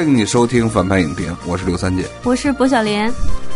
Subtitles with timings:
[0.00, 3.12] 欢迎你收听反派影评，我是刘三姐，我是薄晓莲。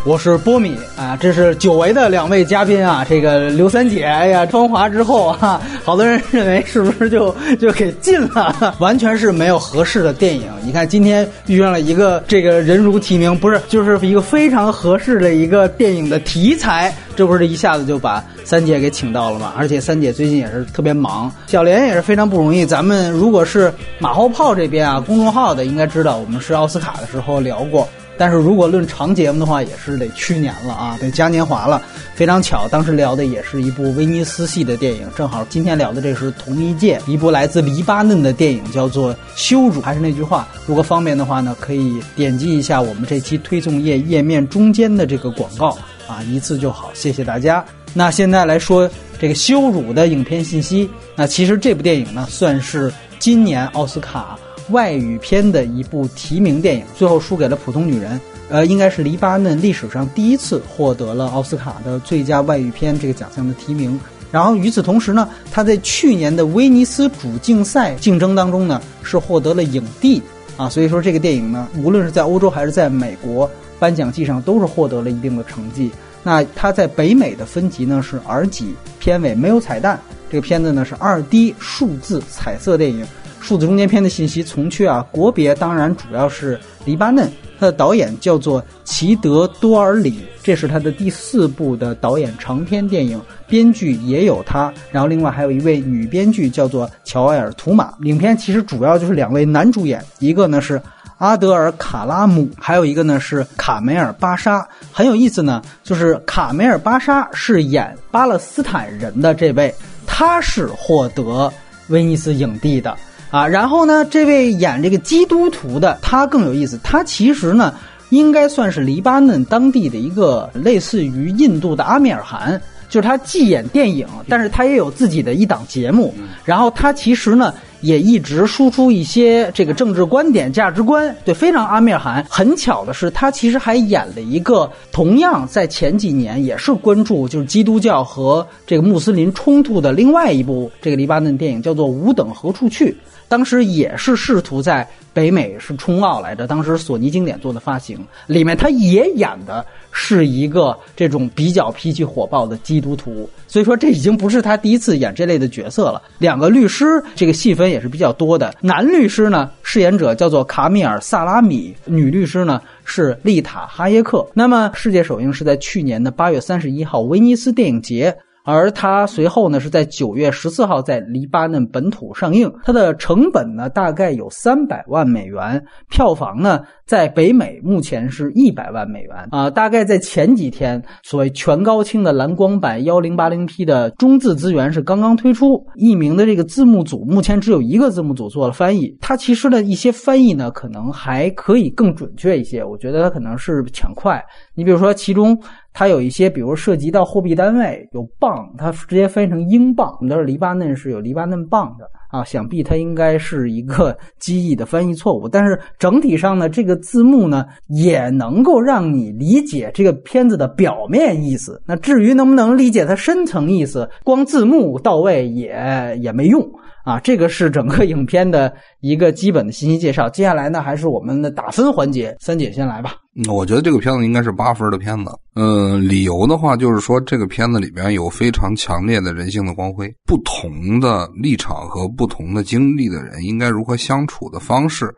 [0.06, 3.02] 我是波米啊，这是久违的两位嘉宾啊。
[3.08, 8.74] 这个刘三姐哎呀，芳华之后啊，好多人认为是不是就就给禁了？
[8.80, 10.44] 完全是没有合适的电影。
[10.62, 19.54] 你看今天遇上了一个这个人如其名，不是就是一个非常合适的一个电影的题材，这不是一下子就把三姐给请到了吗？
[19.56, 22.66] 而且三姐最近也是特别忙，小莲也是非常不容易。
[22.66, 27.88] 咱们如果是马后炮这边啊，公众号的应该知道，我们是奥斯卡的时候聊过。
[28.16, 31.82] 但是如果论长节目的话，也是得去年了啊，得嘉年华了。
[32.14, 39.80] 非常巧，当时聊的也是一部威尼斯系的电影，正好今天聊的这是同一届一部来自黎巴嫩的电影，叫做《羞辱》。
[39.82, 47.64] 还是那句话，如果方便的话呢，可以点击一下我们这期推送页页面中间的这个广告啊，一次就好，谢谢大家。
[47.92, 54.38] 那现在来说这个《羞辱》的影片信息，那其实这部电影呢，算是今年奥斯卡。
[54.70, 63.98] 外语片的一部提名电影，最后输给了《普通女人》，呃，应该是黎巴嫩历史上第一次获得了奥斯卡的最佳外语片这个奖项的提名。
[64.32, 70.20] 然后与此同时呢，他在去年的威尼斯主竞赛竞争当中呢，是获得了影帝
[70.56, 70.68] 啊。
[70.68, 73.48] 所以说这个电影呢，无论是在欧洲还是在美国
[73.78, 75.90] 颁奖季上，都是获得了一定的成绩。
[76.22, 80.00] 那他在北美的分级呢是 R 级，片尾没有彩蛋。
[80.30, 83.06] 这个片子呢是二 D 数字彩色电影。
[83.44, 97.92] 数字中间片的信息从缺啊，国别当然主要是黎巴嫩，他的导演叫做齐德多尔里，这是他的第四部的导演长片电影，编剧也有他，然后另外还有一位女编剧叫做乔埃尔图马。
[98.04, 100.80] 影片其实主要就是两位男主演，一个呢是
[101.18, 104.66] 阿德尔卡拉姆，还有一个呢是卡梅尔巴沙。
[104.90, 109.74] 很有意思呢，就是卡梅尔巴沙是演巴勒斯坦人的这位，
[110.06, 111.52] 他是获得
[111.88, 112.96] 威尼斯影帝的。
[113.34, 117.74] 啊，然后呢，这位演这个基督徒的他更有意思，他其实呢
[118.10, 132.24] 应该算是黎巴嫩当地的一个类似于印度的阿米尔汗，就是他既演电影，但是他也有自己的一档节目，然后他其实呢也一直输出一些这个政治观点、价值观，对，非常阿米尔汗。
[132.30, 142.90] 很巧的是，他其实还演了一个同样在前几年也是关注就是基督教和这个穆斯林冲突的另外一部这个黎巴嫩电影，叫做《吾等何处去》。
[143.34, 156.00] 当时也是试图在北美是冲奥来着，当时索尼经典做的发行，里面他也演的是一个这种比较脾气火爆的基督徒，所以说这已经不是他第一次演这类的角色了。
[156.18, 164.24] 两个律师这个戏份也是比较多的，男律师呢饰演者叫做卡米尔萨拉米，女律师呢是丽塔哈耶克。
[164.32, 168.16] 那么世界首映是在去年的八月三十一号威尼斯电影节。
[168.44, 179.48] 而它随后呢是在九月十四号在黎巴嫩本土上映，它的成本呢大概有三百万美元，票房呢在北美目前是一百万美元啊。
[179.48, 194.22] 大概在前几天，所谓全高清的蓝光版幺零八零 P 的中字资源是刚刚推出，译名的这个字幕组目前只有一个字幕组做了翻译，它其实呢一些翻译呢可能还可以更准确一些，我觉得它可能是抢快。
[194.54, 195.40] 你比如说其中。
[195.74, 199.92] 它有一些，比如涉及到货币单位，有镑，它直接翻译成英镑。
[200.00, 205.26] 你知道黎巴嫩是有黎巴嫩镑的啊，想必它应该是一个机翼的翻译错误。
[205.28, 211.60] 但是整体上呢，这个字幕呢也能够让你理解这个片子的表面意思。
[211.66, 216.40] 那至于能不能理解它深层意思，光字幕到位也也没用。
[216.84, 220.08] 啊，这个是整个影片的一个基本的信息介绍。
[220.10, 222.96] 接下来呢，还是我们的打分环节，三姐先来吧。
[223.28, 225.10] 我觉得这个片子应该是八分的片子。
[225.34, 234.94] 嗯，理由的话就是说，这个片子里边有非常强烈的人性的光辉，不同的立场和不同的经历的人应该如何相处的方式。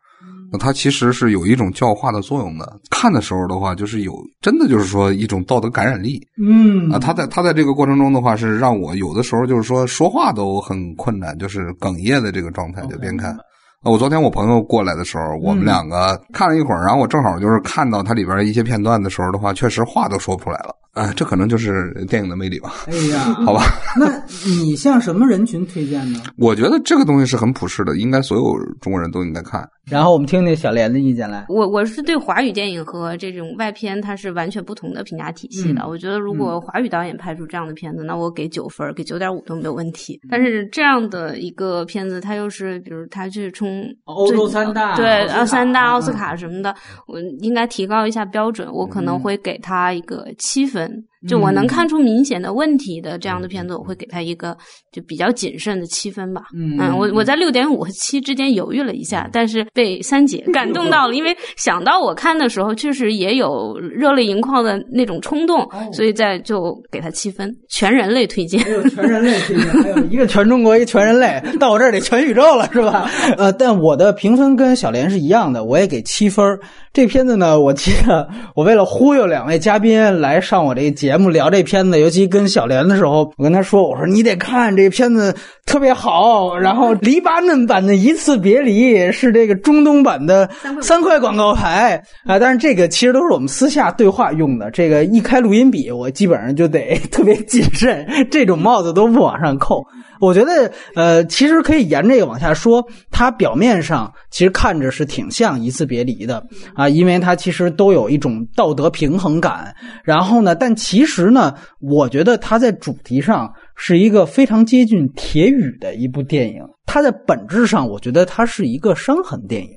[0.52, 2.78] 那它其实是有一种教化的作用的。
[2.90, 6.20] 看的时候的话，就是有真的就是说一种道德感染力。
[6.40, 13.36] 嗯啊，他在他在这个过程中的话，是让我有的时候就是说说话都很困难，就是哽咽的这个状态，就边看。
[13.82, 20.74] 我昨天我朋友过来的时候，我们两个看了一会儿，然后我正好就是看到它里边一些片段的时候的话，确实话都说不出来了。
[20.96, 22.72] 哎，这可能就是电影的魅力吧。
[22.86, 23.60] 哎呀， 好吧。
[23.98, 24.08] 那
[24.46, 26.22] 你向什么人群推荐呢？
[26.38, 29.68] 我觉得这个东西是很普世的，应该所有中国人都应该看。
[29.90, 31.44] 然后我们听听小莲的意见来。
[31.50, 35.86] 我我是对华语电影和这种外片它是完全不同的评价体系的。
[35.86, 40.18] 我觉得如果华语导演拍出这样的片子，那我给九分，给九点五都没有问题。
[40.30, 46.74] 但是这样的一个片子，它又是比如他去冲欧洲三大，对啊三大奥斯卡什么的，
[47.06, 48.66] 我应该提高一下标准。
[48.72, 50.85] 我可能会给他一个七分。
[51.26, 54.56] 就我能看出明显的问题的这样的片子，我会给他一个
[54.92, 56.42] 就比较谨慎的七分吧。
[56.54, 68.62] 嗯我我在六点五和七之间犹豫了一下，但是被三姐 感动到了，因为想到我看的时候确实也有热泪盈眶的那种冲动，所以在就给他七分，全人类推荐。
[68.90, 73.10] 全人类推荐，还有 一个全中国，一个全人类，到我这儿得全宇宙了，是吧？
[73.36, 76.44] 呃，但我的评分跟小莲是一样的，我也给七分。
[76.92, 85.34] 这片子呢，我记得我为了忽悠两位嘉宾来上我这个节目聊这片子，尤其跟小莲的时候，我跟他说，我说你得看这片子
[85.64, 90.50] 特别好，然后黎巴嫩版的《一次别离》是这个中东版的
[90.82, 99.86] 三块广告牌啊，但是这个其实都是我们私下对话用的，这个一开录音笔，我基本上就得 特别谨慎，这种帽子都不往上扣。
[100.20, 106.42] 我觉得，呃，其实可以沿这个往下说，它表面上其实看着是挺像一次别离的
[106.74, 109.74] 啊，因为它其实都有一种道德平衡感。
[110.04, 116.62] 然后呢，但其实呢，我觉得它在主题上是一个非常接近铁语的一部电影。
[116.86, 119.68] 它在本质上，我觉得它是一个伤痕电影。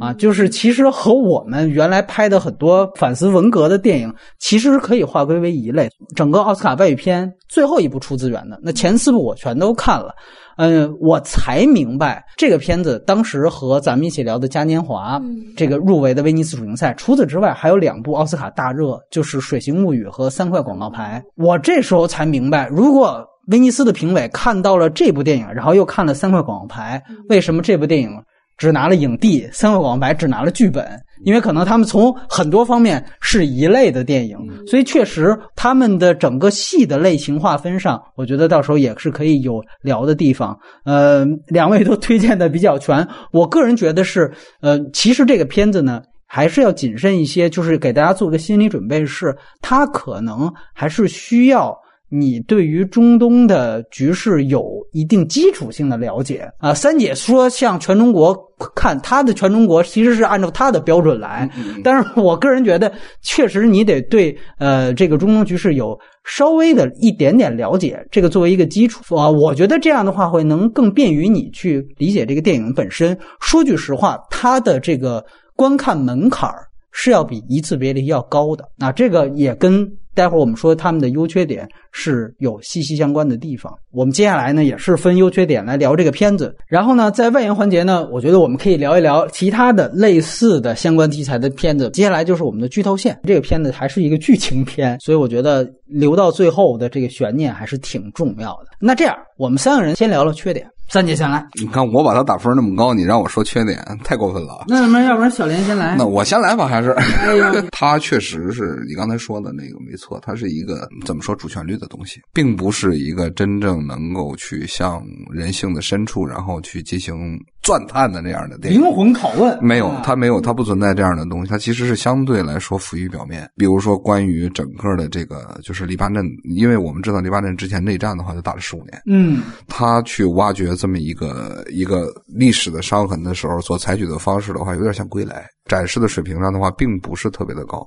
[0.00, 5.88] 啊，就是其实和我们原来拍的很多反思文革的电影，其实可以划归为一类。
[6.14, 10.14] 整个奥斯卡外语片最后一部出资源的，那前四部我全都看了，
[10.56, 15.20] 嗯，我才明白这个片子当时和咱们一起聊的嘉年华
[15.56, 16.94] 这个入围的威尼斯主竞赛。
[16.94, 21.22] 除此之外，还有两部奥斯卡大热，就是《水形物语》和《三块广告牌》。
[21.44, 28.10] 我这时候才明白，如果威尼斯的评委看到了这部电影，然后又看了《三块广告牌》，为什么这部电影？
[28.58, 30.84] 只拿了影帝，三块广告牌只拿了剧本，
[31.24, 40.58] 因为可能他们从很多方面是一类的电影，所以确实他们的整个戏的类型划分上，我觉得到时候也是可以有聊的地方。
[40.84, 51.74] 呃，两位都推荐的比较全，我个人觉得是，呃，其实这个片子呢还是要谨慎一些，就是给大家做个心理准备，是它可能还是需要。
[52.10, 56.72] 你对于中东的局势有一定基础性的了解啊？
[56.72, 58.34] 三姐说向全中国
[58.74, 61.48] 看，她的全中国其实是按照她的标准来，
[61.84, 62.90] 但是我个人觉得，
[63.22, 73.16] 确实你得对呃这个中东局势有稍微的一点点了解，这个作为一个基础啊，我觉得这样的话会能更便于你去理解这个电影本身。
[73.40, 75.24] 说句实话，它的这个
[75.54, 76.50] 观看门槛
[76.92, 79.90] 是要比一次别离要高的，那这个也跟。
[80.14, 83.72] 待会儿我们说他们的优缺点是有息息相关的地方。
[83.92, 86.52] 我们接下来呢也是分优缺点来聊这个片子。
[86.66, 91.88] 然后呢，在外延环节呢，我觉得我们可以聊一聊其他的类似的相关题材的片子。
[91.90, 93.16] 接下来就是我们的剧透线。
[93.22, 98.70] 这个片子还是一个剧情片，所以我觉得留到最后的这个悬念还是挺重要的。
[98.80, 100.68] 那这样，我们三个人先聊聊缺点。
[100.90, 104.64] 三姐先来，你看我把他打分那么高，你让我说缺点，太过分了。
[104.66, 105.94] 那么要不然小莲先来？
[105.98, 106.96] 那我先来吧，还是？
[107.72, 118.80] 他确实是你刚才说的那个没错，他是一个怎么说主旋律的东西，并不是一个真正能够去向人性的深处，然后去进行钻探的那样的电影。
[118.80, 123.50] 灵魂拷问没有，它没有，它不存在这样的东西，它其实是相对来说浮于表面。
[123.56, 137.86] 比如说关于整个的这个就是黎巴嫩，因为我们知道黎巴嫩之前内战的话就打了十五年，嗯，他去挖掘这么一个一个历史的伤痕的时候，所采取的方式的话，有点像归来，展示的水平上的话，并不是特别的高。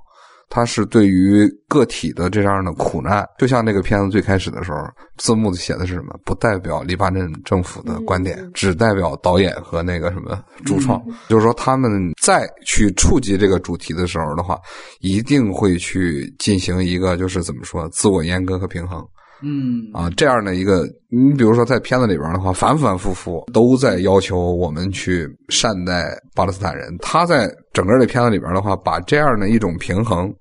[0.53, 4.79] 它是对于个体的这样的苦难，就像那个片子最开始的时候，
[5.17, 6.13] 字幕写的是什么？
[6.25, 11.01] 不代表黎巴嫩政府的观点，只代表导演和那个什么主创。
[11.29, 11.89] 就是说，他们
[12.21, 14.59] 再去触及这个主题的时候的话，
[14.99, 19.01] 一定会去进行一个就是怎么说，自我阉割和平衡。
[19.43, 26.95] 嗯啊，这样的一个，你比如说在片子里边的话，反反复复都在要求我们去善待巴勒斯坦人。
[27.01, 30.31] 他在整个的片子里边的话，把这样的一种平衡。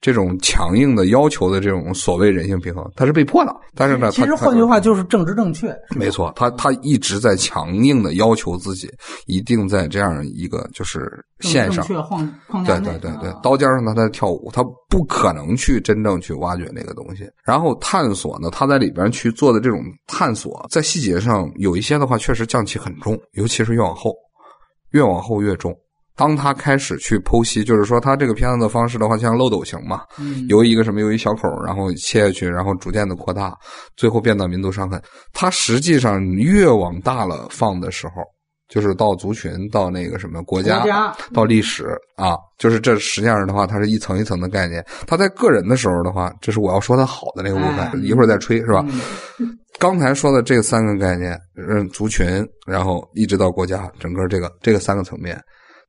[0.00, 3.54] 这种强硬的要求的这种所谓人性平衡，他是被迫的。
[3.74, 5.76] 但是呢，其实换句话就是政治正确。
[5.94, 8.90] 没错，他他一直在强硬的要求自己，
[9.26, 11.86] 一定在这样一个就是线上。
[11.86, 17.28] 对对对对，刀尖上他在跳舞，他不可能去真正去挖掘那个东西。
[17.44, 24.14] 然后探索呢，他在里边去做的这种探索，在细节上有一些的话，确实降气很重，尤其是越往后，
[24.92, 25.74] 越往后越重。
[26.20, 30.02] 当他开始去剖析，就是说他这个片子的方式的话，像漏斗型嘛，
[30.50, 33.56] 由一个什么，由一小口，然后切下去，然后逐渐的扩大，
[33.96, 35.00] 最后变到民族伤痕。
[35.32, 38.16] 他实际上越往大了放的时候，
[38.68, 40.84] 就是到族群，到那个什么国家，
[41.32, 41.86] 到历史
[42.16, 44.84] 啊，就是这实际上的话，它是一层一层的概念。
[45.06, 48.84] 他在个人的时候的话，这是我要说他好的那个部分，一会儿再吹是吧？
[49.78, 55.40] 刚才说的这三个概念，嗯，族群，然后一直到国家，整个这个这个三个层面。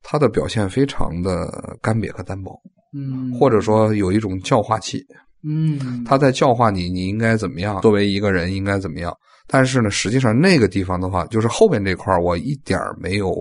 [0.03, 1.47] 他的表现非常的
[1.81, 2.59] 干瘪和单薄，
[2.93, 5.03] 嗯，或者说有一种教化气，
[5.47, 9.13] 嗯，他在教化你，你应该怎么样，作为一个人应该怎么样。
[9.47, 13.35] 但是呢，实际上那个地方的话，就是后面这块儿我一点儿没有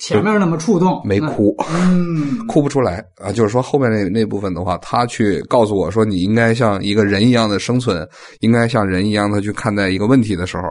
[0.00, 3.32] 前面那么触动，没哭，嗯， 哭不出来啊。
[3.32, 8.08] 就是说后面那那部分的话，他去告诉我说，你应该像一个人一样的生存，
[8.40, 10.62] 应该像人一样的去看待一个问题的时候，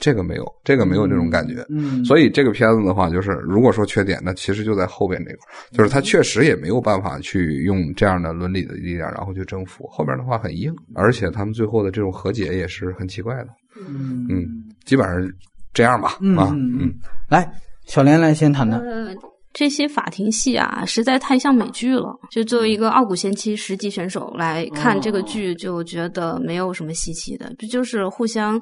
[0.00, 1.64] 这个没有，这个没有这种感觉。
[1.70, 9.86] 嗯，所以这个片子的话，就是如果说缺点，那其实就在后边这块儿，就是他确实也没有办法去用这样的伦理的力量，然后去征服。
[9.88, 13.48] 后边的话很硬，而且他们最后的这种和解也是很奇怪的。
[13.78, 14.46] 嗯嗯，
[14.84, 15.32] 基本上
[15.72, 16.18] 这样吧。
[16.36, 16.92] 啊，嗯
[17.28, 17.50] 来，
[17.86, 18.80] 小莲来先谈谈。
[18.80, 19.14] 呃，
[19.52, 22.14] 这些法庭戏啊，实在太像美剧了。
[22.30, 28.60] 就作为一个傲骨贤妻十级选手来看这个剧，就觉得没有什么稀奇的，不就是互相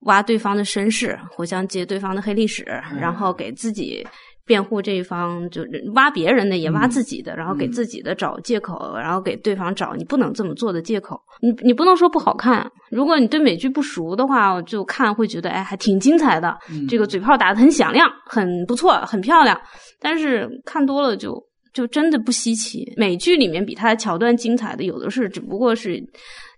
[0.00, 2.64] 挖对方的身世，互相揭对方的黑历史，
[3.00, 4.06] 然后给自己。
[4.48, 11.20] 辩护这一方就挖别人的，也挖自己的，然后给自己的找借口，然后给对方找你不能这么做的借口。
[11.40, 16.56] 你你不能说不好看，如果你对美剧不熟的话，就看会觉得哎还挺精彩的，
[16.88, 19.60] 这个嘴炮打得很响亮，很不错，很漂亮。
[19.98, 21.42] 但是看多了就
[21.74, 22.84] 就真的不稀奇。
[22.96, 26.00] 美剧里面比它的桥段精彩的有的是，只不过是。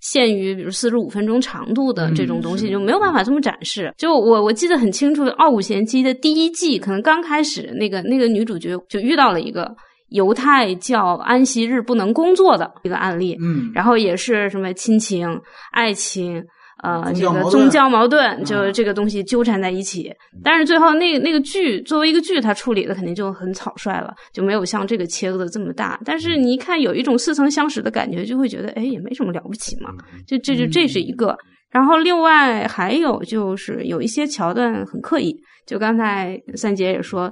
[0.01, 3.93] 限于比如四十五分钟长度的这种东西就没有办法这么展示。
[3.97, 9.75] 就我我记得很清楚，《傲骨贤妻》的第一季可能刚开始，那个那个女主角就遇到了一个
[10.11, 15.29] 犹太教安息日不能工作的一个案例，嗯，然后也是什么亲情、
[15.73, 16.43] 爱情。
[16.83, 20.13] 呃，这个宗宗教矛矛盾就这个东西纠缠在一起，
[20.45, 25.99] 但是最后那那个剧作为一个剧，它处理的肯定就很草率了，就没有像这个切割的这么大。
[26.05, 29.91] 但是你一看有一种似曾相识的感觉，就会觉得哎也没什么了不起嘛，
[30.27, 31.37] 就这就这是一个。
[31.71, 37.31] 然后另外还有就是有一些桥段很刻意，就刚才三姐也说，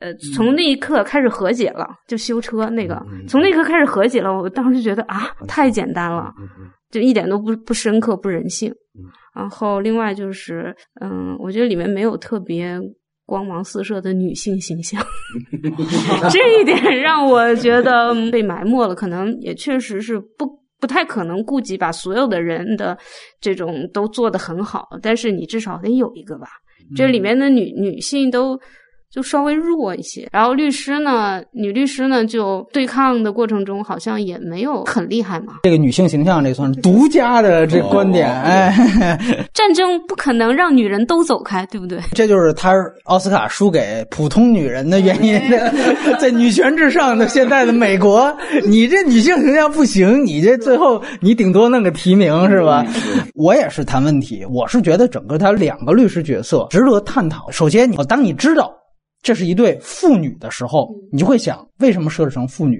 [0.00, 6.32] 呃，从那一刻开始和解了，就修车那个，从那一刻开始和解了，我当时觉得啊太简单了。
[6.90, 8.72] 就一点都不不深刻不人性，
[9.34, 12.80] 然后另外就是，嗯，我觉得里面没有特别
[13.24, 15.02] 光芒四射的女性形象，
[16.30, 18.94] 这一点让我觉得被埋没了。
[18.94, 20.46] 可能也确实是不
[20.80, 22.96] 不太可能顾及把所有的人的
[23.40, 26.46] 这种都做得很好，但是你至少得有一个吧。
[26.94, 28.58] 这里面的女女性都。
[29.12, 35.54] 就稍微弱一些，然后律师呢，女律师呢，就对抗的过程中好像也没有很厉害嘛。
[35.62, 38.30] 这个女性形象，这算是独家的这观点。
[38.30, 38.76] 哎，
[39.54, 41.98] 战争不可能让女人都走开，对不对？
[42.12, 42.72] 这就是他
[43.04, 45.40] 奥斯卡输给普通女人的原因。
[46.20, 48.34] 在女权至上的现在的美国，
[48.66, 52.84] 你这女性形象不行，你这最后你顶多弄个提名是吧？
[53.34, 57.50] 我也是谈问题，我是觉得整个他两个律师角色值得探讨。
[57.50, 58.75] 首先，你当你知道。
[59.26, 62.78] 这是一对父女的时候，你就会想，为什么设置成父女？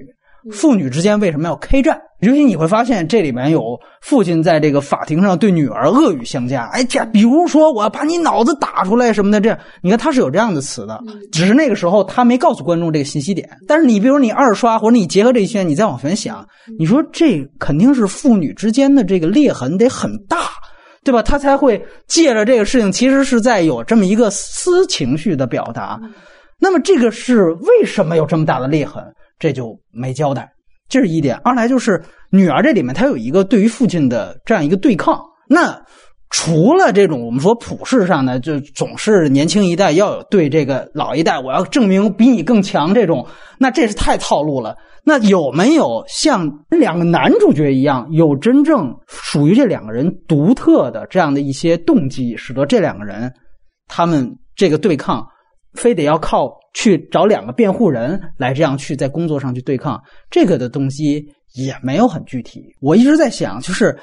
[0.53, 1.99] 父女之间为什么要开战？
[2.21, 6.63] 尤其你会发现，这里面有父亲在这个法庭上对女儿恶语相加。
[6.67, 10.97] 哎，这比如说我要把你脑子打出来什么的，这样你看他是有这样的词的，
[11.33, 13.49] 只是那个时候他没告诉观众这个信息点。
[13.67, 16.47] 但是你比如你二刷或者你结合这些，你再往前想，
[16.79, 20.37] 你说这肯定是父女之间的这个裂痕得很大。
[21.03, 21.23] 对吧？
[21.23, 25.97] 他才会借着这个事情，其实是在有这么一个私情绪的表达。
[26.59, 29.03] 那么这个是为什么有这么大的裂痕？
[29.39, 30.51] 这就没交代，
[30.89, 31.35] 这是一点。
[31.43, 35.21] 二来就是女儿这里面，她有一个对于父亲的这样一个对抗。
[35.47, 35.79] 那
[36.29, 43.25] 除了这种我们说普世上的，就总是年轻一代要有对这个老一代，我要证明比你更强这种，
[43.59, 44.75] 那这是太套路了。
[45.03, 53.31] 那有没有像两个男主角一样，有真正属于这两个人独特的这样的一些动机，使得这两个人
[53.87, 55.25] 他们这个对抗，
[55.77, 59.97] 非得要靠去找两个辩护人来这样去在工作上去对抗，
[60.29, 62.61] 这个的东西也没有很具体。
[62.81, 63.97] 我一直在想，就是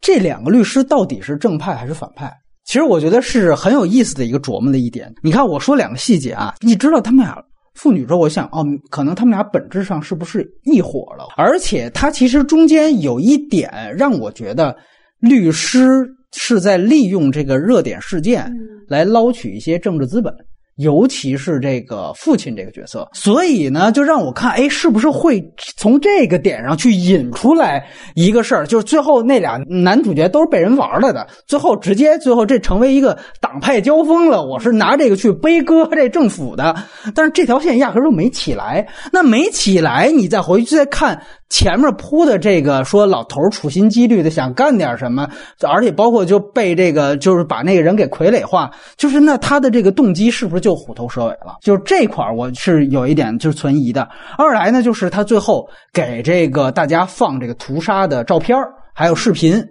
[0.00, 2.32] 这两个律师到底是正派还是反派？
[2.64, 5.12] 其实我觉得是很有意思的一个琢磨的一点。
[5.22, 7.36] 你看，我说两个细节啊，你知道他们俩。
[7.74, 11.26] 妇女之后：“我想，哦，可能他们俩本质上是不是一伙了？
[11.36, 14.76] 而且他其实中间有一点让我觉得，
[15.20, 18.52] 律师是在利用这个热点事件
[18.88, 20.34] 来捞取一些政治资本。”
[20.76, 25.42] 尤其是这个父亲这个角色，所以呢，就让我看，哎，是不是会
[25.76, 28.66] 从这个点上去引出来一个事儿？
[28.66, 34.42] 就是最后那俩男主角都是被人玩了的，最后直接最后这成为一个党派交锋了。
[34.42, 36.74] 我是拿这个去悲歌 这政府的，
[37.14, 38.88] 但是这条线压根就没起来。
[39.12, 45.28] 那没起来，你再回去再看前面铺的这个说老头处心积虑的想干点什么，
[45.68, 51.58] 而且包括就被这个就是把那个人给傀儡化，就是那他的这个动机是不是就虎头蛇尾了？
[51.60, 54.08] 就是这块我是有一点就是存疑的。
[54.38, 58.56] 二来呢，就是他最后给这个大家放这个屠杀的照片
[58.94, 59.62] 还有视频，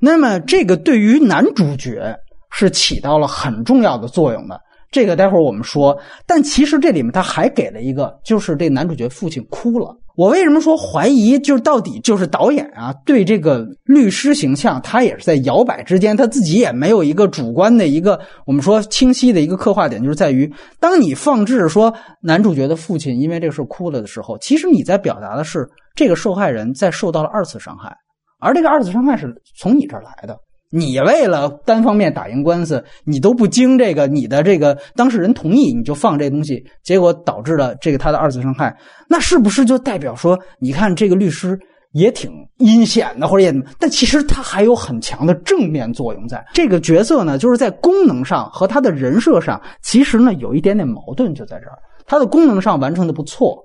[0.00, 2.14] 那么这个对于男主角
[2.50, 4.60] 是起到了很重要的作用的。
[4.90, 5.96] 这个待会儿我们说，
[6.26, 9.96] 但其实这里面他还给了一个，就是这男主角父亲哭了。
[10.16, 11.38] 我为什么说怀疑？
[11.38, 27.94] 就是到底就是导演啊，对这个律师形象，他也是在摇摆之间，他自己也没有一个主观的一个我们说清晰的一个刻画点，就是在于当你放置说男主角的父亲因为这个事哭了的时候，其实你在表达的是这个受害人在受到了二次伤害，
[28.40, 30.36] 而这个二次伤害是从你这儿来的。
[30.70, 38.74] 你为了单方面打赢官司，你都不经这个你的这个当事人同意，你就放这东西，结果导致了这个他的二次伤害，
[39.08, 41.58] 那是不是就代表说，你看这个律师
[41.92, 53.58] 也挺阴险的，或者也，但其实他还有很强的正面作用，在这个角色呢，就是在功能上和他的人设上，其实呢有一点点矛盾就在这儿，他的功能上完成的不错。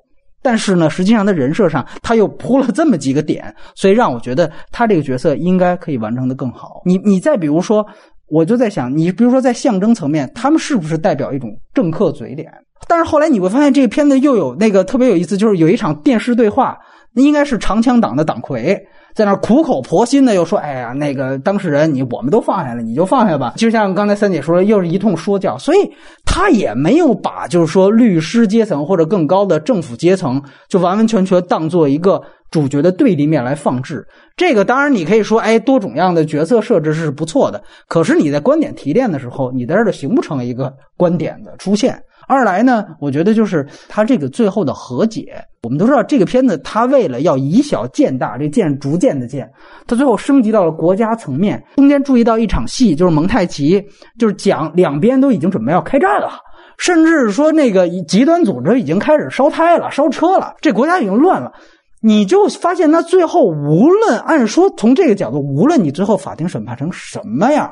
[0.46, 6.84] 但是呢，实际上他人设上，他又铺了这么几个点，所以让我觉得他这个角色应该可以完成的更好。
[6.86, 7.84] 你你再比如说，
[8.28, 12.48] 我就在想，你比如说在象征层面，他们是不是代表一种政客嘴脸？
[12.88, 16.78] 但是后来你会发现，这个片子又有那个特别有意思，就是有一场电视对话，
[17.16, 18.80] 那应该是长枪党的党魁。
[19.15, 25.77] 在那苦口婆心的又说：“哎呀，那个当事人，你我们都放下了，你就放下吧。”就像刚才三姐说的，又是一通说教，所以
[26.25, 34.05] 他也没有把就是说律师阶层或者更高的政府阶层就完完全全当做一个主角的对立面来放置。
[34.36, 41.98] 这个当然你可以说，哎，多种样的角色设置是不错的，可是你在观点提炼的时候，你在这儿形不成一个观点的出现。
[42.27, 45.34] 二来呢，我觉得就是他这个最后的和解。
[45.63, 49.50] 我们都知道，这个片子他为了要以小见大，这见逐渐的见，
[49.88, 51.63] 他最后升级到了国家层面。
[51.77, 53.84] 中间注意到一场戏，就是蒙太奇，
[54.19, 56.34] 就是讲两边都已经准备要开战了，
[56.78, 61.52] 甚至说那个极端组织已经开始烧胎了、烧车了，这国家已经乱了。
[62.00, 67.71] 你就发现，他最后无论按说从这个角度，无论你最后法庭审判成什么样，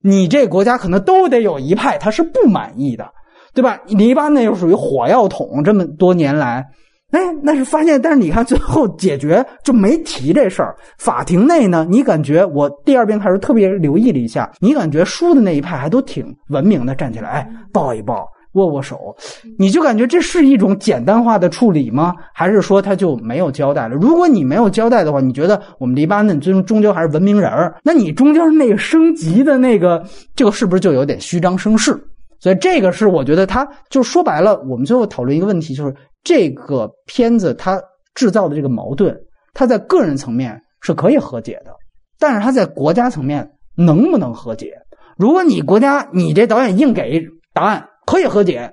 [0.00, 3.06] 你这国家可能都得有一派他是不满意的。
[3.54, 3.78] 对吧？
[3.86, 6.64] 黎巴嫩又属于火药桶，这么多年来，
[7.10, 10.76] 哎，那是发现，但是你看最后解决就没提这事儿。
[10.98, 19.16] 法庭内呢，你感觉我第二遍开始特别留意了一下，你感觉输的那一派还都挺文明的，站起来，哎，抱一抱，握握手，
[19.58, 22.14] 你就感觉这是一种简单化的处理吗？
[22.34, 23.94] 还是说他就没有交代了？
[23.96, 27.74] 如果你没有交代的话，你觉得我们黎巴嫩终终究还是文明人儿？
[27.82, 30.04] 那你中间那个升级的那个，
[30.36, 31.98] 这个是不是就有点虚张声势？
[32.40, 37.80] 所以这个是我觉得，他就说白了，我们最后讨论一个问题，就是这个片子它
[38.14, 39.18] 制造的这个矛盾，
[39.54, 41.72] 它在个人层面是可以和解的，
[42.18, 44.72] 但是它在国家层面能不能和解？
[45.16, 47.20] 如果你国家你这导演硬给
[47.52, 48.72] 答案可以和解，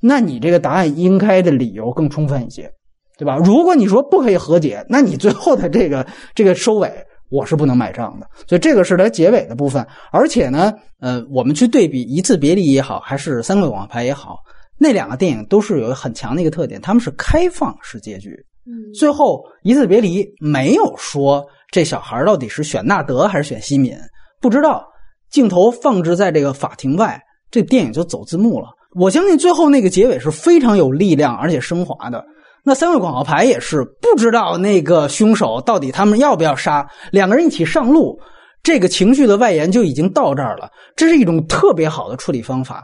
[0.00, 2.68] 那你这个答案应该的理由更充分一些，
[3.16, 3.36] 对吧？
[3.36, 6.92] 如果你说不可以和解，那你最后的这个这个收尾。
[7.34, 9.84] 我是不能买账的，所以这个是它结尾的部分。
[10.12, 14.38] 而且呢，呃，我们去对比《一次别离》也好，还是《三个王牌》也好，
[14.78, 18.30] 那两个电影都是有很强的一个特点，他们是开放式结局。
[18.66, 23.96] 嗯，最后《一次别离》没有说这小孩到底是选纳德还是选西敏，
[24.40, 24.86] 不知道。
[25.30, 27.20] 镜头放置在这个法庭外，
[27.50, 28.68] 这电影就走字幕了。
[28.94, 32.24] 我相信最后那个结尾是非常有力量而且升华的。
[32.66, 38.18] 那三位广告牌也是不知道那个凶手到底他们要不要杀，两个人一起上路，
[38.62, 40.70] 这个情绪的外延就已经到这儿了。
[40.96, 42.82] 这是一种特别好的处理方法。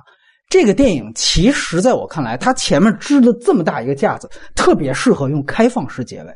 [0.50, 6.32] 这个电影其实在我看来，它前面支了这么大一个架子，特别适合用开放式结尾。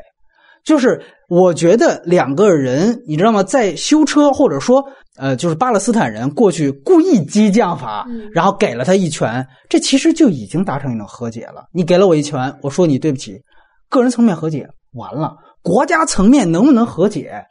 [0.64, 0.98] 就是
[1.28, 3.42] 我觉得两个人，你知道吗？
[3.42, 4.82] 在修车，或者说，
[5.18, 11.66] 呃，就是巴勒斯坦人过去故意激将法，然后给了他一拳，这其实就已经达成一种和解了。
[11.70, 13.38] 你给了我一拳，我说你对不起，
[13.90, 17.44] 个人层面和解完了，国家层面能不能和解？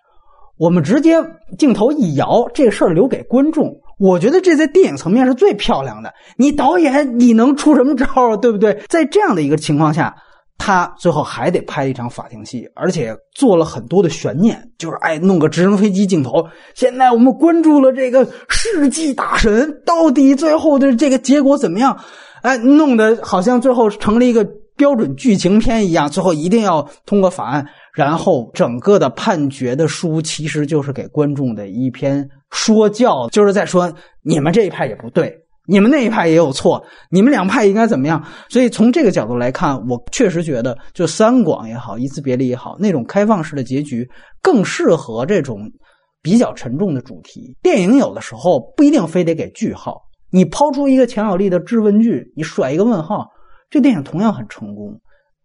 [0.57, 1.17] 我们直接
[1.59, 3.71] 镜头一摇，这事儿留给观众。
[3.99, 6.11] 我觉得这在电影层面是最漂亮的。
[6.35, 8.37] 你导演你能出什么招啊？
[8.37, 8.81] 对不对？
[8.89, 10.15] 在这样的一个情况下。
[10.57, 16.45] 他最后还得拍一场法庭戏，而且做了很多的悬念，就是哎，弄个直升飞机镜头。
[16.73, 21.99] 现在我们关注了这个世纪大神，到底最后的这个结果怎么样？
[22.43, 27.65] 哎，弄得好像最后成了一个标准剧情片一样，最后一定要通过法案。
[27.93, 35.42] 然后整个的判决的书其实就是给观众的一篇说教，就是在说你们这一派也不对。
[35.65, 38.21] 你们那一派也有错，你们两派应该怎么样？
[38.49, 44.05] 所以从这个角度来看，我确实觉得，就三广也好，一次别离也好，那种开放式的结局
[44.41, 45.71] 更适合这种
[46.21, 47.55] 比较沉重的主题。
[47.61, 53.25] 电影有的时候不一定非得给句号，你抛出一个强有力的质问句，你甩一个问号，
[53.69, 54.99] 这电影同样很成功。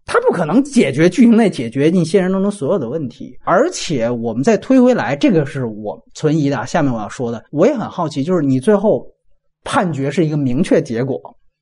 [0.04, 6.66] 它不可能解决剧情内解决你现实当中所有的问题，而且我们再推回来，这个是我存疑的。
[6.66, 9.06] 下面我要说的，我也很好奇，就是你最后。
[9.64, 11.20] 判决是一个明确结果，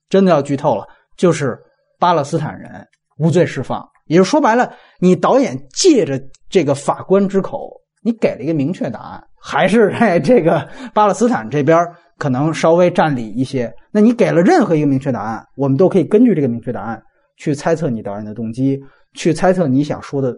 [0.08, 1.58] 真的要剧透了，就是
[1.98, 2.86] 巴勒斯坦人
[3.18, 3.86] 无罪释放。
[4.06, 11.84] 也就说白了，你导演借着这个法官之口，你给了一个明确答案，还是在 这个巴勒斯坦这边
[12.16, 13.74] 可能稍微占理一些。
[13.90, 17.02] 那你给了任何一个明确答案，我们都可以根据这个明确答案
[17.36, 18.80] 去猜测你导演的动机，
[19.14, 20.32] 去猜测你想说的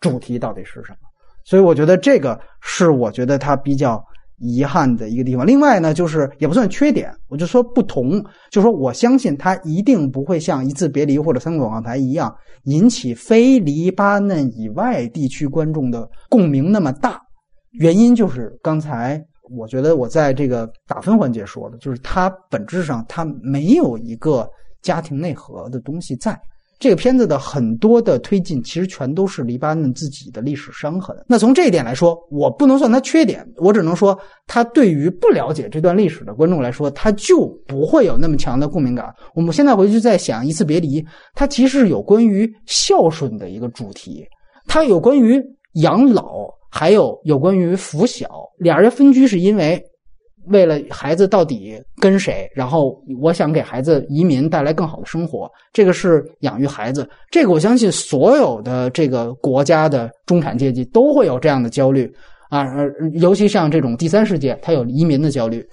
[0.00, 0.98] 主题到底是什么。
[1.44, 4.04] 所以我觉得这个是我觉得他比较。
[4.42, 17.20] 遗憾的一个地方，另外呢，就是也不算缺点，我就说不同，就说我相信它一定不会像《一次别离》或者《三个广告牌》一样引起非黎巴嫩以外地区观众的共鸣那么大。
[17.78, 19.24] 原因就是刚才
[19.56, 24.48] 我觉得我在这个打分环节说的，就是它本质上它没有一个
[24.82, 26.36] 家庭内核的东西在。
[26.82, 31.16] 这个片子的很多的推进，其实全都是黎巴嫩自己的历史伤痕。
[31.28, 34.18] 那从这一点来说，我不能算它缺点，我只能说，
[34.48, 39.14] 它对于不了解这段历史的观众来说，它就不会有那么强的共鸣感。
[39.32, 41.00] 我们现在回去再想《一次别离》，
[41.36, 44.26] 它其实有关于孝顺的一个主题，
[44.66, 45.40] 它有关于
[45.74, 48.26] 养老，还有有关于抚小。
[48.58, 49.80] 俩人分居是因为。
[50.46, 57.08] 为了孩子到底跟谁，然后我想给孩子移民带来更好的生活，这个是养育孩子。
[57.30, 62.12] 这个我相信所有的这个国家的中产阶级都会有这样的焦虑
[62.48, 62.66] 啊，
[63.14, 65.66] 尤其像这种第三世界，他有移民的焦虑。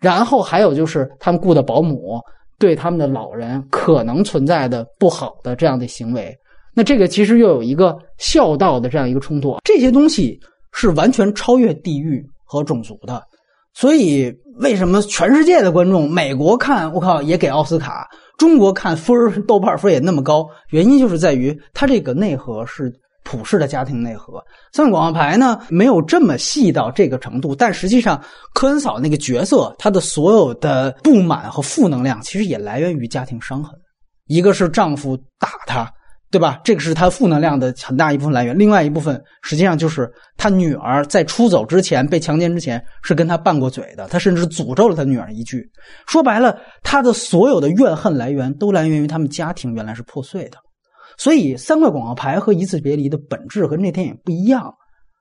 [0.00, 2.20] 然后还有就是他们雇的保姆
[2.58, 6.36] 对他们的老人可能存在的不好的这样的行为，
[6.74, 9.56] 那这个其实又有一个孝道的这样一个冲突。
[9.64, 10.38] 这些东西
[10.72, 13.22] 是完全超越地域和种族的。
[13.78, 18.08] 所以，为什么全世界的观众，美国看我靠也给奥斯卡，
[18.38, 19.14] 中国看分
[19.46, 20.48] 豆瓣分也那么高？
[20.70, 22.90] 原因就是在于它这个内核是
[23.22, 24.42] 普世的家庭内核。
[24.72, 28.18] 三个广告牌呢，没有这么细到这个程度，但实际上
[28.54, 33.78] 科恩嫂那个角色，她的所有的不满和负能量，其实也来源于家庭伤痕。
[34.26, 35.92] 一个是丈夫打她。
[36.36, 36.60] 对吧？
[36.62, 38.58] 这个是他负能量的很大一部分来源。
[38.58, 44.06] 另外一部分，实际上就是他女儿在出走之前被强奸之前是跟他拌过嘴的。
[44.08, 45.66] 他甚至诅咒了他女儿一句。
[46.06, 50.58] 说白了，他的所有的怨恨来源都来源于他们家庭原来是破碎的。
[51.16, 54.74] 所以，三块广告牌和一次别离的本质和那电影不一样。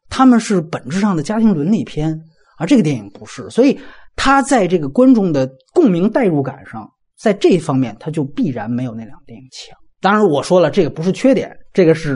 [0.09, 2.19] 他们是本质上的家庭伦理片，
[2.57, 3.49] 而这个电影不是。
[3.49, 3.79] 所以，
[4.17, 6.85] 他在这个观众的共鸣代入感上，
[7.17, 9.79] 在这方面他就必然没有那两部电影强。
[10.05, 12.15] 当然，我说了，这个不是缺点，这个是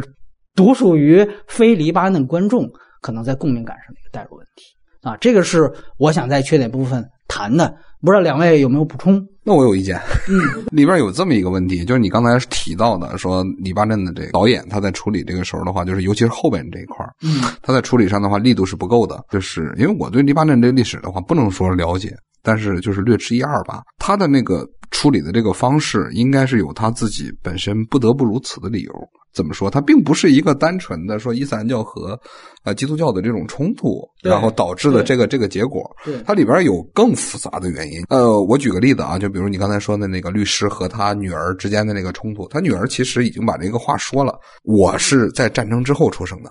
[0.54, 2.70] 独属于非黎巴嫩观众
[3.02, 4.64] 可能在共鸣感上的一个代入问题
[5.02, 5.18] 啊。
[5.18, 9.26] 这个是我想在缺点部分谈的，不知道两位有没有补充？
[9.44, 10.00] 那我有意见。
[10.30, 19.24] 嗯， 里边有这么一个问题，就是你刚才提到的，说黎巴嫩的这个导演他在处理这个时候的话，就是尤其是后边这一块嗯，他在处理上的话力度是不够的。
[19.30, 23.82] 就是因为我对黎巴嫩这个历史的话，不能说了解，但是就是略知一二吧。
[23.98, 24.68] 他的那个。
[24.92, 28.92] 处理的这个方式应该是有他自己本身不得不如此的理由。
[29.34, 29.70] 怎么说？
[29.70, 32.20] 它并不是一个单纯的说伊斯兰教和
[32.64, 35.84] 呃基督教的这种冲突，然后导致的这个这个结果。
[36.26, 38.04] 它里边有更复杂的原因。
[38.10, 44.34] 呃，我举个例子啊，就比如你刚才说的那个律师和他女儿之间的那个冲突，他女儿其实已经把这个话说了
[44.66, 46.50] ：“我是在战争之后出生的。”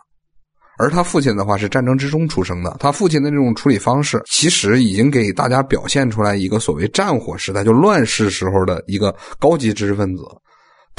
[0.80, 10.22] 而他父亲的话是战争之中出生的，他父亲的这种处理方式，其实已经给大家表现出来一个所谓战火时代就乱世时候的一个高级知识分子。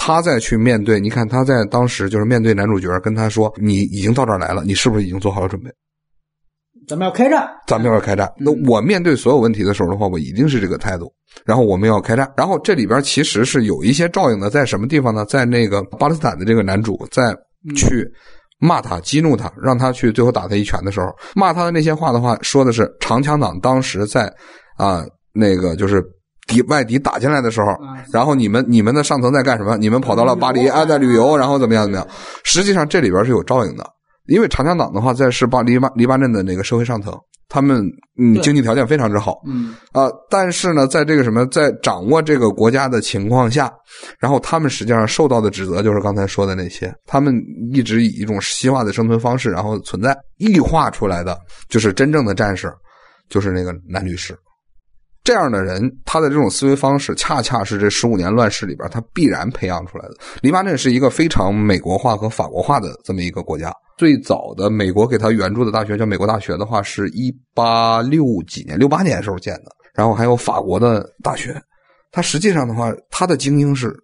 [0.02, 5.70] 他再去面对，你看他在当时就是面对男主角，跟他说：“你已经到这儿来了，你是不是已经做好了准备？
[6.88, 8.32] 咱们要开战，咱们要开战。
[8.38, 11.14] 那我面对所有问题的时候的话，我一定是这个态度。
[11.46, 12.32] 然后我们要开战。
[12.38, 15.26] 然后这里边其实是有一些照应的，在什么地方呢？
[15.26, 17.36] 在那个巴勒斯坦的这个男主在
[17.76, 18.10] 去。
[18.62, 24.26] 骂他，激怒他，让他去最后打他一拳的时候，骂他的那些话的话，说的是长枪党当时在
[24.76, 26.04] 啊那个就是
[26.50, 27.68] 敌外敌打进来的时候，
[28.12, 29.78] 然后你们你们的上层在干什么？
[29.78, 32.08] 你们跑到了巴黎啊，在旅游，然后怎么样怎么样？
[32.44, 33.86] 实际上这里边是有照应的，
[34.28, 37.14] 因为长枪党的话在是巴黎巴黎巴嫩的那个社会上层。
[37.52, 37.84] 他们
[38.20, 43.74] 嗯，经济条件非常之好，嗯啊，但是呢，在这个什么，在掌握这个国家的情况下，
[44.20, 47.34] 然后他们实际上受到的指责就是刚才说的那些，他们
[47.74, 51.36] 一直以一种西化的生存方式然后存在，异化出来的
[51.70, 52.72] 就是真正的战士，
[53.30, 54.38] 就是那个男律师。
[55.30, 60.15] 这样的人，他的这种思维方式，恰恰是这十五年乱世里边他必然培养出来的。
[60.42, 63.72] 黎巴嫩是一个非常美国化和法国化的这么一个国家。
[63.96, 69.65] 最早的美国给他援助的大学叫美国大学的话，是一八六几年、六八年的时候建的。
[69.94, 71.62] 然后还有法国的大学，
[72.12, 73.96] 它实际上的话，它的精英是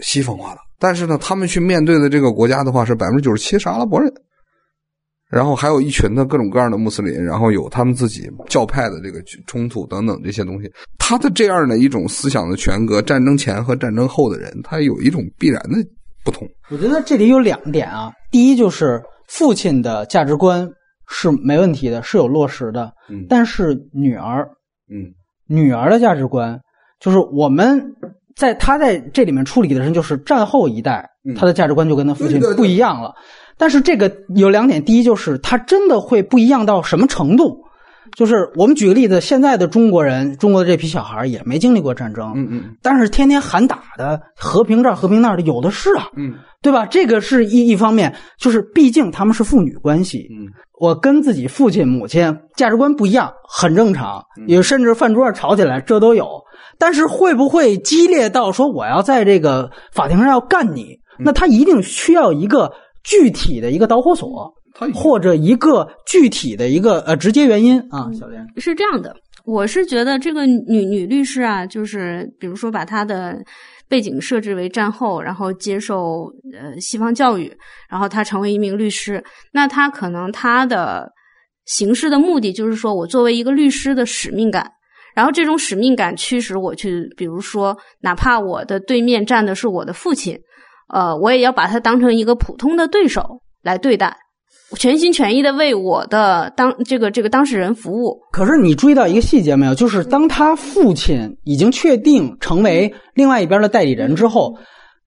[0.00, 4.12] 西方化的，但是呢，他们去面对的这个国家的话是百分之九十七是阿拉伯人。
[5.30, 10.70] 然后还有一群的各种各样的穆斯林，然后有他们自己教派的这个冲突等等这些东西。
[10.98, 15.76] 他的这样的一种思想的权格，战争前和战争后的人，他有一种必然的
[16.24, 16.48] 不同。
[16.70, 20.68] 我觉得这里有两点啊，第一就是父亲的价值观
[21.08, 22.92] 是没问题的，是有落实的。
[23.10, 24.48] 嗯，但是女儿，
[24.88, 25.12] 嗯，
[25.46, 26.60] 女儿的价值观
[27.00, 27.82] 就是我们
[28.36, 33.12] 在他在这里面处理的人，就是战后一代，他的价值观就跟他父亲不一样了。
[33.56, 37.62] 但是这个有两点，第一就是它真的会不一样到什么程度？
[38.16, 46.86] 就是我们举个例子，现在的中国人，中国的这批小孩也没经历过战争，嗯嗯，但是天天喊打的，和平这儿和平那儿的有的是啊，嗯，对吧？
[46.86, 50.46] 这个是一一方面，就是毕竟他们是父女关系，嗯，
[50.78, 56.26] 我跟自己父亲母亲价值观不一样，很正常，也甚至饭桌上吵起来，这都有。
[56.78, 61.00] 但是会不会激烈到说我要在这个法庭上要干你？
[61.18, 62.70] 那他一定需要一个。
[63.04, 64.52] 具体的一个导火索，
[64.94, 68.44] 或者一个具体的一个呃直接原因啊，小莲。
[68.56, 69.14] 是这样的，
[69.44, 73.38] 我是觉得这个女女律师啊，就是比如说把她的
[73.88, 77.52] 背景设置为战后，然后接受呃西方教育，
[77.90, 81.06] 然后她成为一名律师，那她可能她的
[81.66, 84.66] 行事的目的就是说我作为一个律师的使命感，
[85.14, 90.38] 然后这种使命感驱使我去，比如说哪怕我的对面站的是我的父亲。
[90.88, 94.16] 呃，我也要把他当成一个普通的对手来对待，
[94.76, 98.18] 全心全意的为我的当这个这个当事人服务。
[98.32, 99.74] 可是你注意到一个细节没有？
[99.74, 104.54] 就是当他父亲已经确定成为另外一边的代理人之后，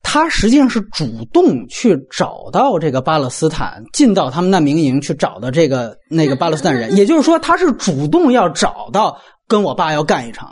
[0.01, 6.93] 他实际上是主动去找到这个巴勒斯坦，进到他们难民营去找的这个那个巴勒斯坦人。
[6.97, 10.49] 也就是说，他是主动要找到跟我爸要干一场。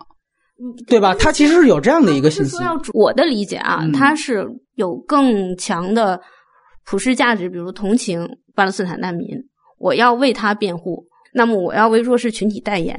[0.87, 1.13] 对吧？
[1.13, 2.55] 他其实是有这样的一个信息。
[2.93, 6.21] 我的理解啊，他是有更强的
[6.85, 9.27] 普世价值，比如同情巴勒斯坦难民，
[9.77, 12.95] 我要为他辩护，那么我要为弱势群体代言。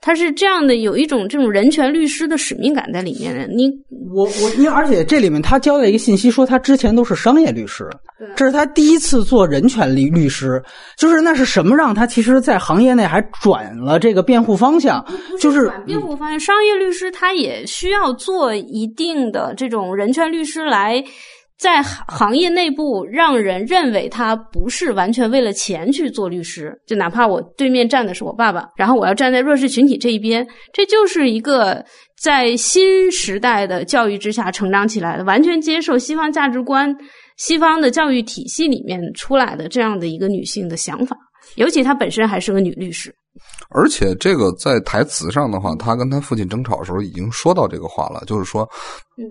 [0.00, 3.46] 他是这样的，有一种这种人权律师的使命感在里面的。
[3.46, 3.68] 你
[4.14, 7.88] 我我，因为而且这里面他交代一个信息，说他之前都是商业律师，
[8.36, 10.62] 这是他第一次做人权律律师。
[10.96, 15.04] 就是那是什么让他其实，在行业内还转了这个辩护方向？
[15.40, 21.02] 就是辩护方向，商业律师他也需要做一定的这种人权律师来。
[21.58, 31.82] 在行业内部，让人认为他不是完全为了钱去做律师，就哪怕我对面站的是我爸爸，然后我要站在弱势群体这一边，这就是一个
[32.20, 36.94] 在新时代的教育之下成长起来的，完全接受西方价值观、
[37.38, 41.16] 西方的教育体系里面出来的这样的一个女性的想法，
[41.54, 43.14] 尤其她本身还是个女律师。
[43.70, 48.68] 而且这个在台词上的话，他跟他父亲争吵的时候已经说到这个话了，就是说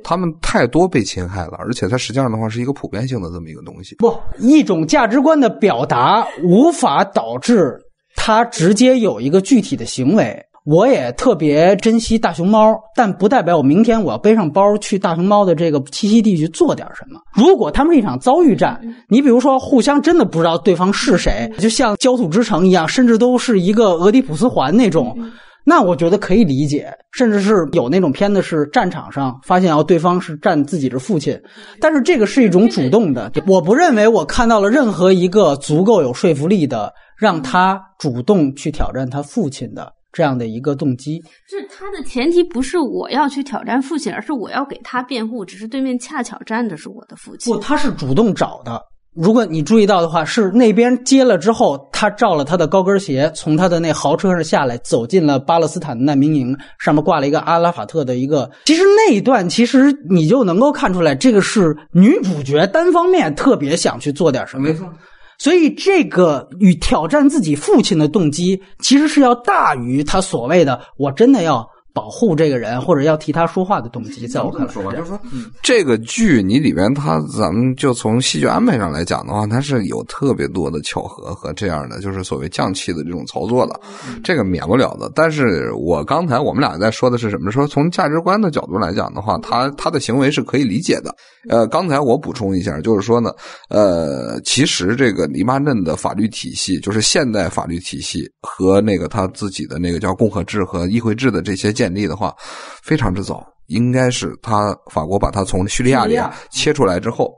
[0.04, 3.95] 他们太多被侵害了，而且它实际上的话是一个普遍性的这么一个东西。
[3.95, 7.80] 不，一种价值观的表达无法导致
[8.15, 10.38] 他直接有一个具体的行为。
[10.65, 17.19] 我也特别珍惜大熊猫，但不代表我明天我要背上包去大熊猫的这个栖息地去做点什么。
[17.34, 25.15] 如果他们是一场遭遇战，你比如说互相真的不知道对方是谁，就像焦土之城一样，甚至都是一个俄狄浦斯环那种，
[25.63, 26.91] 那我觉得可以理解。
[27.12, 31.39] 甚至是有那种片子是战场上发现哦对方是战自己的父亲，
[31.80, 33.32] 但是这个是一种主动的。
[33.47, 39.93] 我不认为我看到了任何一个足够有说服力的让他主动去挑战他父亲的。
[40.15, 45.43] 这样的一个动机，是他的前提不是我要去挑战父亲，而是我要给他辩护。
[45.43, 47.54] 只是对面恰巧站的是我的父亲。
[47.54, 48.82] 不，他是主动找的。
[49.13, 58.49] 如果你注意到的话，是那边接了之后，他照了他的高跟鞋，从他的那豪车上下来，走进了巴勒斯坦难民营，上面挂了一个阿拉法特的一个。
[58.65, 64.63] 其实那一段，其实你就能够看出来，这个是女主角单方面特别想去做点什么。
[64.63, 64.89] 没错。
[65.38, 71.69] 所以，这个与挑战自己父亲的动机，其实是要大于他所谓的“我真的要”。
[71.95, 75.17] 保护这个人或者要替他说话的动机，在我看来，就是说，
[75.63, 83.79] 这个剧你里边，它咱们就从戏剧安排上来讲的话，它是有特别多的巧合和这样的，就是所谓降气的这种操作的，
[84.21, 85.10] 这个免不了的。
[85.15, 87.49] 但是我刚才我们俩在说的是什么？
[87.49, 91.15] 说从价值观的角度来讲的话，他他的行为是可以理解的。
[91.47, 93.31] 呃，刚才我补充一下，就是说呢，
[93.69, 101.85] 呃，其实这个黎巴嫩的法律体系，就是现代法律体系和那个他自己的那个叫共和制和议会制的这些建。
[101.86, 102.34] 建立的话，
[102.82, 106.19] 非常之早，应该是他法国把它从叙利亚里
[106.50, 107.32] 切出来之后，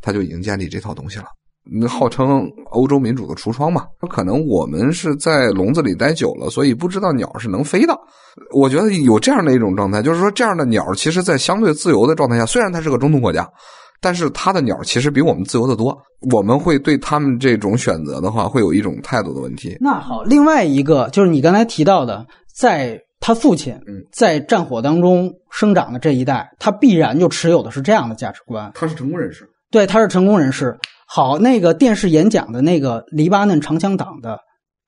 [0.00, 1.26] 他就已经建立这套东西了。
[1.70, 7.94] 那号称欧洲民主的橱窗嘛，可能我们是在笼子里待久了，所以不知道鸟是能飞的。
[8.54, 13.46] 我觉得有这样的一种状态，就是说这样的鸟，其实，在相对自由的状态下，虽然它是个中东国家，
[14.00, 15.94] 但是它的鸟其实比我们自由的多。
[16.32, 19.76] 我们会对他们这种选择的话，会有一种态度的问题。
[19.80, 28.72] 那好，另外一个就是你刚才提到的，在他父亲嗯在战火当中生长的这一代，他必然就持有的是这样的价值观。
[28.74, 30.76] 他是成功人士，对，他是成功人士。
[31.06, 34.38] 好，那个电视演讲的那个黎巴嫩长枪党的，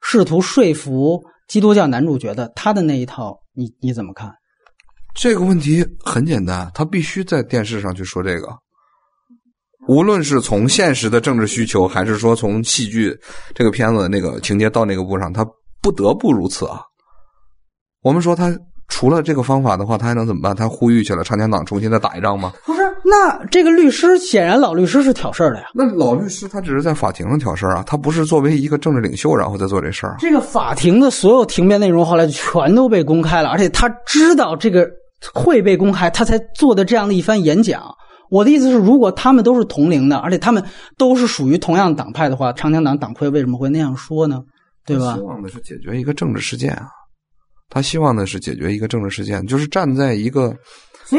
[0.01, 4.33] 试图说服基督教男主角的，他的那一套，你你怎么看？
[5.15, 8.49] 这个问题很简单，他必须在电视上去说这个。
[9.89, 13.15] 无论是从现实的政治需求，还是说从戏剧
[13.53, 15.45] 这个片子那个情节到那个步上，他
[15.83, 16.81] 不得不如此啊。
[18.03, 18.53] 我们说他
[18.89, 20.55] 除了这个方法的话，他还能怎么办？
[20.55, 22.53] 他呼吁起了长江党重新再打一仗吗？
[22.67, 25.67] 不是，那这个律师显然老律师是挑事儿的呀。
[25.73, 30.17] 那老律师他只是在法庭上挑事儿啊，他不是作为一个政治领袖然后再做这事儿啊。
[30.19, 34.87] 这个法庭的所有庭辩内容后来全都被公开了，而且他知道这个
[35.33, 37.83] 会被公开，他才做的这样的一番演讲。
[38.31, 40.63] 我的意思是，如果他们都是同龄的，而且他们
[40.99, 44.41] 都是属于同样党派的话，长江党党魁为什么会那样说呢？
[44.85, 45.21] 对吧希？
[45.21, 46.89] 望的是解决一个政治事件啊，
[47.73, 50.55] 他希望的是解决一个政治事件，就是站在一个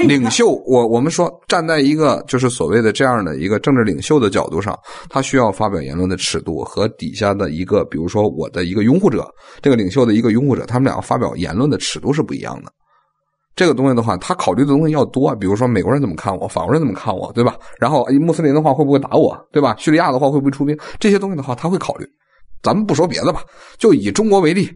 [0.08, 4.78] 领袖，我我们说站在一个就是所谓的这样的一个政治领袖的角度上，
[5.10, 9.28] 他需要发表言论的尺度和底下的一个，比如说我的一个拥护者，
[9.64, 12.72] 这个领袖的一个拥护者，他们两个发表言论的尺度是不一样的。
[13.56, 17.56] 这个东西的话，他考虑的东西要多，比如说美国人怎么看我，法国人怎么看我，对吧？
[17.80, 19.76] 然后哎穆斯林的话会不会打我，对吧？
[19.80, 20.78] 叙利亚的话会不会出兵？
[21.00, 22.06] 这些东西的话他会考虑。
[22.62, 23.44] 咱们不说别的吧，
[23.78, 24.72] 就以中国为例，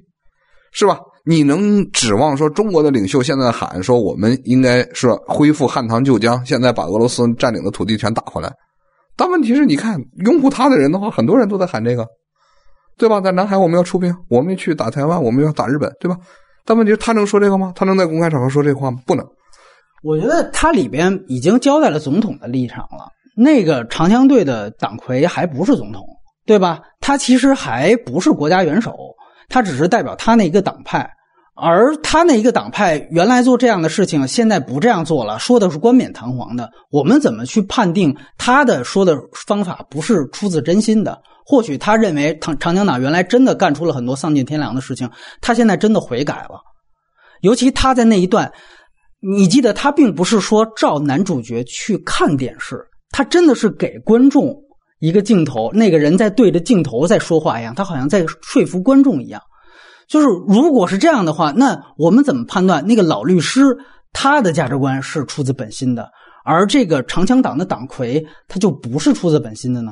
[0.74, 1.00] 是吧？
[1.28, 8.50] 你能指望说中国的领袖现在喊说我们应该是恢复汉唐旧疆，现在把俄罗斯占领的土地全打回来？
[9.18, 12.08] 但问题是，你看拥护他的人的话，很多人都在喊这个，
[12.98, 13.20] 对吧？
[13.20, 16.16] 在南海我们要出兵，我们去打台湾，我们要打日本，对吧？
[16.64, 17.74] 但问题是，他能说这个吗？
[17.76, 19.00] 他能在公开场合说这话吗？
[19.06, 19.26] 不能。
[20.04, 23.10] 我觉得他里边已经交代了总统的立场了。
[23.36, 26.02] 那个长枪队的党魁还不是总统，
[26.46, 26.80] 对吧？
[27.02, 28.96] 他其实还不是国家元首，
[29.50, 31.10] 他只是代表他那一个党派。
[31.60, 36.70] 而他那一个党派原来做这样的事情，现在不这样做了，说的是冠冕堂皇的。
[36.92, 41.20] 我们怎么去判定他的说的方法不是出自真心的？
[41.46, 45.10] 或许他认为长长江党原来真的干出了很多丧尽天良的事情，
[45.42, 46.62] 他现在真的悔改了。
[47.42, 48.52] 尤其他在那一段，
[49.20, 54.56] 你记得他并不是说照男主角去看电视，他真的是给观众
[55.00, 59.42] 一个镜头，那个人在对着镜头在说话一样，他好像在说服观众一样。
[60.08, 63.62] 就是如果是这样的话，那我们怎么判断那个老律师
[64.14, 66.10] 他的价值观是出自本心的，
[66.46, 69.92] 而这个长枪党的党魁他就不是出自本心的呢？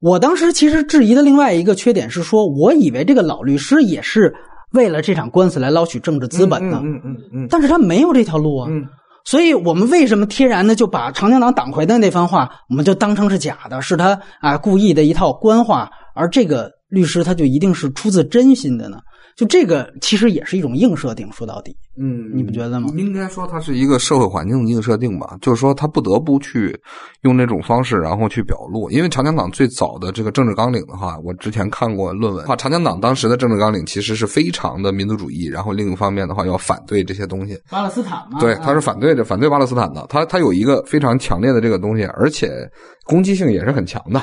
[0.00, 4.32] 我当时其实质疑的另外一个缺点是说，我以为这个老律师也是
[4.72, 8.68] 为了这场官司来捞取政治资本的，嗯嗯嗯但是他没有这条路啊。
[8.70, 8.84] 嗯
[9.24, 18.96] 所以我们为什么天然的就把长江党党魁的那番话，我们就当成是假的，是他啊故意的一套官话，而这个律师他就一定是出自真心的呢？
[19.38, 22.88] 就这个其实也是一种硬设定，说到底，嗯，你不觉得吗？
[22.96, 26.76] 应该说它是一个社会环境的硬设定吧，就是说他不得不去
[27.22, 28.90] 用那种方式，然后去表露。
[28.90, 37.56] 因为长江党最早的这个政治纲领的话，我之前看过论文，话长江党当时的政治纲领其实是非常的民族主义，然后另一方面的话要反对这些东西。
[37.70, 40.04] 巴勒斯坦嘛对，他是反对的，反对巴勒斯坦的。
[40.08, 42.68] 他他有一个非常强烈的这个东西，而且
[43.04, 44.20] 攻击性也是很强的。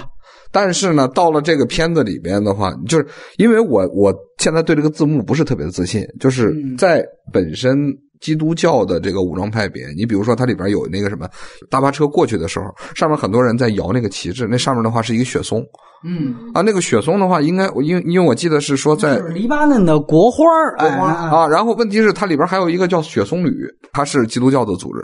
[0.52, 3.06] 但是呢，到了这个片子里边的话，就是
[3.38, 6.78] 因为我我现在对这个字幕不是特别的自信，就是嗯。
[6.78, 7.76] 在本身
[8.22, 11.28] 基督教的这个武装派别，你比如说它里边有那个什么
[11.70, 15.62] 大巴车过去的时候，上面很多人在摇那个旗帜，那上面的话是一个雪松。
[16.08, 23.52] 嗯，啊，那个雪松的话，应该我因为因为我记得是说在是黎巴嫩的国花儿啊，然后问题是它里边还有一个叫雪松旅，
[23.92, 25.04] 它是基督教的组织。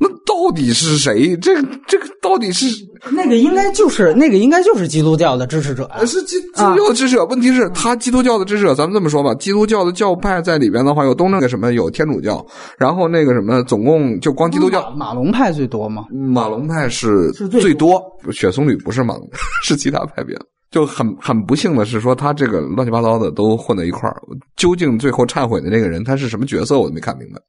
[0.00, 1.36] 那到底是谁？
[1.38, 2.66] 这个这个到底是
[3.10, 7.24] 那个应该就是那个应该就是基督教的支持者啊，是基基督教的支持者？
[7.26, 12.44] 问题是，他基督教的支持者，咱们这么说吧，基督教的教派在里边的话，有东正个什么，有天主教，
[12.78, 18.00] 然后那个什么，总共就光基督教，马马龙派最多吗，马龙派是最多，
[18.32, 19.28] 雪松旅不是马龙，
[19.64, 20.36] 是其他派别。
[20.70, 24.20] 就很很不幸的是说，他这个乱七八糟的都混在一块儿。
[24.54, 27.40] 究竟最后忏悔的那个人他是什么角色，我都没看明白。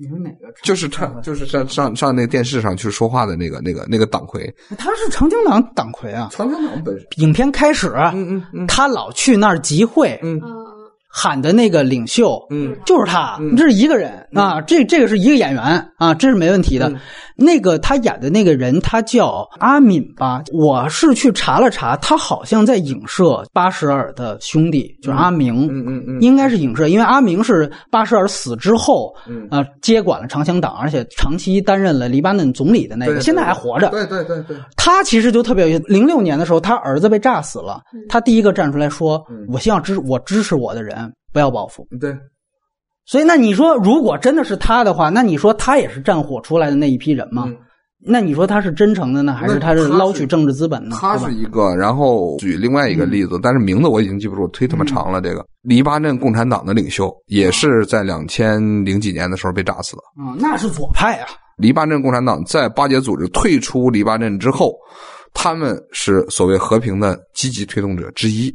[0.00, 0.50] 你说哪个？
[0.62, 6.30] 就是他就是上上上那电视上去说话的那个那个那个党魁，他是长江党党魁啊。
[6.32, 10.50] 长江党本身，影片开始，嗯嗯嗯他老去那儿集会，嗯嗯，
[11.06, 15.62] 喊的那个领袖，嗯，就是他，嗯这是一个人啊，这这个是一个演员
[15.98, 16.88] 啊，这是没问题的。
[16.88, 16.96] 嗯
[17.40, 20.42] 那个他演的那个人，他叫阿敏吧？
[20.52, 33.88] 我是去查了查，他好像在影射巴什尔的兄弟，就是阿明，嗯嗯嗯应该是影射，因为阿明是巴什尔死之后，嗯呃，接管了长枪党，而且长期担任了黎巴嫩总理的那个，现在还活着。
[33.88, 35.84] 对对对对，他其实就特别有意思。
[35.88, 41.86] 零六年的时候，他儿子被炸死了，他第一个站出来说：“嗯我希望支我支持我的人不要报复。
[41.98, 42.14] 对，”
[43.10, 47.44] 所以，那你说，如果真的是他的话，那你说他也是战火出来的那一批人吗？
[47.48, 47.56] 嗯
[48.02, 50.96] 那你说他是真诚的呢，还是他是捞取政治资本呢？
[50.98, 55.20] 他是一个，然后举另外一个例子，但是名字我已经记不住，忒他妈长了。
[55.20, 60.02] 这个黎巴嫩共产党的领袖也是在两千零几年的时候被炸死的。
[60.18, 61.28] 嗯，那是左派啊。
[61.58, 64.72] 黎巴嫩共产党在巴结组织退出黎巴嫩之后，
[65.34, 68.50] 他们是所谓和平的积极推动者之一，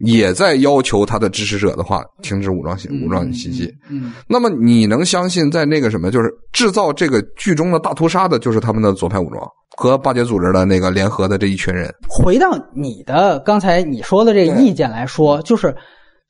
[0.00, 3.72] 也在要求他的支持者的话停止武装袭武装袭击。
[3.88, 9.46] 嗯，那么你能相信，在那个什么，就是制造这个剧中的大屠杀的，就是他们的左派武装
[9.76, 11.94] 和巴结组织的那个联合的这一群人。
[12.08, 15.74] 回到你的刚才你说的这个意见来说，就是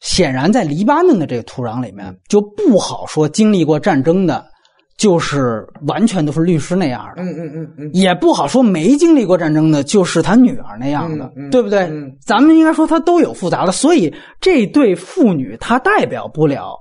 [0.00, 4.44] 显然在黎巴嫩的这个土壤里面，就不好说经历过战争的，
[5.00, 7.22] 就是完全都是律师那样的。
[7.22, 11.84] 嗯嗯嗯嗯，也不好说没经历过战争的，就是他女儿那样的，嗯嗯对不对？
[11.84, 16.74] 嗯咱们应该说他都有复杂的，所以这对父女他代表不了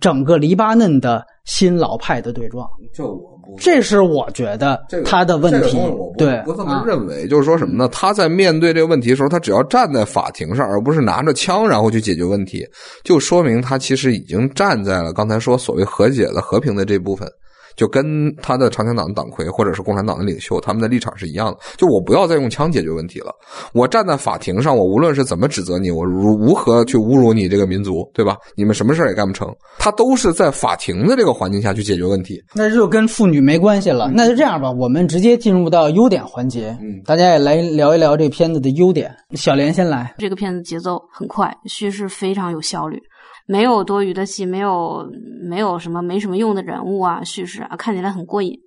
[0.00, 2.64] 整个黎巴嫩的新老派的对撞，
[2.94, 5.76] 这我不这是我觉得他的问题。
[6.16, 7.88] 对，不这么啊认为，就是说什么呢？
[7.88, 12.64] 他在面对这个问题的时候，他只要站在法庭上，而不是拿着枪然后去解决问题，
[13.02, 17.28] 就说明他其实已经站在了刚才说所谓和解的和平的这部分。
[17.76, 21.58] 就跟他的长枪党党魁或者是共产党的领袖，他们的立场是一样的。
[21.76, 23.32] 就我不要再用枪解决问题了，
[23.72, 28.36] 我站在法庭上，我无论是怎么指责你，我如如何去侮辱你这个民族，对吧？
[28.56, 29.48] 你们什么事儿也干不成，
[29.78, 32.42] 他都是在法庭的这个环境下去解决问题。
[32.54, 34.10] 那就跟妇女没关系了。
[34.14, 36.76] 那就这样吧，我们直接进入到优点环节。
[36.80, 39.14] 嗯大家也来聊一聊这片子的优点。
[39.34, 40.14] 小莲先来。
[40.18, 42.98] 这个片子节奏很快，叙事非常有效率，
[43.46, 45.08] 没有多余的戏，没有
[45.48, 48.58] 没有什么没什么用的人物啊，叙事啊，看起来很过瘾。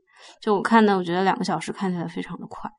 [0.41, 2.69] 就我看的，我觉得两个小时看起来非常的快，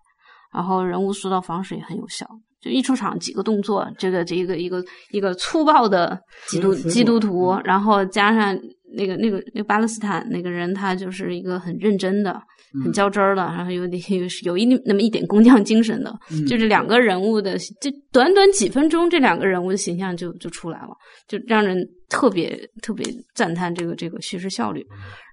[0.52, 2.26] 然后人物塑造方式也很有效。
[2.60, 8.54] 就一出场几个动作，这个这一个一个一个粗暴的基督基督徒，然后加上
[8.94, 12.38] 那个那个那个巴勒斯坦那个人，他就是一个很认真的、
[12.82, 16.16] 很较真儿的，然后有点有有一那么一点工匠精神的，
[16.48, 20.88] 就这两个人物的，这短短几分钟，这两个人物的形象就就出来了，
[21.26, 24.86] 就让人特别特别赞叹这个这个叙事效率，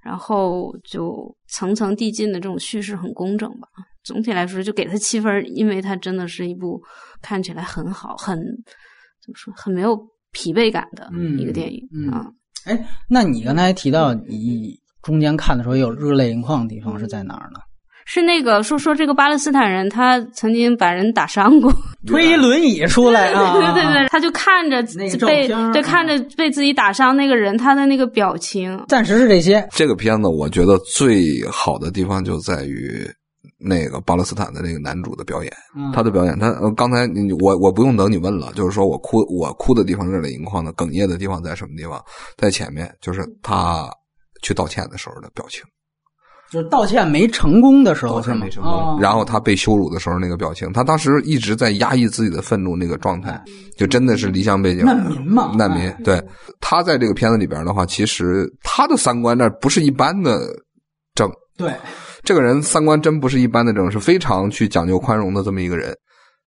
[0.03, 3.67] 然后就层层递进的这种叙事很工整吧。
[4.03, 6.81] 总体来说，就给他七分，因为它真的是一部
[7.21, 9.97] 看起来很好、很怎么说、很没有
[10.31, 12.25] 疲惫感的嗯一个电影、嗯啊。
[12.65, 17.61] 哎，那你刚才提到你中间看的时候有热泪盈眶的地方是在哪儿呢？
[18.05, 21.73] 是那个说说这个巴勒斯坦人，他曾经把人打伤过，
[22.05, 23.53] 推一轮椅出来啊！
[23.53, 24.83] 对对对，他就看着
[25.25, 29.65] 被对看着被自己打伤那个人，他的那个表情，暂时是这些。
[29.71, 33.09] 这个片子我觉得最好的地方就在于
[33.59, 42.01] 那个巴勒斯坦的那个男主的表演，嗯他的表演，他呃刚才你我我不用等你问了，就是说我哭我哭的地方热泪盈眶的哽咽的地方在什么地方？
[42.37, 43.89] 在前面，就是他
[44.41, 45.63] 去道歉的时候的表情，
[46.51, 48.21] 就是道歉没成功的时候道？
[48.21, 53.41] 歉没成功，哦然后他被羞辱的时候那个表情，他当时一直在压抑自己的愤怒那个状态，
[53.77, 55.97] 就真的是离乡背景难民嘛难民哎。
[56.03, 56.23] 对
[56.59, 60.39] 他在这个片子里边的话，其实他的三观那不是一般的
[61.15, 61.29] 正。
[61.57, 61.73] 对，
[62.23, 65.95] 这个人三观真不是一般的正，是非常去讲究宽容的这么一个人。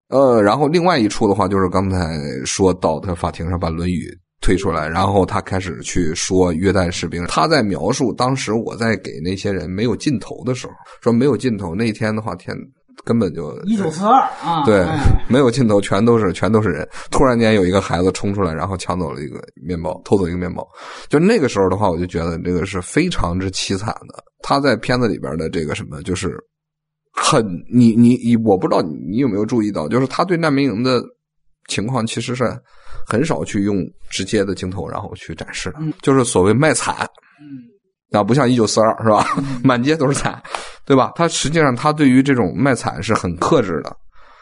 [0.08, 4.06] 呃，然后另外一处的话，就是刚才说到他法庭上把《论语》
[4.40, 10.72] 推出来，然后他开始去说约旦士兵，他在描述当时我在给那些人没有尽头的时候，
[11.02, 12.56] 说没有尽头那一天的话，天
[13.04, 16.88] 根本就一九四二啊， 对哎，没有尽头，全都是全都是人。
[17.10, 20.66] 突然间有一个孩子冲出来，然后抢走了一个面包，偷走一个面包。
[21.08, 24.24] 就那个时候的话，我就觉得这个是非常之凄惨的。
[24.42, 26.36] 他在片子里边的这个什么，就是
[27.12, 31.02] 很你你你，我不知道你你有没有注意到，就是他对难民营的
[31.68, 32.44] 情况其实是
[33.10, 37.06] 很少去用直接的镜头然后去展示，就是所谓卖惨。
[38.12, 39.24] 啊，不像一九四二是吧？
[39.62, 40.40] 满街都是惨，
[40.84, 41.12] 对吧？
[41.14, 43.96] 他实际上他对于这种卖惨是很克制的。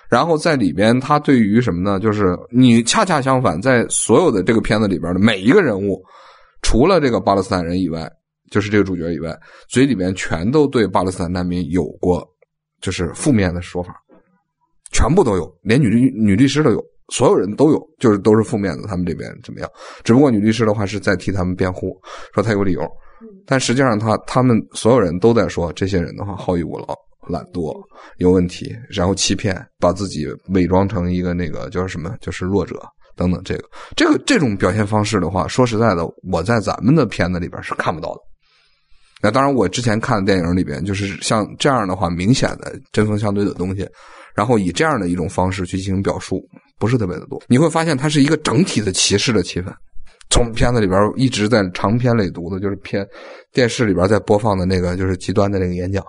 [0.08, 2.00] 然后在里边，他对于什么呢？
[2.00, 6.02] 就是你恰恰相反，在所有的这个片子里边的每一个人物，
[6.62, 8.10] 除了这个巴勒斯坦人以外，
[8.50, 9.38] 就是这个主角以外，
[9.68, 12.26] 嘴里边全都对巴勒斯坦难民有过
[12.80, 13.94] 就是负面的说法，
[14.92, 16.82] 全部都有，连女律女律师都有。
[17.12, 18.86] 所有人都有，就是都是负面的。
[18.86, 19.70] 他们这边怎么样？
[20.04, 21.98] 只不过女律师的话是在替他们辩护，
[22.34, 22.82] 说他有理由，
[23.46, 26.94] 但实际上他他们所有人都在说这些人的话好逸恶劳、
[27.28, 27.74] 懒惰、
[28.18, 32.80] 有问题，然后欺骗，把自己伪装成一个那个叫什么，就是弱者
[33.16, 33.42] 等等。
[33.44, 33.64] 这个
[33.96, 38.20] 这个这种表现方式的话，说实在的，我在咱们的片子里边是看不到的。
[39.20, 43.84] 那当然，我之前看的电影里边，就是像这样的话，明显的针锋相对的东西，
[44.32, 46.40] 然后以这样的一种方式去进行表述，
[46.78, 47.42] 不是特别的多。
[47.48, 49.72] 你会发现，它是一个整体的歧视的气氛。
[50.30, 53.06] 从片子里边一直在长篇累读的，就是片
[53.52, 56.04] 电视里边在播放的那个，就是极端的那个演讲，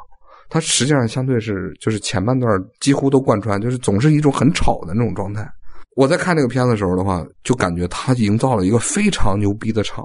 [0.50, 2.52] 它实际上相对是就是前半段
[2.82, 5.50] 几乎都贯穿，就是总是一种很吵的那种状态。
[5.96, 10.04] 我在看这个片子的时候的话，就感觉他营造了一个非常牛逼的场。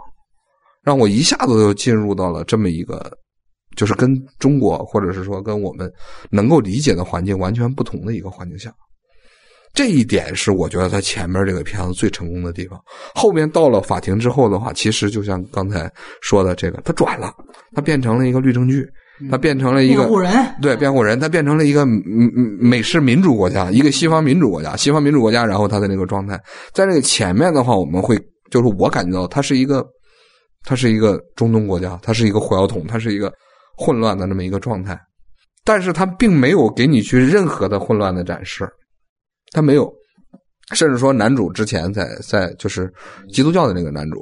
[0.82, 3.10] 让我一下子就进入到了这么一个，
[3.74, 5.90] 就是跟中国或者是说跟我们
[6.30, 8.70] 能够理解的环境完全不同的一个环境下，
[9.75, 12.81] 这一点是我觉得他前面这个片子最成功的地方。
[13.14, 15.91] 后面到了法庭之后的话，其实就像刚才
[16.22, 17.35] 说的这个，他转了，
[17.75, 18.89] 他变成了一个律政剧，
[19.31, 26.41] 他变成了一个辩护人，对辩护人，他变成了一个美式民主国家，一个西方民主国家，西方民主国家，然后他的那个状态，
[26.72, 28.16] 在那个前面的话，我们会
[28.51, 29.85] 就是我感觉到他是一个。
[30.66, 33.31] 他是一个中东国家，他是一个火药桶，他是一个
[33.77, 34.99] 混乱的那么一个状态，
[35.62, 38.66] 但是他并没有给你去任何的混乱的展示，
[39.55, 39.90] 它没有，
[40.72, 42.92] 甚至说男主之前在在就是
[43.32, 44.20] 基督教的那个男主，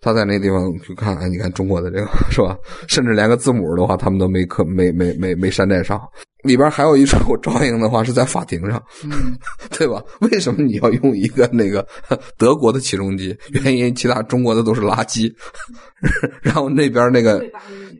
[0.00, 2.56] 他在那地方去看，哎，你看中国的这个 是吧？
[2.88, 6.00] 甚至连个字母的话，他们都没刻没没没没山寨上。
[6.42, 8.82] 里边还有一处 照应的话是在法庭上，
[9.70, 10.02] 对吧？
[10.22, 11.86] 为什么你要用一个那个
[12.36, 13.36] 德国的起重机？
[13.62, 15.32] 原因其他中国的都是垃圾。
[16.40, 17.40] 然后那边那个，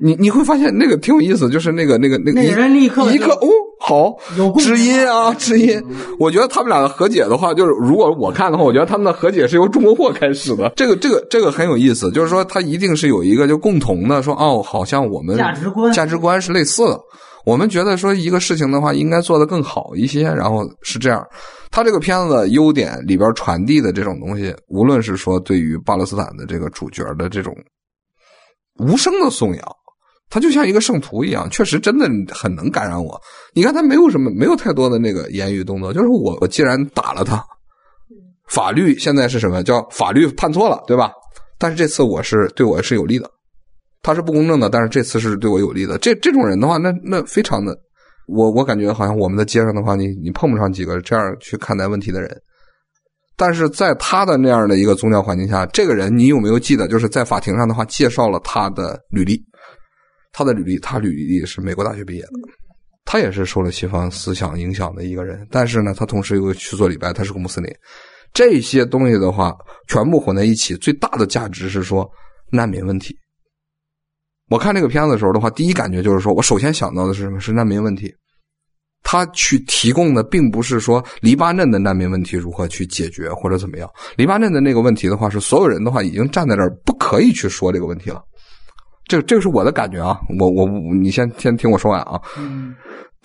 [0.01, 3.47] 你你会发现那个挺有意思，就是那个那个那个那人立刻一刻哦，
[3.85, 4.17] 好
[4.59, 5.83] 知音啊知音。
[6.21, 10.73] 我觉得他们俩的和解的话，就是如果我看的话，我觉得他们的和解是由中国货开始的。
[10.77, 17.01] 这个这个这个很有意思，就是说他一定是有一个就共同的说哦，好像我们价值观价值观是类似的。
[17.45, 21.27] 我们觉得说一个事情的话，应该做得更好一些，然后是这样。
[21.73, 27.53] 他这个片子的优点里边传递的这种东西，无论是说对于巴勒斯坦的这个主角的这种
[28.79, 29.77] 无声的颂扬，
[30.33, 33.21] 他就像一个圣徒一样，确实真的很能感染我。
[33.53, 37.45] 你看他没有什么，没有太多的那个言语动作，就是我我既然打了他，
[38.49, 41.13] 法律现在是什么叫法律判错了，对吧？
[41.59, 43.31] 但是这次我是对我是有利的。
[44.03, 45.99] 他是不公正的，但是这次是对我有利的。
[45.99, 47.77] 这这种人的话，那那非常的，
[48.27, 52.43] 我我感觉好像我们在街上的话，你你碰不上几个这样去看待问题的人。
[53.37, 56.89] 但是在他的那样的一个宗教环境下，这个人你有没有记得？
[56.89, 59.39] 就是在法庭上的话，介绍了他的履历，
[60.33, 62.31] 他的履历，他履历是美国大学毕业的，
[63.05, 65.47] 他也是受了西方思想影响的一个人。
[65.51, 67.71] 但是呢，他同时又去做礼拜，他是个穆斯林。
[68.33, 69.55] 这些东西的话，
[69.89, 72.11] 全部混在一起，最大的价值是说
[72.51, 73.15] 难民问题。
[74.49, 77.39] 我看这个片子的时候的话，第一感觉就是说，我首先想到的是什么？
[77.39, 78.13] 是难民问题。
[79.03, 83.91] 他去提供的并不是说黎巴嫩的难民问题如何去解决或者怎么样。
[84.17, 88.23] 黎巴嫩的那个问题的话，是所有人的话已经站在这儿，不可以去说这个问题了。
[89.07, 90.19] 这这个是我的感觉啊。
[90.39, 92.21] 我我你先先听我说完啊。
[92.39, 92.75] 嗯。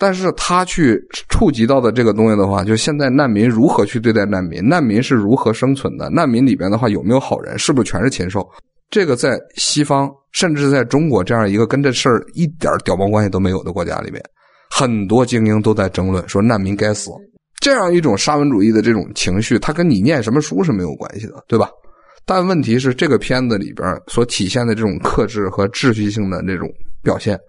[0.00, 0.96] 但是他去
[1.28, 4.62] 触及到的这个东西的话，就现在难民如何去对待难民？
[4.64, 6.08] 难民是如何生存的？
[6.08, 7.58] 难民里边的话有没有好人？
[7.58, 8.48] 是不是全是禽兽？
[8.90, 14.22] 这个在西方，甚至在中国这样一个跟这事儿一点屌毛关系都没有的国家里面，
[14.70, 17.10] 很多精英都在争论说难民该死。
[17.60, 21.68] 这样一种沙文主义的这种情绪，它跟你念什么书是没有关系的，对吧？
[22.28, 26.68] 但问题是，这个片子里边所体现的这种克制和秩序性的这种
[27.02, 27.40] 表现，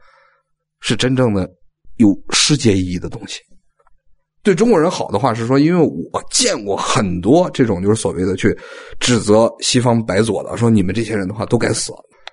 [0.79, 1.45] 是真正的
[1.97, 3.41] 有世界意义的东西。
[4.41, 8.57] 对中国人好的话是说，因为我见过很多这种就是所谓的去
[9.01, 11.91] 指责西方白左的，说你们这些人的话都该死，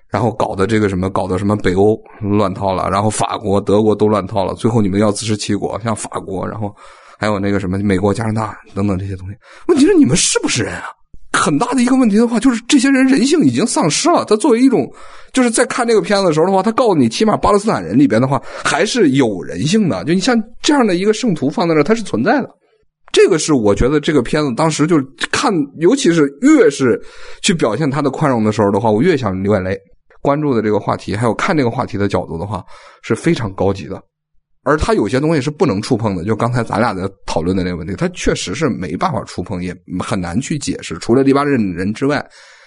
[0.09, 6.73] 然后搞的这个什么，搞的什么北欧乱套了，然后法国、德国都乱套了，最后你们要自食其果，像法国，然后
[7.19, 9.35] 还有那个什么美国、加拿大等等这些东西。
[9.67, 10.87] 问题是你们是不是人啊？
[11.31, 14.25] 很大的一个问题的话，就是这些人人性已经丧失了。
[14.25, 14.87] 他作为一种，
[15.33, 20.03] 就是在看这个片子的时候的话，他告诉你，起码巴勒斯坦人里边的话还是有人性的。
[20.05, 22.49] 就你像这样的一个圣徒放在那，他是存在的。
[23.13, 26.99] 这个是我觉得这个片子当时就是看，尤其是越是
[27.41, 29.77] 去表现他的宽容的时候的话，我越想流眼泪。
[30.21, 32.61] 关注的这个话题，还有看这个话题的角度的话，
[33.01, 34.01] 是非常高级的。
[34.67, 40.97] 而他有些东西是不能触碰的，就刚才咱俩在讨论的那个问题，他确实是没办法触碰，也很难去解释。
[40.97, 42.21] 除了黎巴嫩人之外，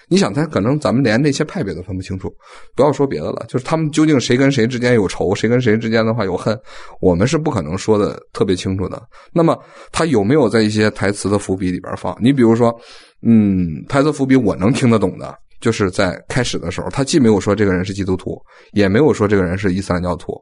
[0.09, 2.27] 你想，他可能咱们连那些派别都分不清楚，
[2.75, 6.59] 不要说别的了，就是他们究竟谁跟谁之间有仇，谁跟谁之间的话有恨，
[7.01, 8.99] 我们是不可能说的特别清楚的。
[9.31, 9.55] 那么
[9.91, 12.17] 他有没有在一些台词的伏笔里边放？
[12.19, 12.75] 你比如说，
[13.21, 18.41] 嗯，台词伏笔我能听得懂的，就是在开始的时候，他既没有说这个人是基督徒，
[18.73, 20.33] 也没有说这个人是伊斯兰教徒。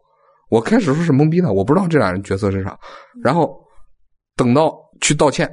[0.50, 2.78] 我开始说是懵逼的，我不知道这俩人角色是啥。
[3.24, 3.56] 然后
[4.36, 5.50] 等到去道歉，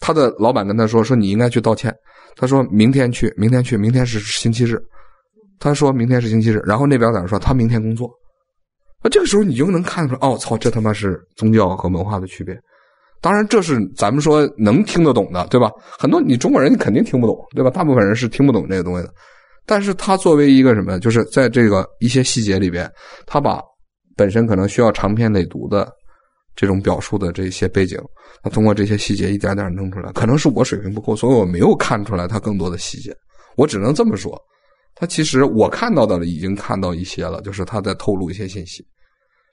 [0.00, 1.94] 他的老板跟他说：“说你应该去道歉。”
[2.36, 4.76] 他说明天去，明天去，明天是星期日。
[5.60, 8.10] 他说明天是星期日，然后那边在那说他明天工作。
[9.02, 12.58] 那这个时候你就能看出来，哦，操，这他妈是宗教和文化的区别。
[13.20, 15.70] 当然，这是咱们说能听得懂的，对吧？
[15.98, 17.70] 很多你中国人你肯定听不懂，对吧？
[17.70, 19.12] 大部分人是听不懂这个东西的。
[19.64, 22.90] 但是他作为一个什么，就是在这个一些细节里边，
[23.26, 23.62] 他把
[24.16, 25.90] 本身可能需要长篇累读的
[26.56, 27.98] 这种表述的这些背景。
[28.42, 33.14] 他通过这些细节一点点弄出来，可能是我水平不够，所以我没有看出来他更多的细节。
[33.56, 34.38] 我只能这么说，
[34.94, 38.84] 他其实我看到的，已经看到一些了，就是他在透露一些信息。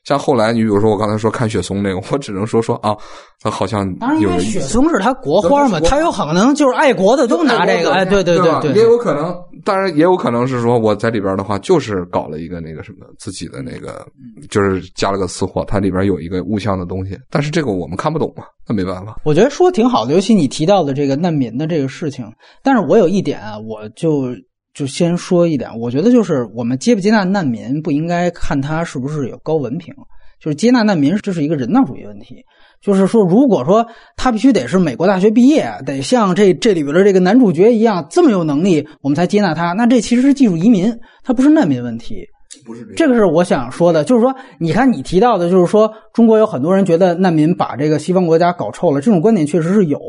[0.03, 2.95] 像后来，你比如说我刚才说看雪松那个，我只能说说啊，
[3.39, 14.03] 他好像当然因为雪松是他国花嘛，他有可能就是爱国的都拿这个，哎，对对对对，也有可能，当然也有可能是说我在里边的话，就是搞了一个那个什么自己的那个，
[14.49, 19.15] 就是加了个私货，它里边有一个物象的东西，但是这个我们看不懂嘛，那没办法。
[19.23, 22.25] 我觉得说挺好的，尤其你提到的这个难民的这个事情，
[22.63, 24.29] 但是我有一点啊，我就。
[24.73, 29.93] 就先说一点，我觉得就是我们接不接纳难民，不应该看他是不是有高文凭，
[30.39, 32.43] 就是接纳难民这是一个人道主义问题。
[32.81, 40.91] 就是说，如果说他必须得是美国大学毕业，得像这这里边的这个男主角一样这么有能力，我们才接纳他，那这其实是技术移民，
[41.23, 42.25] 他不是难民问题。
[42.65, 49.99] 不是这个是我想说的，就是说，你看你提到的，就是说中国有很多人觉得难民把这个西方国家搞臭了，这种观点确实是有。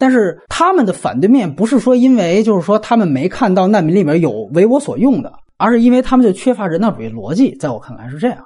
[0.00, 7.54] 但是他们的反对面不是说因为就是说他们没看到难民里面有为我所用的，而是因为他们就缺乏人道主义逻辑。
[7.56, 8.38] 在我看来是这样，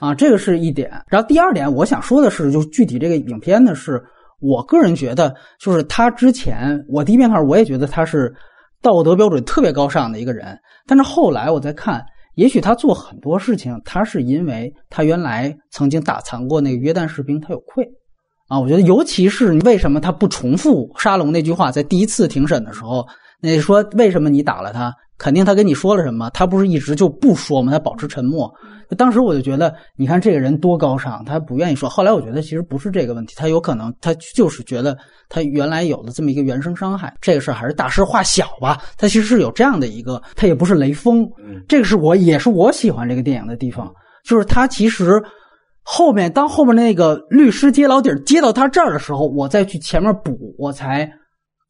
[0.00, 0.90] 啊，这个是一点。
[1.08, 4.04] 然后第二点，我想说的是，就具体这个影片呢，是
[4.38, 8.30] 我个人觉得，就是他之前我第一遍看我也觉得他是
[8.82, 12.04] 道德标准特别高尚的一个人，但是后来我在看，
[12.34, 17.88] 也许他做很多事情，他是因为他原来曾经打残过那个约旦士兵，他有愧。
[18.48, 23.06] 啊，我觉得尤其是为什么他不重复沙龙那句话，在第一次庭审的时候，
[23.40, 24.92] 那说为什么你打了他？
[25.18, 27.72] 肯定他跟你说了什么，他不是一直就不说吗？
[27.72, 28.50] 他保持沉默。
[28.96, 31.88] 当时我就觉得，你看这个人多高尚，他不愿意说。
[31.88, 34.96] 后来我觉得其实不是这个问题，他有可能他就是觉得
[35.28, 38.80] 他原来有了这么一个原生伤害，这个事还是大事化小吧。
[38.96, 41.28] 他其实是有这样的一个，他也不是雷锋。
[41.66, 43.92] 这个是我也是我喜欢这个电影的地方，
[44.24, 45.22] 就是他其实。
[45.90, 51.10] 后面当后面那个律师接老底接到他这儿的时候，我再去前面补，我才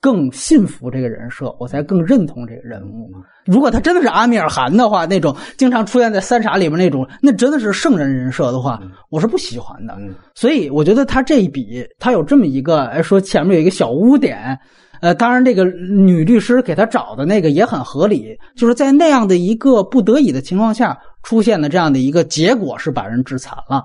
[0.00, 3.08] 更信服这个人设，我才更认同这个人物。
[3.46, 9.96] 如果他真的是阿米尔汗的话，那种经常出现在三傻里面那种，那真的是圣人人设的话，我是不喜欢的。
[10.34, 14.58] 所以我觉得他这一笔，他有这么一个，哎，说前面有一个小污点，
[15.00, 23.84] 呃，当然这个女律师给他找的那个也很合理，就是在那样的一个不得已的情况下出现的这样的一个结果，是把人致残了。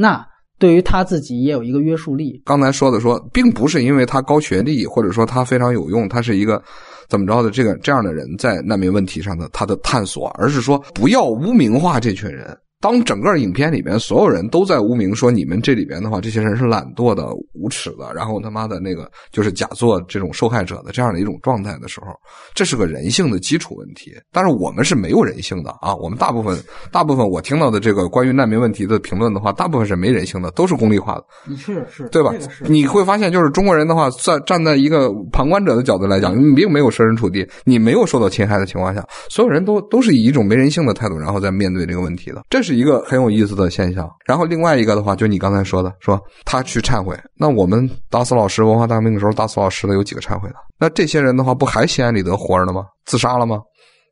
[0.00, 0.24] 那
[0.60, 2.40] 对于他自己也有一个约束力。
[2.44, 6.62] 刚才说的说，并不是因为他高学历，或者说他非常有用，他是一个
[7.08, 12.56] 怎么着的这个这样的人，在难民问题上的他的探索，而是说不要污名化这群人。
[12.80, 22.12] 当整个影片里边所有人都在污名说你们这里边的话，这些人是懒惰的、无耻的，然后他妈的那个就是假作这种受害者的这样的一种状态的时候，
[22.54, 24.12] 这是个人性的基础问题。
[24.32, 25.94] 但是我们是没有人性的啊！
[25.96, 26.56] 我们大部分
[26.92, 31.56] 大部分我听到的这个关于难民问题的评论的话，大部分是没人性的，都是功利化的。
[31.56, 32.32] 是是，对吧？
[32.68, 42.44] 你会发现，就是中国人的话，在站在一个旁观者的角度来讲，你并没有设身处地，你没有受到侵害的情况下，所有人都都是以一种没人性的态度，然后再面对这个问题的。
[42.48, 44.06] 这是是一个很有意思的现象。
[44.26, 47.18] 然后另外一个的话，就你刚才说的，说他去忏悔。
[47.34, 50.56] 那我们达斯老师文化大革命的时候，达斯老师的有几个忏悔的？
[50.78, 52.82] 那这些人的话，不还心安理得活着呢吗？
[53.06, 53.60] 自杀了吗？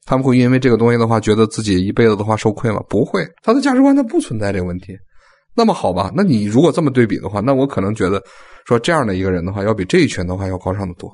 [0.06, 2.80] 他们会因为这个东西的话，觉得自己一辈子的话受亏吗？
[2.88, 4.96] 不会，他的价值观他不存在这个问题。
[5.54, 8.22] 那么好吧，那你如果这么对比的话，那我可能觉得
[8.66, 11.12] 说这样的一个人的话，要比这一群的话要高尚的多。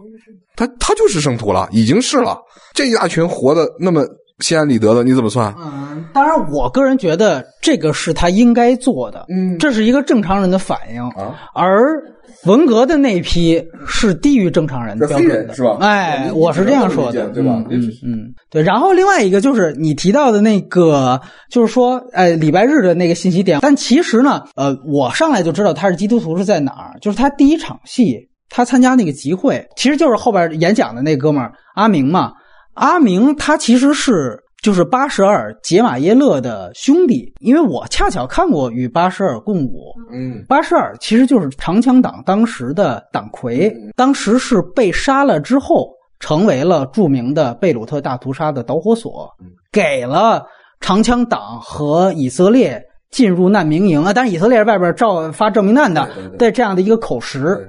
[0.55, 2.39] 他他就是圣徒了，已经是了。
[2.73, 4.07] 这一大群活的那么。
[4.43, 5.55] 心安理得的，你怎么算？
[5.59, 11.35] 嗯，当然，我个人觉得这个是他应该做的，嗯，这是一个正常人的反应啊。
[11.55, 12.03] 而
[12.45, 15.77] 文革的那批是低于正常人的标准的，是吧？
[15.81, 17.63] 哎，我是这样说的，对吧？
[17.71, 18.63] 嗯嗯，对。
[18.63, 21.21] 然后另外一个就是你提到的那个，
[21.51, 23.61] 就是说，哎，礼拜日的那个信息点。
[23.63, 32.33] 但其实呢，呃，我上来就知道他是基督徒是在哪儿，就是他第一场戏，他参加那个集会，其实就是后边演讲的那哥们儿阿明嘛。
[32.75, 39.93] 阿明他其实是就是巴什尔杰马耶勒的兄弟，因为我恰巧看过《与巴什尔共舞》。
[40.15, 49.29] 嗯巴什尔其实就是长枪党当时的党魁，当时是被杀了之后，成为了著名的贝鲁特大屠杀的导火索，
[49.73, 50.45] 给了
[50.81, 56.09] 长枪党和以色列进入难民营啊，但是以色列是外边照发照明弹的
[56.39, 57.69] 对这样的一个口实。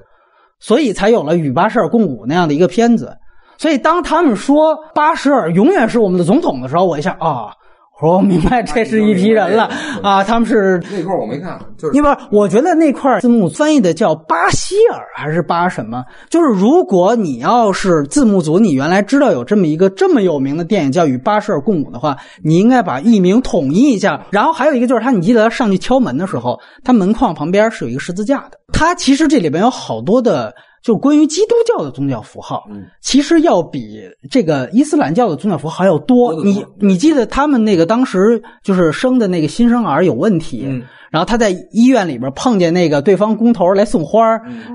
[0.59, 3.17] 所以才有了与巴什尔共舞那样的一个片子。
[3.63, 7.47] 所以当他们说巴什尔永远是我们的总统的时候，我一下啊，
[7.95, 9.69] 我说我明白这是一批人了
[10.03, 10.83] 啊，他们是。
[10.91, 16.03] 那块儿我没看，就是因为我觉得那块字幕翻译的叫巴希尔还是巴什么？
[16.29, 24.25] 就是如果你要是字幕组，你原来知道有这么一个这么有名的电影叫《与巴什尔共舞》的话，你应该把译名统一一下。
[24.29, 28.59] 然后还有一个就是他，你记得他上去敲门的时候，他门框旁边是有一个十字架的。
[28.73, 30.53] 他其实这里边有好多的。
[30.83, 32.83] 就关于基督教的宗教符号，嗯。
[33.01, 36.43] 其实要比这个伊斯兰教的宗教符号要多。
[36.43, 40.83] 你你记得他们那个当时就是生的那个新生儿有问题，嗯。
[41.09, 44.19] 然后他在医院里边碰见那个对方工头来送花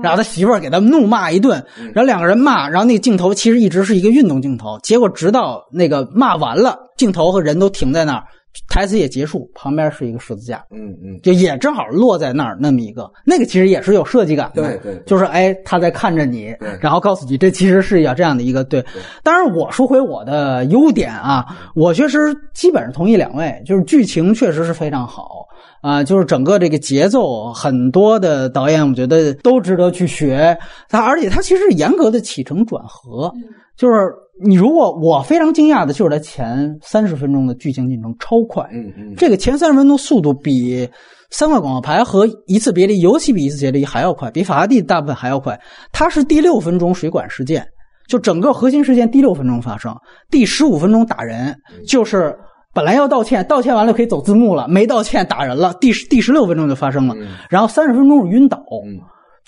[0.01, 1.61] 然后他媳妇儿给他怒骂一顿，
[1.93, 8.23] 然后两个人骂，然后那个镜头其实一直是一个运动镜头，结果直到那个骂完了，镜头和人都停在那儿，
[8.67, 10.63] 台词也结束，旁边是一个十字架。
[10.71, 18.83] 嗯嗯，就也正好落在那儿那么一个，那个其实也是有设计感的，对对对就是哎他在看着你对，然后告诉你这其实是要这样的一个对。
[19.23, 21.45] 当然我说回我的优点啊，
[21.75, 25.45] 我确实基本上同意两位，就是剧情确实是非常好
[25.81, 30.57] 啊、就是整个这个节奏，很多的导演我觉得都值得去学。
[30.89, 33.31] 他而且他其实严格的起承转合，
[33.77, 40.87] 就是你如果我非常惊讶的就是它前三十分钟的剧情进程超快，嗯嗯，这个前三十分钟速度比
[41.29, 45.59] 三块广告牌和一次别离，尤其比一次别离还要快，比法拉第大部分还要快。
[45.91, 47.65] 它是第六分钟水管事件，
[48.07, 49.95] 就整个核心事件第六分钟发生，
[50.31, 52.35] 第十五分钟打人，就是
[52.73, 57.15] 本来要道歉，道歉完了可以走字幕了，没道歉打人了，第十第十六分钟就发生了，
[57.49, 58.63] 然后三十分钟是晕倒。
[58.85, 58.99] 嗯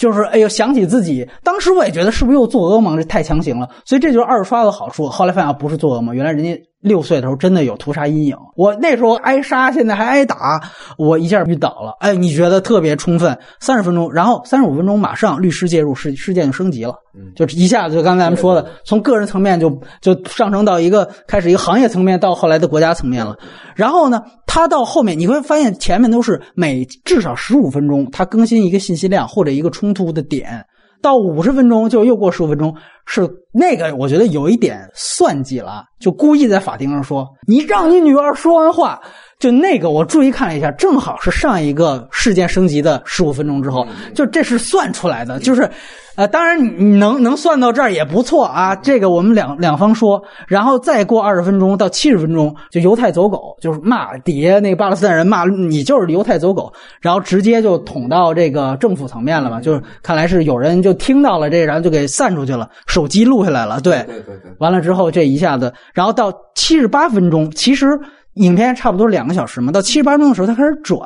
[0.02, 3.70] 就是哎呦，想起自己当时我也觉得是不是又做噩梦，这太强行了。
[3.86, 5.08] 所以这就是二刷的好处。
[5.08, 8.36] 后来发现啊，不是做噩梦，原来人家六岁的时候真的有屠杀阴影。
[8.56, 10.62] 我那时候挨杀，现在还挨打，
[10.98, 11.96] 我一下晕倒了。
[12.00, 16.96] 哎，你觉得特别充分，三十分钟，然后三十五分钟马上律师介入，事事件就升级了，
[17.36, 19.70] 就一下子就刚才咱们说的，从个人层面就
[20.02, 23.38] 就上升到一个开始一个行业层面，到后来的国家层面了。
[23.76, 30.66] 然后呢，他到后面你会发现前面都是每至少十五分钟，他更新一个信息量或者一个冲突的点。
[31.02, 32.76] 到五十分钟就又过十五分钟，
[33.06, 39.02] 是那个我觉得有一点算计了，就故意在法庭上说你让你女儿说完话，
[39.42, 43.86] 就那个我注意看了一下，正好是上一个事件升级的十五分钟之后，
[44.16, 45.70] 就这是算出来的，就是。
[46.18, 67.88] 呃，当然你能能算到这儿也不错啊，这个我们两两方说，然后再过二十分钟到七十分钟，就犹太走狗，就是骂底下那个巴勒斯坦人骂你就是犹太走狗，然后直接就捅到这个政府层面了嘛，就是看来是有人就听到了这，然后就给散出去了，手机录下来了，对，对对对，完了之后这一下子，然后到七十八分钟，其实
[68.36, 71.02] 影片差不多两个小时嘛，到七十八分钟的时候，它开始转，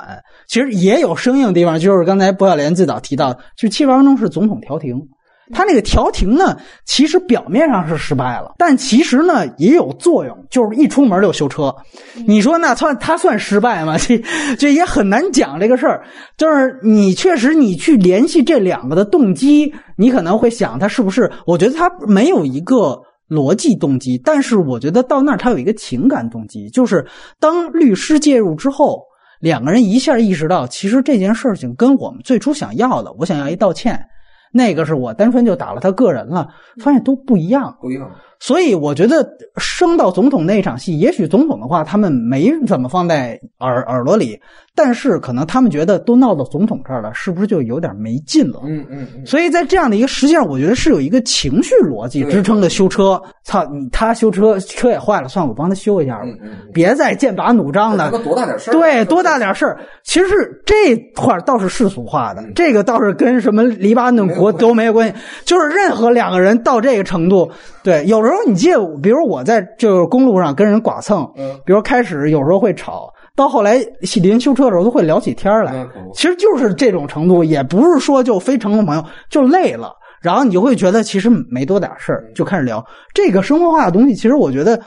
[0.47, 4.95] 其实也有生硬的地方，就是刚才薄晓莲最早提到，就七十八分钟是总统调停。
[5.53, 11.71] 他那个调停呢，其实表面上是失败了，但其实呢也有作用，就是一出门就修车。
[12.25, 13.95] 你说那算他算失败吗？
[14.01, 14.19] 这
[14.57, 16.03] 这也很难讲这个事儿。
[16.35, 21.31] 就是你确实你去联系这两个的动机，你可能会想他是不是？
[21.45, 22.99] 我觉得他没有一个
[23.29, 27.05] 逻辑动机，但是我觉得到那儿他有一个情感动机，就是
[27.39, 29.01] 当律师介入之后，
[29.39, 33.99] 两个人一下意识到，其实这件事情跟我们最初想要的，我想要一道歉。
[34.51, 36.47] 那个是我单纯就打了他个人了，
[36.81, 37.75] 发现都不一样。
[37.81, 38.09] 不一样。
[38.39, 39.27] 所以我觉得
[39.57, 44.39] 升到总统那一场戏，也许总统的话他们没怎么放在耳耳朵里，
[44.75, 48.59] 但是可能他们觉得都闹到总统这儿了，是不是就有点没劲了？
[48.65, 53.21] 嗯嗯嗯，所以在这样的一个实际上，我觉得是有一个情绪逻辑支撑的修车。
[53.43, 56.25] 操你，他修车车也坏了，算了，我帮他修一下吧，
[56.73, 58.17] 别再剑拔弩张的那。
[58.23, 58.73] 多大点事儿？
[58.73, 59.77] 对，多大点事儿？
[60.03, 60.29] 其实
[60.65, 65.13] 这块倒是世俗化的，这个倒是跟什么黎巴嫩国都没有关系。
[65.45, 67.51] 就是任何两个人到这个程度，
[67.83, 73.77] 对，有时候你记得，比如我在就是公路上跟人剐蹭，嗯比如开始有时候会吵，到后来
[74.21, 79.91] 临修车的时候都会聊起天来其实就是这种程度，也不是说就非成功朋友，就累了。
[80.21, 84.15] 然后你就会觉得其实没多点事儿，就开始聊这个生活化的东西。
[84.15, 84.79] 其实我觉得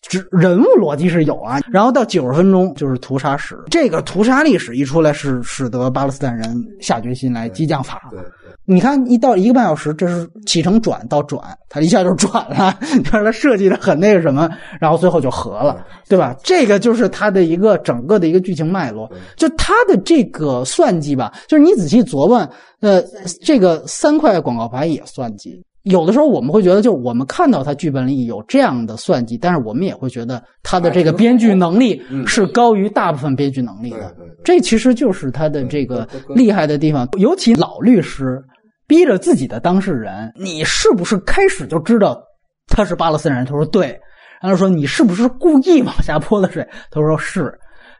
[0.00, 6.46] 只人物逻辑是有啊，然后到九十分钟就是屠杀史，这个屠杀历史一出来，是使得巴勒斯坦人
[6.80, 8.00] 下决心来激将法。
[8.10, 8.20] 对
[8.68, 14.50] 你看，一到一个半小时，这是起承转到转，他一下就转了， 你看他设计的很那个什么，
[14.80, 16.34] 然后最后就合了，对吧？
[16.42, 22.48] 这个就是他的一个整个的一个剧情脉络，就他的这个算计吧，就是你仔细琢磨，
[22.80, 23.00] 呃，
[23.40, 25.62] 这个三块广告牌也算计。
[25.84, 34.12] 有的时候我们会觉得，就是我们看到他剧本里有这样的算计，但是我们也会觉得他的这个编剧能力是高于大部分编剧能力的。
[34.42, 37.08] 这其实就是他的这个厉害的地方。
[37.18, 38.42] 尤其老律师
[38.86, 42.22] 逼着自己的当事人，你是不是开始就知道
[42.66, 43.44] 他是巴勒斯坦人？
[43.46, 43.98] 他说对。
[44.40, 46.66] 然后说你是不是故意往下泼的水？
[46.90, 47.52] 他说是。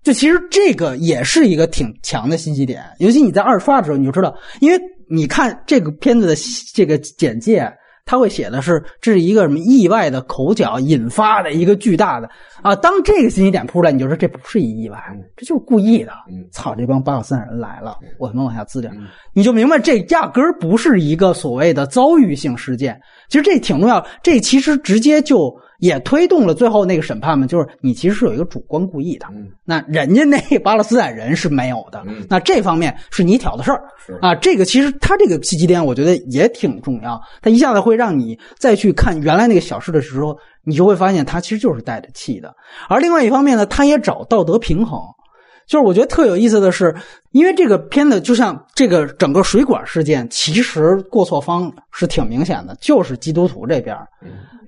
[0.02, 4.80] 就其实这个也是一个挺强的信息点，尤其你在二刷的时候，你就知道，因为。
[5.08, 6.34] 你看这个片子的
[6.74, 7.72] 这个简介，
[8.06, 12.30] 他会写的是这是一个什么意外的口角引发的一个巨大的
[12.62, 12.74] 啊！
[12.76, 14.98] 当这个信息点扑出来，你就说这不是一意外，
[15.36, 16.12] 这就是故意的。
[16.50, 18.90] 操，这帮巴勒斯坦人来了，我他妈往下滋点，
[19.34, 22.98] 你就明白这压根儿不是一个所谓的遭遇性事件。
[23.28, 25.54] 其实这挺重要，这其实直接就。
[25.78, 29.26] 也推动了最后那个审判嘛，就是你其实是有一个主观故意的，
[29.64, 33.82] 那人家那巴勒斯坦人是没有的，那这方面是你挑的事儿
[34.20, 34.34] 啊。
[34.34, 42.54] 这个其实他这个契机点，我觉得也挺重要，他一下子会让你再去看原来那个小事的时候，你就会发现他其实就是带着气的。
[42.88, 45.00] 而另外一方面呢，他也找道德平衡。
[45.66, 46.94] 就是我觉得特有意思的是，
[47.36, 53.94] 因为这个片子就像这个整个水管事件，其实过错方是挺明显的，就是基督徒这边。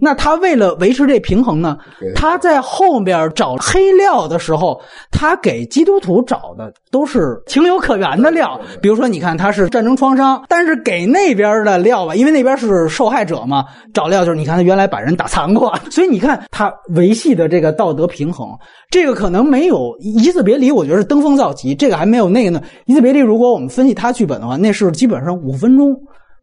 [0.01, 1.77] 那他为了维持这平衡呢，
[2.14, 8.61] 他在后边找黑料的时候，他给基督徒找的都是情有可原的料。
[8.81, 18.57] 比如说，你看他是战争创伤，但是给那边的料吧，因为那边是受害者嘛，找料就是你看他原来把人打残过， 所以你看他维系的这个道德平衡，
[18.91, 21.75] 这个可能没有一次别离，我觉得是登峰造极。
[21.75, 25.94] 这个还没有那个呢，一次别利，如果我们分析他剧本的话，那是基本上五分钟。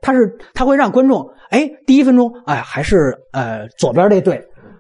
[0.02, 4.36] 他是他会让观众，哎，第一分钟，哎，还是呃左边那队；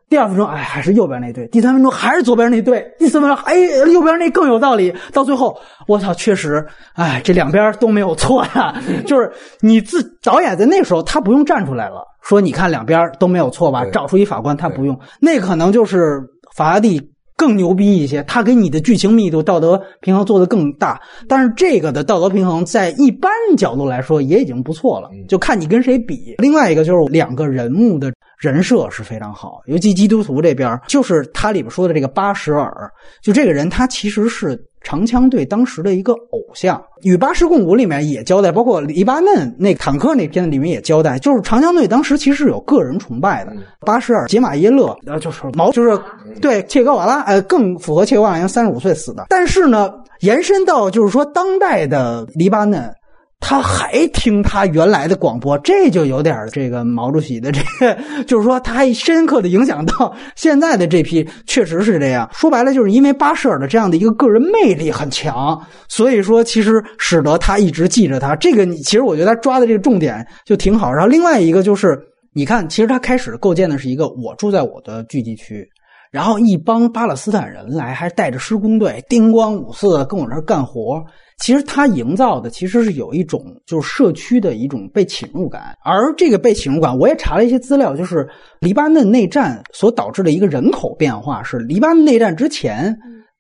[0.08, 3.56] 第二分钟，哎，还是右边那队；第三分钟还是左边那队；第四分钟，哎，
[3.92, 4.94] 右边那更有道理。
[5.12, 5.58] 到最后，
[5.88, 6.64] 我操，确实，
[6.94, 8.76] 哎，这两边都没有错呀。
[9.08, 9.32] 就是
[9.62, 13.84] 你自导演在那时候，他不用站出来了，说你看两边都没有错吧？
[13.86, 16.22] 找出一法官，他不用，那可能就是
[16.56, 17.15] 法拉第。
[17.38, 26.36] 更牛逼一些，他给你的剧情密度、道德平衡做得更大，但是这个的道德平衡在一般角度来说也已经不错了，就看你跟谁比。
[26.38, 32.90] 另外一个就是两个人物的人设是非常好，尤其基督徒这边，就是他里边说的这个巴什尔，
[33.22, 34.62] 就这个人他其实是。
[34.86, 43.52] 长枪队当时的一个偶像，与巴什共舞里面也交代，包括黎巴嫩那坦克那片子里面也交代，就是长枪队当时其实是有个人崇拜的。
[43.82, 46.00] 巴什尔、杰马耶勒，呃，就是毛，就是
[46.40, 49.26] 对切格瓦拉，呃，更符合切格瓦拉，三十五岁死的。
[49.28, 52.94] 但是呢，延伸到就是说当代的黎巴嫩。
[53.40, 62.28] 他还听他原来的广播，这就有点这个毛主席的这个，就是说他还深刻的影响到现在的这批，确实是这样。
[62.34, 68.36] 说白了，就是因为巴舍尔的这样的一个个人魅力很强，所以说其实使得他一直记着他。
[68.36, 70.92] 这个其实我觉得他抓的这个重点就挺好。
[70.92, 72.00] 然后另外一个就是，
[72.34, 75.68] 你看，其实他开始构建的是一个我住在我的聚集区，
[76.16, 81.04] 然后一帮巴勒斯坦人来，还带着施工队，叮咣五四的跟我这干活。
[81.40, 88.26] 其实他营造的其实是有一种就是社区的一种被侵入感，而这个被侵入感，我也查了一些资料，就是
[88.62, 92.98] 黎巴嫩内战所导致的一个人口变化是，黎巴嫩内战之前，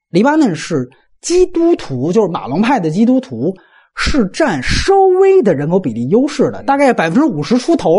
[0.09, 0.85] 黎巴嫩是
[1.21, 3.53] 基督徒，就是马龙派的基督徒
[3.95, 7.91] 是占稍微的人口比例优势的，大概百分之五十出头，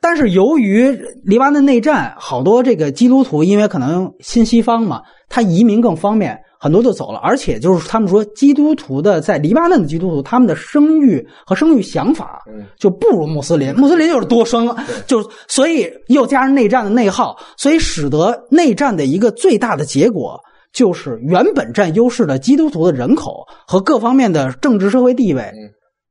[0.00, 0.90] 但是由于
[1.22, 6.38] 黎巴嫩内战，好多这个基督徒因为可能新西方嘛，他移民更方便。
[6.62, 12.38] 很多就走了，而且就是他们说，基督徒的在黎巴嫩的基督徒，他们的生育和生育想法
[12.78, 14.76] 就不如穆斯林，穆斯林就是多生，
[15.06, 20.38] 就所以又加上内战的内耗，所以使得内战的一个最大的结果
[20.72, 25.52] 就是原本占优势的基督徒的人口和各方面的政治社会地位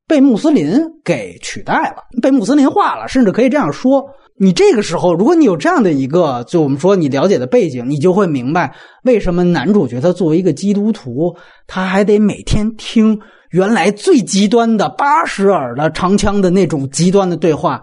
[0.08, 4.04] 被穆斯林给取代了，被穆斯林化了，甚至可以这样说。
[4.42, 11.36] 你这个时候，如果你有这样的一个，就我们说你了解的背景，你就会明白为什么男主角他作为一个基督徒，
[11.68, 13.20] 他还得每天听
[13.52, 17.82] 原来最极端的巴什尔的长枪的那种极端的对话。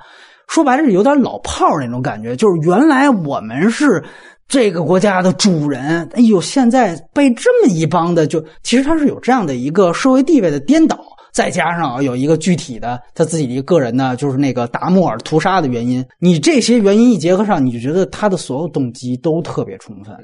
[0.49, 4.03] 说白了是有点老炮那种感觉，就是原来我们是
[4.49, 10.99] 这个国家的主人，哎呦，现在被这么一帮的，就其实他是有这样的一个社会地位的颠倒。
[11.33, 20.17] 再加上有一个具体的他自己的一个个人呢，就是那个达莫尔屠杀的原因，你这些原因一结合上，你就觉得他的所有动机都特别充分。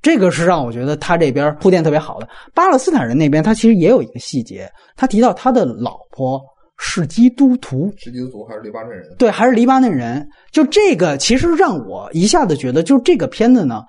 [0.00, 2.26] 这个是让我觉得他这边铺垫特别好的。
[2.54, 4.66] 巴勒斯坦人那边，他其实也有一个细节，
[4.96, 6.40] 他提到他的老婆
[6.78, 9.02] 是基督徒，是基督徒还是黎巴嫩人？
[9.18, 10.26] 对，还是黎巴嫩人。
[10.52, 13.82] 就这个，其实让我一下子觉得，就这个片子呢，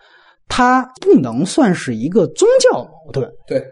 [0.48, 3.30] 它不能算是一个宗教矛盾。
[3.48, 3.64] 对，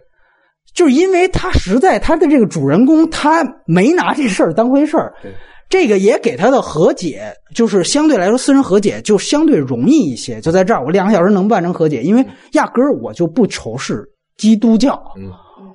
[0.74, 5.14] 就是因为他实在他的这个主人公，他没拿这事儿当回事儿。
[5.22, 5.32] 对。
[5.70, 10.40] 这个也给他的和解，就是相对来说私人和解就相对容易一些。
[10.40, 14.04] 就在这儿，我两个小时能办成和解，因为压根儿我就不仇视
[14.38, 15.02] 基督教，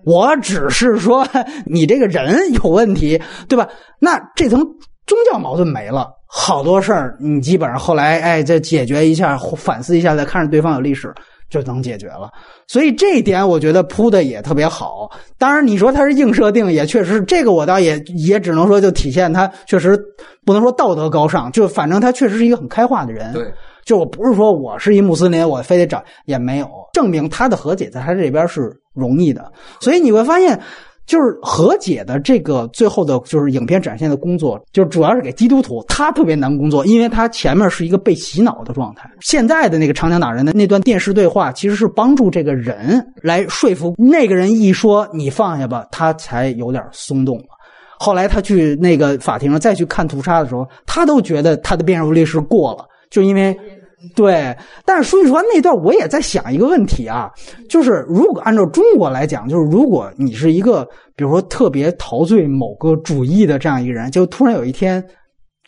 [0.09, 1.27] 我只是说
[1.67, 3.69] 你这个人有问题，对吧？
[4.01, 4.61] 那这层
[5.07, 11.13] 宗教矛盾没了，好多事儿你基本上后来哎再解决一下，反思一下，再看着对方有历史。
[11.51, 12.31] 就能解决了，
[12.67, 15.11] 所以这一点我觉得铺的也特别好。
[15.39, 19.99] 当然，你说它是硬设定，也确实这个我倒也也只能说就体现他确实
[20.45, 23.33] 不能说道德高尚，就反正他确实是一个很开化的人。
[23.33, 23.51] 对，
[23.83, 29.53] 就我不是说我是一穆斯林，我非得找也没有证明他的和解在他这边是容易的。
[29.81, 30.61] 所以你会发现。
[31.09, 39.11] 就是和解的这个最后的，就是影片展现的工作，就主要是给基督徒，他特别难工作，因为他前面是一个被洗脑的状态。
[39.23, 47.57] 现在的那个长江打人的那段电视对话，其实是帮助这个人来说服那个人，一说你放下吧，他才有点松动了。
[47.99, 53.59] 后来他去那个法庭上再去看屠杀的时候，他都觉得他的辩护律师过了，就因为。
[54.15, 57.31] 对，但是说句实话，那段我也在想一个问题啊，
[57.69, 60.85] 就是如果按照中国来讲，就是如果你是一个，
[61.17, 65.05] 比如说特别陶醉某个主义的这样一个人，就突然有一天，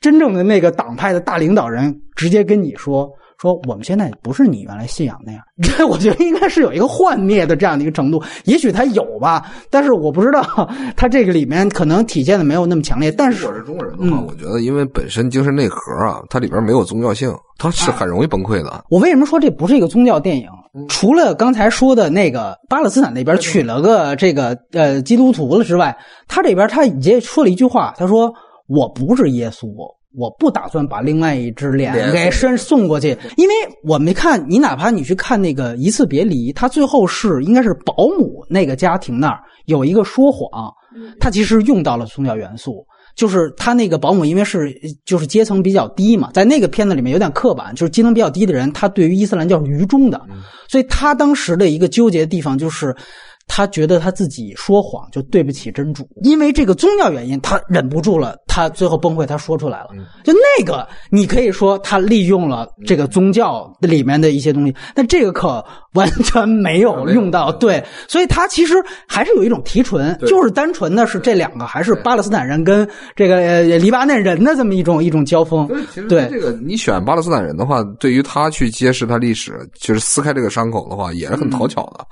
[0.00, 3.10] 真正的那个党派的大领导人直接跟你说。
[3.40, 13.10] 说我们现在不是你原来信仰那样， 这我觉得应该是有一个幻灭的这样的一个程度，也许他有吧，但是我不知道他这个里面可能体现的没有那么强烈。
[13.10, 15.76] 但是我是中国人的话，我觉得因为本身精神内核
[16.06, 18.84] 啊，它里边没有宗教性，它是很容易崩溃的。
[18.90, 20.46] 我为什么说这不是一个宗教电影？
[20.88, 25.96] 除了刚才说的那个巴勒斯坦那边娶了个这个呃基督徒了之外，
[26.28, 28.32] 他这边他也说了一句话，他说
[28.68, 29.66] 我不是耶稣。
[30.16, 33.54] 我不打算把另外一只脸给伸送过去，因为
[33.84, 40.72] 我没看你，哪怕你去看那个《一次别离》，他最后是应该是保姆那个家庭那儿有一个说谎，
[41.20, 42.84] 他其实用到了宗教元素，
[43.14, 50.20] 就是他那个保姆因为是就是阶层比较低嘛，在那个片子里面有点刻板，就是阶层比较低的人，他对于伊斯兰教是愚忠的，
[50.68, 52.94] 所以他当时的一个纠结的地方就是。
[53.52, 59.88] 他觉得他自己说谎就对不起真主，因为这个宗教原因，他忍不住了，他最后崩溃，他说出来了。
[60.22, 65.62] 就那个，你可以说他利用了这个宗教里面的一些东西，但这个可
[65.94, 67.50] 完全没有用到。
[67.50, 68.74] 对，所以他其实
[69.08, 75.66] 还是有一种提纯，就是单纯的是这两个还是巴勒斯坦人跟这个黎巴嫩人的这么一种一种交锋。
[76.08, 82.06] 对，这个你选巴勒斯坦人的话，对于他去揭示他历史，就是撕开这个伤口的话，也是很讨巧的。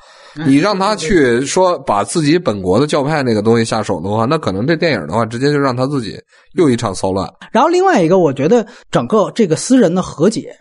[0.47, 6.16] 你让他去说把自己本国的教派那个东西下手的话，那可能这电影的话直接就让他自己
[6.55, 7.28] 又一场骚乱。
[7.51, 10.55] 然后另外一个，我觉得整个这个私人的和解，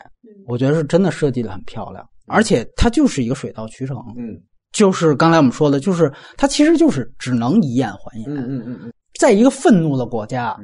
[0.48, 3.96] 我觉得是真的设计的很漂亮，而且它就是一个水到渠成。
[4.18, 4.34] 嗯，
[4.72, 8.26] 就是刚才我们说的，就是它其实就是只能以眼还眼。
[8.28, 10.58] 嗯嗯嗯嗯，在一个愤怒的国家，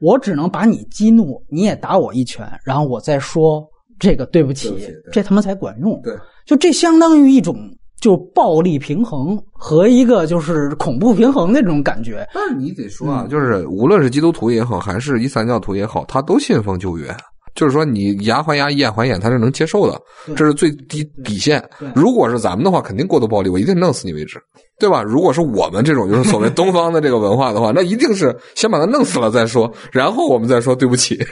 [0.00, 3.66] 我只能把你激怒，你也打我一拳，然后我再说
[3.98, 4.72] 这个对不起，
[5.10, 6.00] 这他妈才管用。
[6.02, 6.14] 对，
[6.46, 7.56] 就这相当于一种。
[8.00, 17.14] 就暴力平衡和一个就是恐怖平衡的这种感觉，但是你得说啊，就是无论是基督徒也好，还是伊斯兰教徒也好，他都信奉旧约，
[17.54, 20.00] 就是说你牙还牙，眼还眼，他是能接受的，
[20.34, 21.62] 这是最低底线。
[21.94, 24.40] 如果是咱们的话，肯定过度暴力，我一定弄死你为止，
[24.78, 25.02] 对吧？
[25.02, 31.22] 如果是我们这种就是所谓东方的这个文化的话，那一定是先把他弄死了再说，然后我们再说对不起。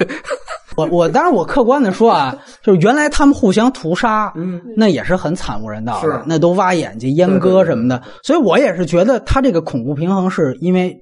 [0.79, 8.03] 我我当然我客观的说啊， 就是原来他们互相屠杀，嗯，那也是很惨无人道的，那都挖眼睛、阉割什么的。
[8.23, 10.97] 所以我也是觉得他这个恐怖平衡是因为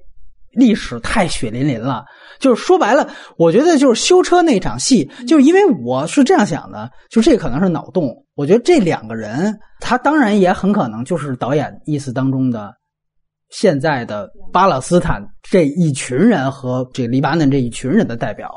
[0.53, 2.03] 历史太血淋淋了。
[2.39, 8.13] 就是说白了，我觉得就是修车那场戏，就是因为我是这样想的，就这可能是脑洞。
[8.35, 12.71] 我觉得这两个人，他当然也很可能就是导演意思当中的
[13.49, 18.51] 现在的巴勒斯坦这一群人和这黎巴嫩这一群人的代表。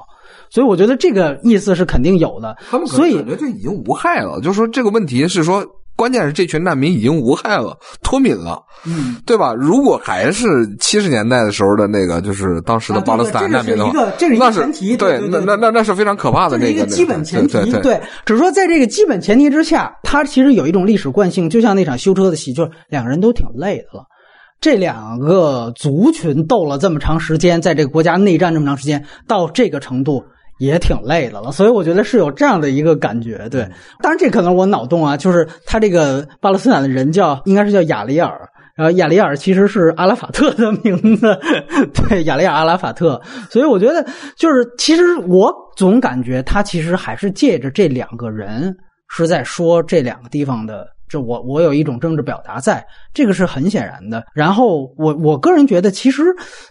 [0.50, 2.56] 所以我觉得这个意思是肯定有的。
[2.70, 5.64] 他们感觉这已经无害了，就是说这个问题是说，
[5.96, 9.54] 关键是这群难民已经无害了，脱敏了，嗯，对吧？
[9.54, 10.46] 如果还是
[10.78, 18.00] 七十年代的时候的那个，就是当时的巴勒斯坦难民的话，这是一个前提，对，那那那那是非常可怕的那个基本前提，对对。
[18.24, 24.04] 只是说在这个基本前提之下，他其实有一种历史惯性，就像那场修车的戏，就是两个人都挺累的了。
[24.58, 30.22] 这两个族群斗了这么长时间，在这个国家内战这么长时间，到这个程度
[30.60, 31.50] 也挺累的了。
[31.50, 33.48] 所以我觉得是有这样的一个感觉。
[33.50, 33.68] 对，
[34.00, 38.48] 当然这可能我脑洞啊，就是他这个巴勒斯坦的人叫应该是叫雅里尔。
[38.76, 41.38] 然后亚里尔其实是阿拉法特的名字，
[41.92, 43.20] 对， 雅里尔阿拉法特。
[43.50, 44.02] 所以我觉得，
[44.36, 48.74] 就是其实我总感觉他其实还是借着这两个人
[49.08, 52.82] 是在说这两个地方的，这我我有一种政治表达，在
[53.12, 54.24] 这个是很显然的。
[54.32, 56.22] 然后我我个人觉得，其实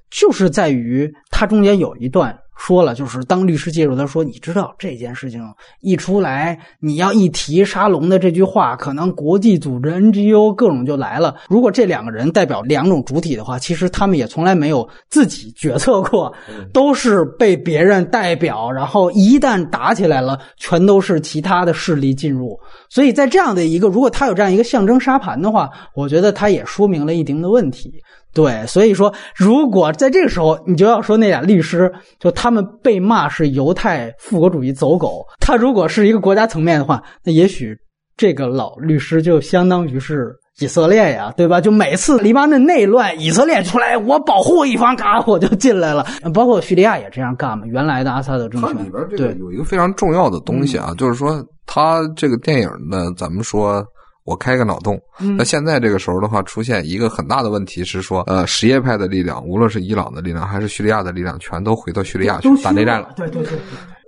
[0.09, 2.35] 就是在于他中间有一段。
[2.59, 5.41] 说了，就是当律师介入，他说：“你知道这件事情
[5.79, 11.33] 一出来，你要一提沙龙的这句话，可能国际组织、NGO 各种就来了。
[11.47, 16.31] 如果这两个人代表两种主体的话，其实他们也从来没有自己决策过，
[16.73, 18.69] 都是被别人代表。
[18.69, 22.59] 然后一旦打起来了，全都是其他的势力进入。
[22.89, 27.89] 所以在这样的一个，如果他有这样一个象征沙盘的话，我觉得他也说明了一定的问题。”
[28.31, 35.25] 对，所以说，如果在这个时候，你就要说那俩律师，就他们被骂是犹太复国主义走狗。
[35.39, 37.75] 他如果是一个国家层面的话，那也许
[38.15, 41.59] 这个老律师就相当于是以色列呀，对吧？
[41.59, 46.05] 就每次黎巴嫩内乱，以色列出来，我保护一方，嘎，我就进来了。
[46.31, 47.65] 包括叙利亚也这样干嘛？
[47.65, 53.83] 原来的阿萨德政权里边这个有一个非常重要的东西啊，就是说他这个电影呢，咱们说。
[54.29, 54.95] 我开个脑洞，
[55.35, 63.09] 那现在这个时候的话，出现一个很大的问题是说，呃，什叶派的力量，无论是伊朗的力量还是叙利亚的力量，全都回到叙利亚去打内战了。
[63.15, 63.57] 对对对，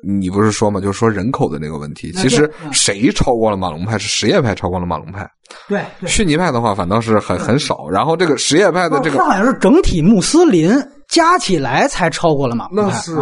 [0.03, 3.97] 你不是说嘛，就是说人口的那个问题，其实谁超过了马龙派？
[3.97, 5.27] 是什叶派超过了马龙派。
[5.67, 7.89] 对，逊尼派的话反倒是很很少。
[7.89, 10.71] 然后这个什叶派的这个，好像是整体穆斯林
[11.09, 12.91] 加起来才超过了马龙派。
[12.91, 13.15] 那是。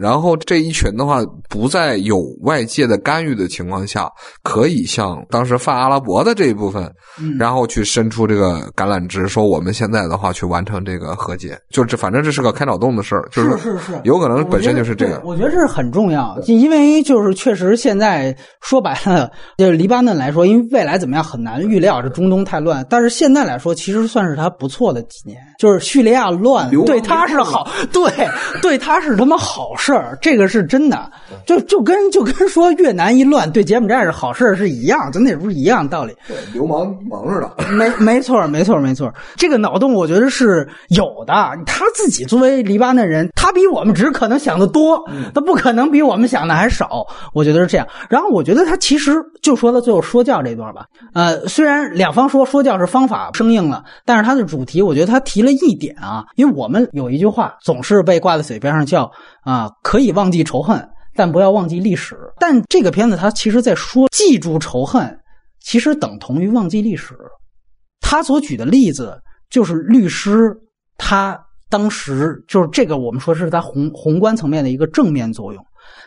[0.00, 4.08] 然后这一群的话，不在有外界的干预的情况下，
[4.42, 6.90] 可以向当时泛阿拉伯的这一部分，
[7.38, 15.20] 然后去伸出这个橄榄枝，说我们现在的话去完成这个和解，就这反正这是个开脑洞的事儿，就是是是，有可能本身就是这个。
[15.24, 22.86] 我觉得这是很重要，因为就是确实现在说白了，就是黎巴嫩来说，因为未来怎么样很难预料，这中东太乱。
[22.88, 28.10] 但是现在来说，其实算是他不错的几年，就是叙利亚乱，对他是好，对
[28.62, 29.87] 对他是他妈好事。
[29.88, 31.10] 事儿，这个是真的，
[31.46, 36.14] 就就跟就跟说越南一乱对柬埔寨是好事是一样，咱那不是一样道理。
[36.26, 37.72] 对，流氓忙着的。
[37.72, 39.10] 没没错，没错，没错。
[39.34, 41.32] 这个脑洞我觉得是有的。
[41.64, 45.02] 他自己作为黎巴嫩人，他比我们只可能想的多，
[45.34, 47.06] 他不可能比我们想的还少。
[47.32, 47.88] 我觉得是这样。
[48.10, 50.84] 然后我觉得他其实就说到最后说教这段吧。
[51.14, 59.10] 呃，虽然两方说说教是方法生硬了，但是他的主题，我觉得他提了一点啊，因为我们有一句话总是被挂在嘴边上叫。
[59.42, 62.16] 啊，可以忘记仇恨，但不要忘记历史。
[62.38, 65.18] 但这个片子它其实在说，记住仇恨，
[65.60, 67.16] 其实等同于忘记历史。
[68.00, 69.20] 他所举的例子
[69.50, 70.56] 就是律师，
[70.96, 75.62] 他当时就是这个，我们说是他宏宏观层面的一个正面作用。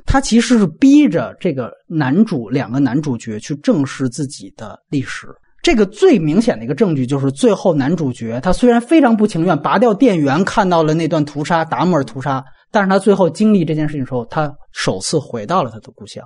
[0.05, 5.27] 他其实是逼着这个男主两个男主角去正视自己的历史。
[5.61, 12.43] 这个最明显的一个证据就是最后男主角他虽然非常不情愿拔掉电源，看到了那段屠杀达摩尔屠杀。
[12.73, 16.25] 但是他最后经历这件事情时候，他首次回到了他的故乡，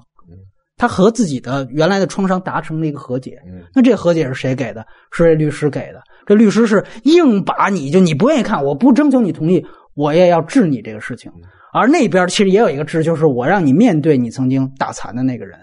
[0.77, 3.39] 他和自己的原来的创伤达成了一个和解。
[3.73, 4.85] 那这和解是谁给的？
[5.11, 6.03] 是这律师给的。
[6.27, 9.65] 这律师是硬把你就你不愿意看，我不征求你同意，
[9.95, 11.31] 我也要治你这个事情。
[11.73, 15.57] 而那边其实也有一个治，就是我让你面对你曾经打残的那个人。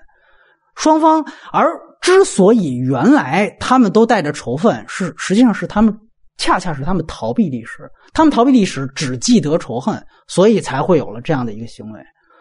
[0.75, 1.65] 双方而
[2.03, 5.97] 之所以原来他们都带着仇恨，是实际上是他们。
[6.39, 12.01] 恰恰是他们逃避历史，他们逃避历史，只记得仇恨，所以才会有了这样的一个行为。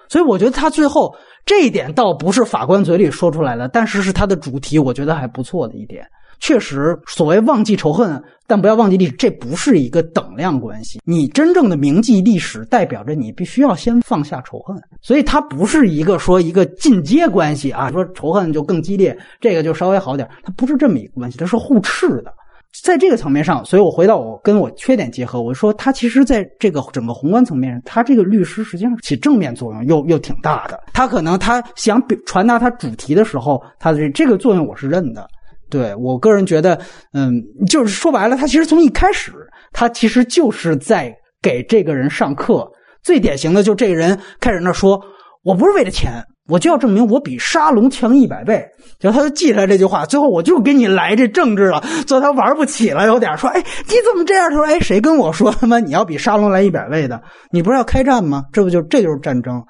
[0.09, 1.13] 所以我觉得他最后
[1.45, 6.03] 这一点倒不是法官嘴里说出来的，但是是他的主题，我觉得还不错的一点。
[6.41, 10.99] 确实，所谓忘记仇恨，但不要忘记历史，这不是一个等量关系。
[11.05, 22.33] 你真正的铭记历史，代表着你必须要先放下仇恨，所以它不是一个说一个进阶关系啊，说仇恨就更激烈，这个就稍微好点，它不是这么一个关系，它是互斥的。
[22.83, 30.79] 在这个层面上，所以我回到我跟我缺点结合，我说他其实在这个整个宏观层面上，他这个律师实际上起正面作用又又挺大的。
[30.93, 35.27] 他可能他想表传达他主题的时候，他的这个作用我是认的。
[35.71, 36.79] 对我个人觉得，
[37.13, 39.31] 嗯，就是说白了，他其实从一开始，
[39.71, 41.11] 他其实就是在
[41.41, 42.69] 给这个人上课。
[43.01, 45.01] 最典型的就这个人开始那说，
[45.41, 46.23] 我不是为了钱。
[46.47, 48.61] 我就要证明我比沙龙强一百倍，
[48.99, 50.05] 就他就记下来这句话。
[50.05, 57.21] 最后我就给你来这政治了，最后他玩不起了，有点说：“哎，你怎么这样？”他说：“哎，谁跟我说他妈你要比沙龙来一百倍的？
[57.51, 58.43] 你不是要开战吗？
[58.51, 59.63] 这不就这就是战争？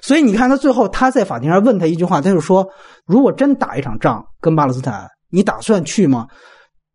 [0.00, 2.64] 所以你看他最后他在法庭上问他一句话，他就说：
[3.04, 6.26] 如果真打一场仗跟巴勒斯坦，你打算去吗？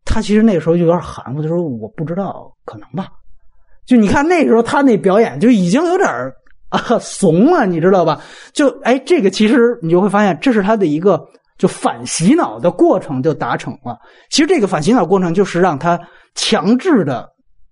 [0.04, 3.08] 他其实那个时候就有点含糊，他说我不知道，可能吧。
[3.86, 6.08] 就你看那时候他那表演就已经有点
[6.68, 8.20] 啊怂了，你知道吧？
[8.52, 11.22] 就哎，这个其实你就会发现，这是他的一个
[11.56, 13.98] 就反洗脑的过程就达成了。
[14.30, 15.98] 其实这个反洗脑过程就是让他
[16.34, 17.26] 强制的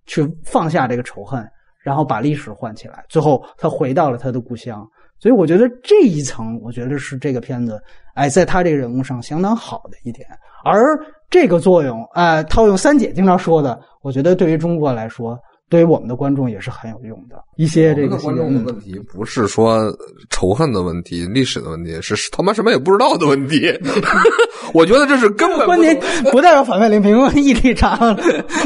[0.07, 1.47] 去放下这个仇恨，
[1.83, 4.87] 然后把历史换起来，最后他回到了他的故乡。
[5.19, 7.81] 所以我觉得这一层，我觉得是这个片子
[8.15, 10.27] 哎，在他这个人物上相当好的一点。
[10.65, 10.99] 而
[11.31, 15.39] 这个作用，呃，套用三姐经常说的，我觉得对于中国来说。
[15.73, 17.37] 对于我们的观众也是很有用的。
[17.57, 19.91] 一些这个观众的问题不是说
[20.29, 23.73] 仇恨的问题、历史的问题，是他妈什么也不知道的问题。
[24.75, 25.99] 我觉得这是根本观点，
[26.31, 28.15] 不代表反面零评一立场，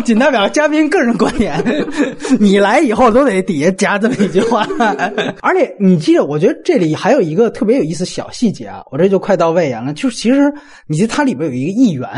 [0.05, 1.62] 仅代表嘉宾个人观点。
[2.41, 4.66] 你来以后都得底下加这么一句话。
[5.41, 9.93] 而且你记得，我觉得这里还有一个特别有意思小细节啊，我这就快到位言了。
[9.95, 10.53] 就是其实
[10.89, 12.09] 你记得它里边有一个议员，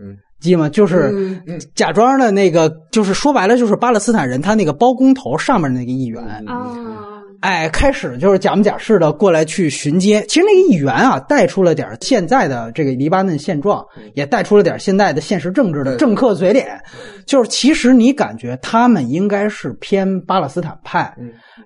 [0.00, 0.18] 嗯。
[0.42, 0.68] 记吗？
[0.68, 1.40] 就是
[1.74, 6.66] 假装的那个，就是说白了，就是巴勒斯坦人他那个包工头上面那个议员啊。
[7.40, 10.24] 哎，开始就是假模假式的过来去巡街。
[10.28, 16.80] 其实那个议员啊，带出了点现在的这个黎巴嫩现状，也带出了点现在的现实政治的政客嘴脸。
[17.26, 21.12] 就是其实你感觉他们应该是偏巴勒斯坦派，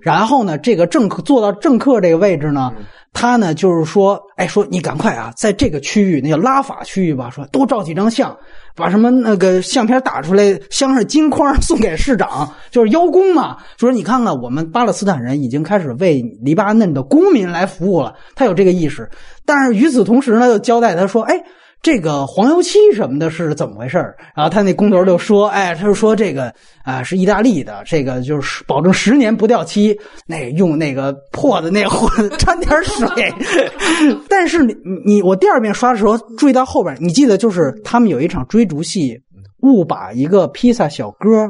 [0.01, 2.73] 然后呢，这个政客坐到政客这个位置呢，
[3.13, 8.35] 他呢就是说，哎，说你赶快啊，在这个区域，那叫拉法区域吧，说多照几张相。
[8.77, 13.57] 把什么那个相片打出来，镶上金框送给市长， 就是邀功嘛。
[13.79, 19.09] 说你看看，我们巴勒斯坦人已经开始为黎巴嫩的公民来服务了，他有这个意识。
[19.45, 21.43] 但是与此同时呢，又交代他说，哎。
[21.83, 23.99] 这个黄油漆什么的是怎么回事
[24.35, 29.97] 然后他那工头就说：“哎，他就说这个啊是意大利的，这个就是保证十年不掉漆，
[30.27, 33.33] 那用那个破的那混掺点水。
[34.29, 34.75] 但是你
[35.05, 39.21] 你我第二遍刷的时候注意到后边，你记得就是他们有一场追逐戏，
[39.63, 41.49] 误把一个披萨小哥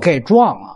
[0.00, 0.74] 给撞了。”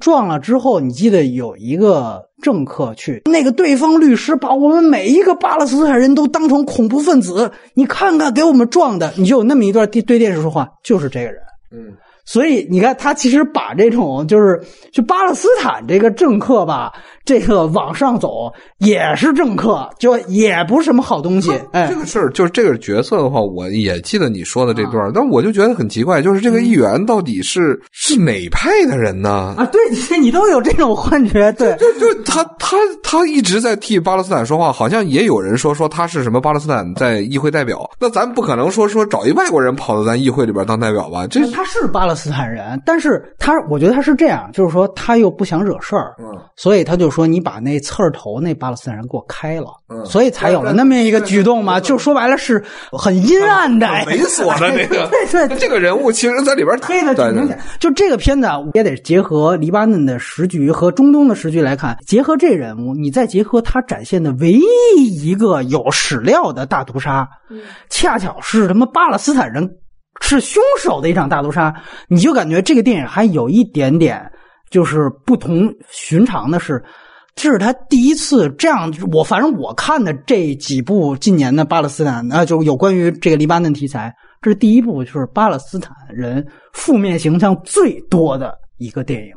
[0.00, 11.42] 撞了之后，你记得有一个政客去，那个对方律师把我们每一个巴勒斯坦人都当成恐怖分子，你看看给我们撞的，你就有那么一段对对电视说话，就是这个人，
[11.72, 11.92] 嗯。
[12.26, 14.58] 所以你看，他其实把这种就是
[14.90, 16.90] 就巴勒斯坦这个政客吧，
[17.24, 21.52] 这个往上走也是政客，就也不是什么好东西。
[21.72, 29.54] 哎，这个事儿就是这个角色的话，我也记得你说的这段，但我就觉得很奇怪，就是这个议员到底是是哪派的人呢？
[29.58, 41.26] 啊，对，你都有这种幻觉，对，就就他他他一直在替巴勒斯坦说话，好像也有人说说他是什么巴勒斯坦在议会代表，那咱不可能说说找一外国人跑到咱议会里边当代表吧？
[41.26, 42.14] 这他是巴勒。
[42.14, 57.58] 斯坦人，但是他，我觉得他是这样，就是说他又不想惹事儿，嗯，所以他就说你把那刺儿头那巴勒斯坦人给我开了，嗯，所以才有了那么一个举动嘛，就说白了是很阴暗的、猥琐的那个，对对，这个人物其实在里边推的挺明显。
[57.78, 67.28] 就这个片子啊也得结合黎巴嫩的时局和中东的时局来看，结合这人物，你再结合他展现的唯一一个有史料的大屠杀，
[67.88, 69.70] 恰巧是什么巴勒斯坦人。
[70.20, 71.74] 是凶手的一场大屠杀，
[72.08, 74.24] 你就感觉这个电影还有一点点
[74.70, 76.82] 就是不同寻常的是，
[77.34, 78.92] 这是他第一次这样。
[79.12, 89.32] 我反正我看的这几部近年的巴勒斯坦啊，就有关于这个黎巴嫩题材，这是第一部，就是巴勒斯坦人负面形象最多的一个电影，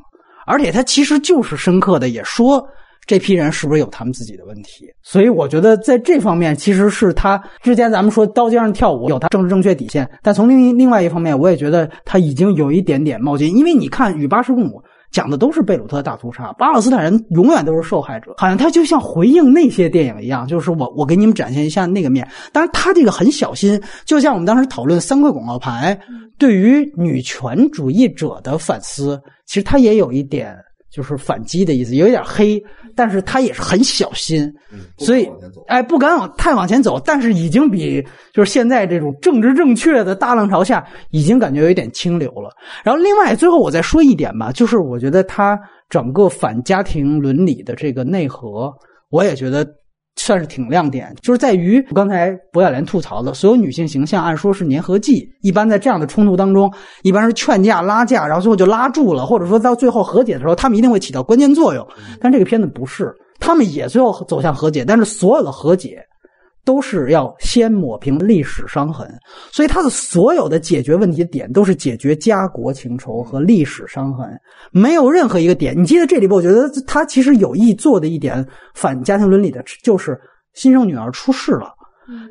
[0.45, 2.63] 而且他其实就是深刻的也说。
[3.05, 4.85] 这批人是不是有他们自己的问题？
[5.01, 13.55] 所以我觉得在这方面，其实是他之前咱们说刀尖上跳舞有他政治正确底线，但从另另外一方面，我也觉得他已经有一点点冒进。
[13.55, 14.81] 因为你看《与巴什共舞》
[15.17, 22.29] 讲的都是贝鲁特大屠杀，巴勒斯坦人永远都是受害者，好像他就像回应那些电影一样，就是我我给你们展现一下那个面。
[22.53, 25.99] 当然，他这个很小心，就像我们当时讨论三块广告牌
[26.37, 30.55] 对于女权主义者的反思，其实他也有一点。
[30.89, 32.63] 就是反击的意思，有一点黑，
[32.97, 34.51] 但是他也是很小心，
[34.97, 35.29] 所以
[35.67, 38.03] 哎，不敢往太往前走，但是已经比
[38.33, 42.49] 就是现在这种政治正确的大浪潮下，已经感觉有一点清流了。
[42.83, 45.57] 然后另外最后我再说一点吧，就是我觉得他
[45.87, 48.73] 整个反家庭伦理的这个内核，
[49.11, 49.65] 我也觉得。
[50.17, 56.71] 算是挺亮点，就是在于刚才博雅莲吐槽的，所有女性形象按说是粘合剂，一般在这样的冲突当中，
[57.03, 61.87] 一般是劝架拉架，然后最后就拉住了，或者说到最后和解的时候，他们一定会起到关键作用。
[62.19, 65.99] 但这个片子不是，他们也最后走向和解，但是所有的和解。
[66.67, 69.07] 都是要先抹平历史伤痕，
[69.53, 74.27] 所以他的所有的解决问题的点都是解决家国情仇和历史伤痕，
[74.73, 75.73] 没有任何一个点。
[75.81, 78.45] 你记得这里边，我觉得他其实有意做的一点
[78.75, 80.19] 反家庭伦理的，就是
[80.55, 81.73] 新生女儿出事了，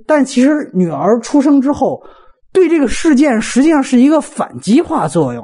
[0.06, 1.98] 但其实女儿出生之后，
[2.52, 5.42] 对这个事件实际上是一个反击化作用。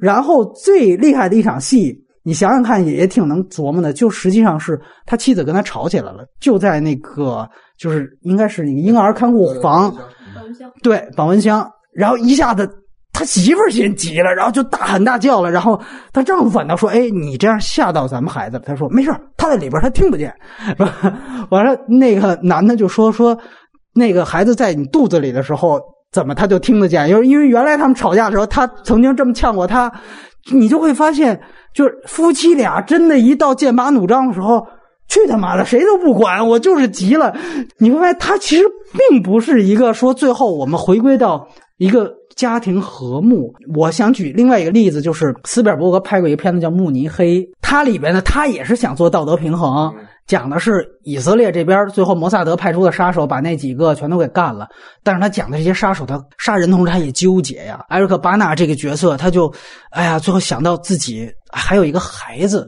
[0.00, 1.94] 然后最厉害的一场戏，
[2.24, 3.92] 你想想看，也也挺能琢磨的。
[3.92, 7.46] 就实际上是他妻子跟他吵起来了，就在那个
[7.82, 9.92] 就是应该是那个婴儿看护房，
[10.82, 12.68] 对保温箱，然后一下子
[13.12, 15.80] 他媳妇儿先急了，然后就大喊大叫了，然后
[16.12, 20.32] 他丈夫反倒说：“哎，你这样吓到咱们孩子了。”他说：“没事他在里边，他听不见。”
[21.50, 23.36] 完了，那个男的就说：“说
[23.92, 25.80] 那个孩子在你肚子里的时候。”
[26.12, 27.08] 怎么他就听得见？
[27.08, 29.90] 因为因为原来他们吵架的时候，他曾经这么呛过他，
[30.52, 31.40] 你就会发现，
[31.72, 34.62] 就是夫妻俩真的，一到剑拔弩张的时候，
[35.08, 37.36] 去他妈的，谁都不管，我就是急了。
[37.78, 38.64] 你会发现，他其实
[39.10, 41.46] 并不是一个说最后我们回归到
[41.76, 43.52] 一个家庭和睦。
[43.76, 49.92] 我想举另外一个例子，就是斯皮尔伯格拍过一个片子叫《慕尼黑》，它里边呢，他也是想做道德平衡。
[50.28, 54.68] 讲的是以色列这边最后摩萨德派出的杀手把那几个全都给干了，
[55.02, 57.84] 但是他讲的这些杀手他杀人同时他也纠结呀。
[57.88, 59.52] 艾瑞克巴纳这个角色他就，
[59.90, 62.66] 哎呀，最后想到自己还有一个孩子，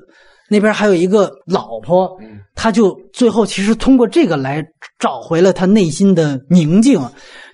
[0.48, 2.10] 那边还有一个老婆，
[2.54, 4.64] 他就最后其实通过这个来
[4.98, 7.00] 找回了他内心的宁静。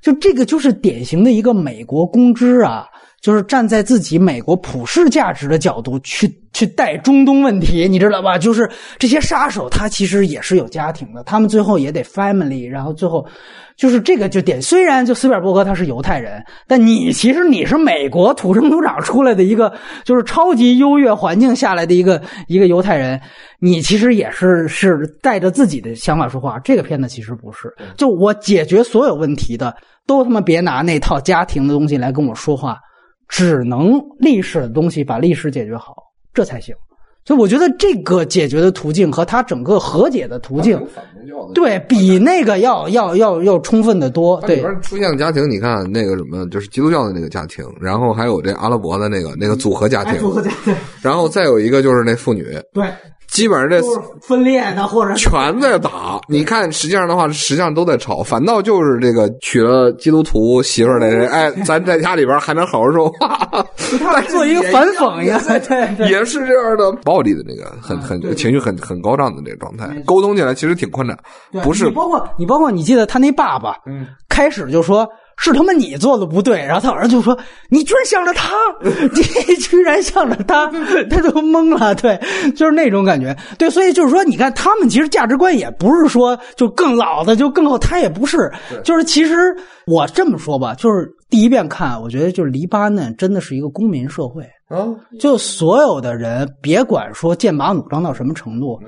[0.02, 2.86] 就这个就是典型的一个美国公知啊。
[3.20, 8.38] 就是站在自己美国普世价值的角度去去带中东问题，你知道吧？
[8.38, 8.66] 就是
[8.98, 13.22] 这些杀手，他其实也是有家庭的，他们最后也得 family，然后最后
[13.80, 14.60] 就是这个就点。
[14.60, 19.72] 虽然就斯皮尔伯格他是犹太人，但你其实你是美国土生土长出来的一个，
[20.04, 23.18] 就是超级优越环境下来的一个一个犹太人，
[23.58, 26.58] 你其实也是是带着自己的想法说话。
[26.58, 29.74] 这个片子其实不是，就我解决所有问题的，
[30.06, 32.76] 都他妈别拿那套家庭的东西来跟我说话。
[33.28, 35.94] 只能历史的东西把历史解决好，
[36.34, 36.74] 这才行。
[37.30, 40.84] 所以我觉得这个解决的途径和他整个和解的途径，
[41.54, 44.40] 对比那个要要要要充分的多。
[44.40, 52.84] 对，出现家庭，你看那个什么，就是基督教的那个家庭，然后还有这阿拉伯的那个那个组合家庭，组合家庭，然后再有一个就是那妇女，对。
[53.30, 53.80] 基本上这
[54.20, 63.64] 分裂的或者全在打，你看实际上的话，实际上都在吵，反倒就是这个娶了基督徒媳妇儿的人，哎，咱在家里边还能好好说话，
[64.28, 65.40] 做一个反讽呀，
[65.96, 71.16] 对，也是这样的暴力的那个很很情绪很很高涨的那个状态，沟通起来其实挺困难，
[71.62, 71.88] 不是？
[71.90, 75.08] 包括你，包括你记得他那爸爸，嗯，开始就说。
[75.42, 77.36] 是他妈你做的不对，然后他儿子就说
[77.70, 78.54] ：“你居然向着他，
[78.84, 80.66] 你居然向着他，
[81.08, 82.20] 他就懵了。”对，
[82.54, 83.34] 就是那种感觉。
[83.56, 88.52] 对，所以就是说，你看他们其实价值观也不是说就更老的就更后，他也不是。
[88.84, 89.34] 就是其实
[89.86, 94.86] 我这么说吧，就是第一遍看，我觉得就是黎巴嫩真的是一个公民社会啊，
[95.18, 98.78] 就所有的人别管说剑拔弩张到什么程度，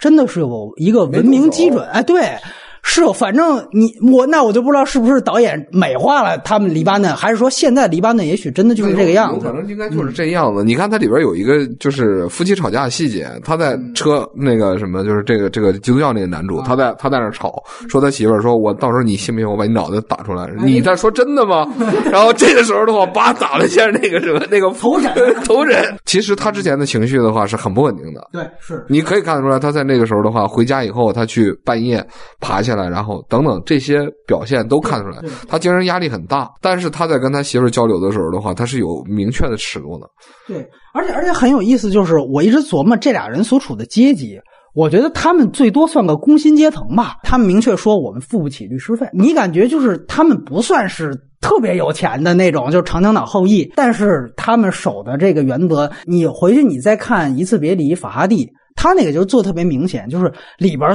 [0.00, 1.86] 真的是有一个文明基准。
[1.90, 2.36] 哎，对。
[2.84, 9.46] 是，反正你我那我就不知道是不是导演美化了他们黎巴嫩，还是说现在黎巴嫩也许真的就是这个样子？
[9.46, 10.64] 可能应该就是这样子。
[10.64, 21.64] 你看它里边有一个就是夫妻吵架的细节，他在车那个什么，就是这个这个基督教那个男主，他在他在那吵，说他媳妇儿说：“我到时候你信不信我把你脑袋打出来？”你在说真的吗？
[22.10, 25.12] 然后这个时候的话，叭打了一下那个什么那个头枕
[25.46, 25.96] 头枕。
[26.04, 28.28] 其实他之前的情绪的话是很不稳定的。
[28.32, 32.04] 对，是你可以看得出来，他在那个时候的话，回家以后他去半夜
[32.40, 32.71] 爬下。
[32.74, 35.18] 来，然后等等这些表现都看出来，
[35.48, 36.50] 他精神压力很大。
[36.60, 40.06] 但是他在跟他媳妇交流的时候的话，他是有明确的尺度的。
[40.46, 44.38] 对，而且而且很有意思，就是我一直琢磨这俩人所处的阶级，
[44.74, 47.16] 我觉得他们最多算个工薪阶层吧。
[47.22, 53.70] 他们明确说我们付不起律师费，你感觉就是他们不算是特别有钱的那种，就是长江岛后裔。
[53.74, 60.90] 但是他们守的这个原则，你回去你再看一次别离法哈蒂，他那个就做特别明显，就是里边。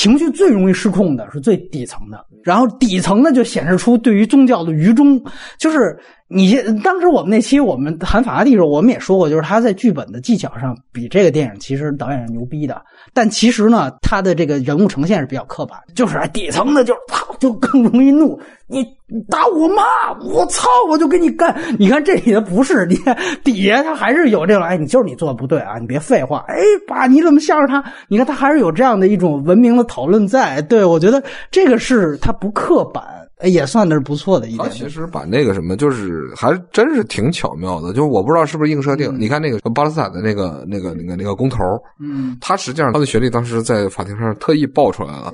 [0.00, 5.22] 情绪最容易失控的是最底层的，然后底层呢就显示出对于宗教的愚忠。
[5.58, 5.94] 就是
[6.32, 12.80] 你当时我们那期我们谈法拉第的时候，我们也说过，就是他在剧本的技巧上比这个电影其实导演是牛逼的。
[13.12, 18.40] 但其实呢，他的这个人物呈现是比较刻板，就是底层的就操就更容易怒。
[18.68, 18.86] 你
[19.28, 19.82] 打我妈，
[20.22, 21.52] 我操，我就跟你干。
[21.76, 26.44] 你看这里的不是，你看底下他还是有这种，哎，你就是你做的不对啊，你别废话。
[26.46, 26.54] 哎，
[26.86, 27.82] 爸，你怎么向着他？
[28.06, 30.62] 你看他还是有这样的一种文明的讨论在。
[30.62, 31.20] 对我觉得
[31.50, 33.02] 这个是他不刻板。
[33.44, 34.68] 也算的是不错的一点。
[34.68, 37.88] 他其实把那个什么，就是还真是挺巧妙的。
[37.88, 39.14] 就是我不知道是不是硬设定。
[39.18, 41.58] 你看那个巴勒斯坦的那个、那个、那个、那个工头，
[42.00, 45.32] 嗯，他实际上他的学历当时在法庭上特意报出来了。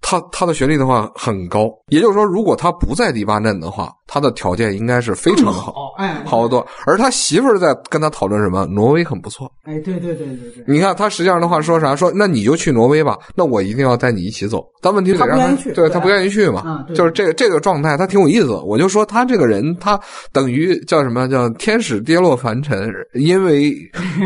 [0.00, 6.66] 他他的学历的话很高，也就是说，如果他不在黎巴嫩的话，他的条件应该是非常好，哎，好得多。
[6.86, 8.64] 而他媳妇儿在跟他讨论什么？
[8.66, 9.50] 挪威很不错。
[9.64, 10.64] 哎，对对对对对。
[10.66, 11.96] 你看他实际上的话说啥？
[11.96, 14.64] 说那你就去挪威吧，那我一定要带你一起走。
[14.80, 16.86] 但问题是，他不愿意去，对他不愿意去嘛？
[16.94, 17.39] 就是这个。
[17.40, 18.50] 这个状态他挺有意思。
[18.66, 19.98] 我就说他这个人，他
[20.30, 23.74] 等于叫什么叫天使跌落凡尘，因为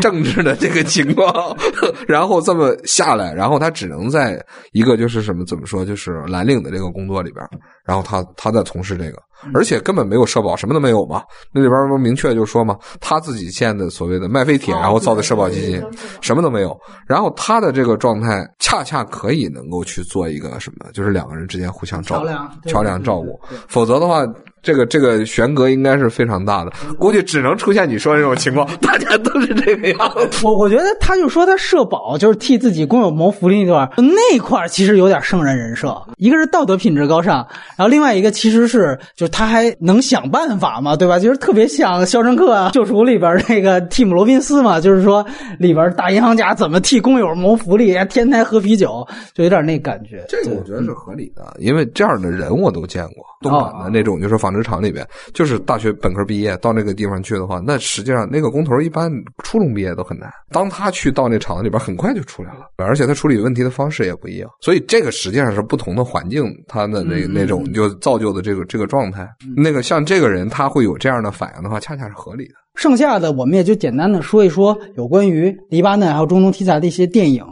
[0.01, 1.55] 政治的这个情况，
[2.09, 4.37] 然后这么下来，然后他只能在
[4.73, 7.45] 一个就是什么怎么说，就是蓝领的这个工作里边，
[7.85, 9.17] 然后他他在从事这个。
[9.53, 11.21] 而且根本没有社保，什么都没有嘛。
[11.53, 15.83] 那里边不明确就说嘛，他自己建的所谓的卖废铁，然后造的社保基金，
[16.21, 16.75] 什么都没有。
[17.05, 23.39] 然后他的这个状态，恰恰可以能够去做一个什么，就是两个人之间互相照顾，桥梁照顾。
[23.67, 24.25] 否则的话。
[24.65, 30.43] 这个这个悬格应该是非常大的，估计只能出现你说的这种情况，大家都是这个样子。
[30.43, 37.35] 我我觉得他就说他社保就是替自己工友谋福利那段，那块其实有点圣人人设，一个是道德品质高尚，
[37.77, 41.19] 然后另外一个其实是就是他还能想办法嘛，对吧？
[41.19, 45.23] 就是特别像《肖申克救赎》里边那个蒂姆罗宾斯嘛，就是说
[45.59, 50.25] 里边大银行家怎么替工友谋福利，天台喝啤酒，就有点那感觉。
[50.27, 54.54] 这个我觉得是合理的，因为这样的人我都见过，东莞的那种就是纺。
[54.55, 59.11] 职场里边，就是大学本科毕业到那个地方去的话，那实际上那个工头一般
[59.43, 60.31] 初中毕业都很难。
[60.51, 64.49] 当他去到那厂子里边，很快就出来了，而且他处理问题的方式也不一样。
[64.61, 69.27] 所以这个实际上是不同的环境，他的那那种就造就的这个这个状态。
[69.55, 72.53] 那个像这个人，他会有这样的反应的话，恰恰是合理的。
[72.75, 77.43] 剩下的我们也就简单的说一说有关于黎巴嫩还有中东题材的一些电影。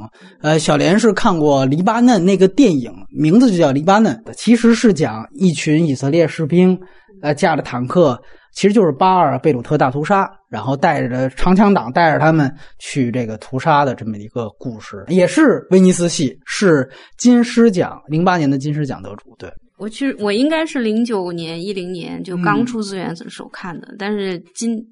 [0.42, 6.78] 呃，小莲是看过黎巴嫩那个电影，名字就叫《黎巴嫩》，其实是讲一群以色列士兵，
[7.22, 8.22] 呃，驾着坦克，
[8.54, 16.88] 其实就是巴尔贝鲁特大屠杀，然后带着长枪党带着他们去这个屠杀的这么一个故事，也是威尼斯系，是
[17.18, 19.34] 金狮奖零八年的金狮奖得主。
[19.40, 24.86] 对我其实我应该是零九年一零年就刚出资源的时候看的，但是今。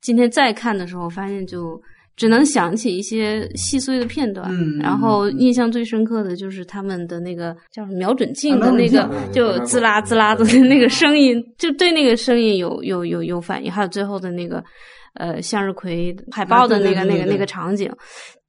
[0.00, 1.80] 今天再看的时候，发现就
[2.16, 4.50] 只能想起一些细碎的片段，
[4.80, 14.62] 然后印象最深刻的就是他们的那个叫瞄准镜的那个，就滋啦滋啦的那个声音，就对那个声音有有有有反应，还有最后的那个
[15.14, 17.90] 呃向日葵海报的那个那个那个场景。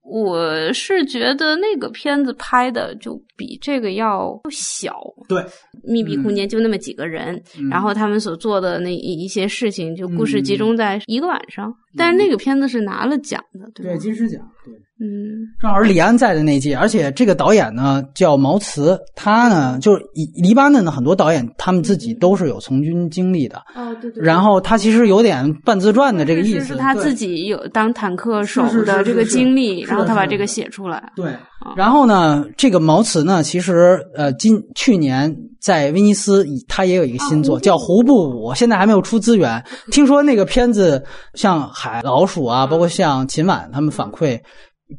[0.10, 5.46] 我是觉得那个片子拍的就比这个要小，对，
[5.84, 11.74] 密闭空间就那么几个人，然后他们所做的那一一些事情，就故事集中在一个晚上。
[11.96, 14.74] 但是那个片子是拿了奖的，对金狮奖，对。
[15.02, 23.64] 嗯，正好是李安在的那届，而且这个导演呢叫毛茨，他呢就是黎黎巴嫩的很多导演，他们自己都是有从军经历的。
[23.76, 24.22] 哦，对对。
[24.22, 31.12] 然后他其实有点半自传的这个意思，是他自己有当坦克手的这个经历，然后他把这个写出来。
[31.16, 31.34] 对。
[31.76, 39.62] 然后呢，这个毛茨呢，其实呃，今去年在威尼斯，他也有一个新作叫《胡布舞》，现在还没有出资源。
[39.92, 41.04] 听说那个片子
[41.34, 44.40] 像海老鼠啊，包括像秦晚他们反馈。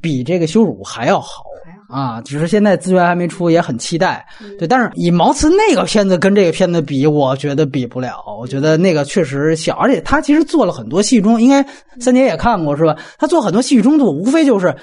[0.01, 1.43] 比这个羞辱还要好
[1.89, 2.21] 啊！
[2.23, 4.25] 只是现在资源还没出，也很期待。
[4.59, 8.23] 对，但是以毛茨那个片子跟这个片子比，我觉得比不了。
[8.39, 11.67] 我觉得那个确实小，而且他其实做了很多戏中，应该
[11.99, 12.97] 三姐也看过是吧？
[13.19, 14.75] 他做很多戏中度，无非就是。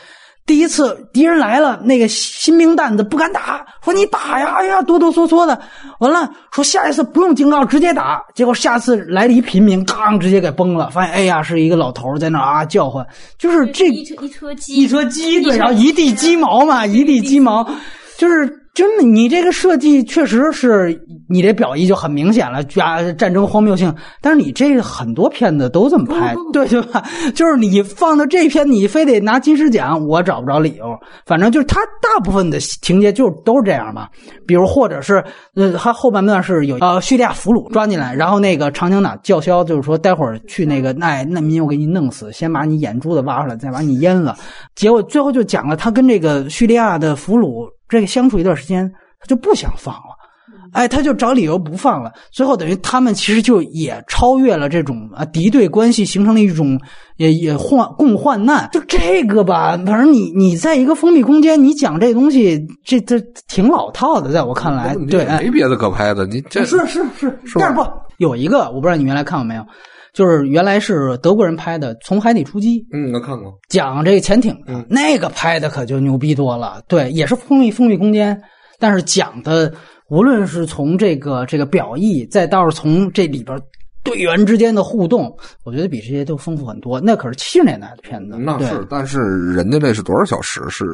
[0.48, 5.60] 第一次敌人来了，那个新兵蛋子不敢打，说你打呀，哎呀，哆哆嗦嗦的。
[6.00, 8.24] 完了，说下一次不用警告，直接打。
[8.34, 10.90] 结果下次来了一平民，刚直接给崩了。
[10.90, 13.06] 发现，哎呀，是一个老头在那啊叫唤，
[13.38, 17.70] 就是这一车一车鸡，一车鸡，对，然后一地鸡毛嘛，一地鸡毛，
[18.18, 18.64] 就是。
[18.78, 20.96] 真的，你这个设计确实是
[21.28, 23.92] 你这表意就很明显了，加战争荒谬性。
[24.22, 27.04] 但是你这很多片子都这么拍，对对吧？
[27.34, 30.86] 就是你放到这片，你非得拿金狮奖，我找不着理由。
[31.26, 34.12] 反正就是他大部分的情节就都是这样吧。
[34.46, 35.24] 比如或者是
[35.56, 44.38] 呃，他后半段是有呃叙利亚俘虏抓进来，然后那个长枪党叫嚣，就是说待会儿去那个那难民，我给你弄死，先把你眼珠子挖出来，再把你阉了。
[44.76, 47.68] 结果最后就讲了他跟这个叙利亚的俘虏。
[47.90, 50.16] 这个相处一段时间，他就不想放了，
[50.74, 52.12] 哎，他就找理由不放了。
[52.32, 56.80] 最后等于他们其实就也超越了这种啊敌对关系，形成了一种
[57.18, 58.70] 也也患共患难。
[58.72, 67.82] 就这个吧，反正你你在一个封闭空间，你讲这东西，这这挺老套的，在我看来，对，没别的可拍的，你这是是是，但是不
[68.18, 69.64] 有一个，我不知道你原来看过没有。
[70.14, 76.82] 就是原来是德国人拍的《从海底出击》，嗯，我看过，讲这个潜艇的，那个拍的可就牛逼多了。
[76.88, 78.42] 对，也是封闭封闭空间，
[78.80, 79.74] 但是讲的
[80.10, 83.60] 无论是从这个这个表意，再到是从这里边
[84.04, 87.00] 队员之间的互动，我觉得比这些都丰富很多。
[87.02, 89.20] 那可是七十年代的片子，那是，但是
[89.54, 90.62] 人家那是多少小时？
[90.70, 90.86] 是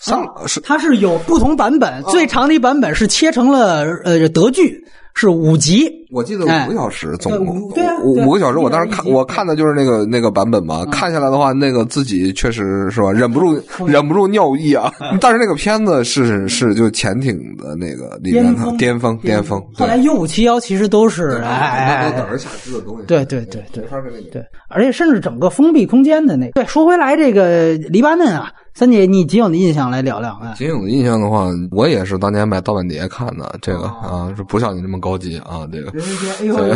[0.00, 0.60] 三是？
[0.60, 4.84] 它是有不同版本，最长的一版本是切成了呃德剧。
[5.14, 5.90] 是五集。
[6.10, 7.60] 我记得哎五个小时，总共
[8.02, 8.58] 五五个小时。
[8.58, 14.92] 我当时看我看的就是那个那个版本嘛，看下来的话，那个自己确实是吧，忍不住忍不住尿意啊。
[15.20, 23.04] 但是那个片子是是就潜艇的那个里面的巅峰巅峰，后来 U 五七幺其实都是哎哎那哎都等而下之的东西。
[23.06, 26.52] 对对对对没法跟那对，而且甚至整个封闭空间的那个。
[26.52, 30.54] 对，说回来这个黎巴嫩啊，三姐，你仅有的印象来聊聊啊？
[30.56, 35.97] 仅有的印象的话，我也是当年买盗版碟看的，这个啊是不像你这么高级啊，这个。
[36.40, 36.74] 哎呦对，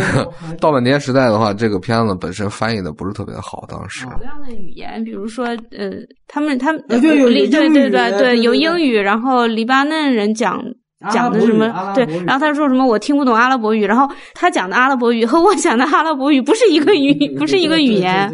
[0.60, 4.04] 盗版碟时代的话，这个片子本身翻译的不是特别好，当时。
[4.06, 5.90] 同样的语言，比如说，呃，
[6.28, 10.60] 他们他们呃对对对对对对有英语，然后黎巴嫩人讲。
[11.10, 11.66] 讲的什么
[11.96, 12.86] 对然后他说什么？
[12.86, 13.84] 我听不懂阿拉伯语。
[13.84, 18.32] 然后他讲的阿拉伯语和我讲的阿拉伯语不是一个语， 不是一个语言。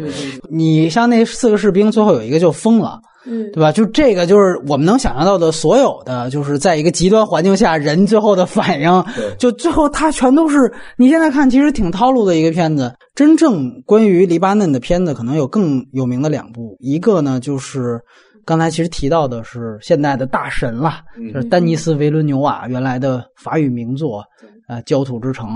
[0.51, 3.01] 你像那四个士兵，最后有一个就疯了。
[3.25, 3.71] 嗯，对吧？
[3.71, 9.05] 就这个就是我们能想象到的所有的，就是在一个极端环境下人最后的反应，
[9.37, 12.93] 就最后他全都是你现在看其实挺套路的一个片子。
[13.15, 17.99] 真正关于黎巴嫩的片子，可能有更有名的两部，一个呢就是
[18.45, 21.01] 刚才其实提到的是现代的大神了，
[21.33, 24.23] 就是丹尼斯·维伦纽瓦原来的法语名作，
[24.69, 25.47] 呃，《焦土之城》。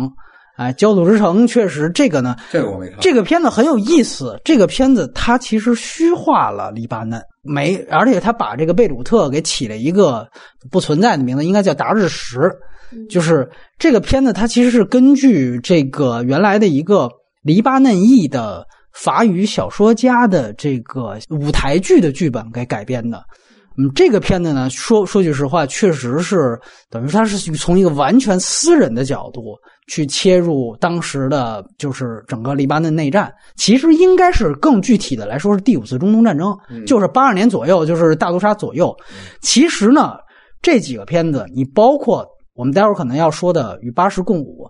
[0.55, 2.99] 哎，《焦土之城》确实这个呢，这个我没看。
[2.99, 10.27] 这个片子很有意思，这个片子它其实虚化了黎巴嫩，没，而且他把这个贝鲁特给起了一个
[10.71, 12.39] 不存在的名字，应该叫达日什。
[13.09, 17.09] 就是这个片子，它其实是根据这个原来的一个
[17.41, 23.23] 黎巴嫩裔的法语小说家的这个舞台剧的剧本给改编的。
[23.77, 26.59] 嗯，这个片子呢，说说句实话，确实是
[26.89, 29.55] 等于它是从一个完全私人的角度
[29.87, 33.33] 去切入当时的，就是整个黎巴嫩内战。
[33.55, 36.55] 其实应该是更具体的来说，是第五次中东战争，
[36.85, 38.95] 就是八二年左右，就是大屠杀左右。
[39.41, 40.17] 其实呢，
[40.61, 42.23] 这几个片子，你包括
[42.53, 44.65] 我们待会儿可能要说的《与八十共舞》，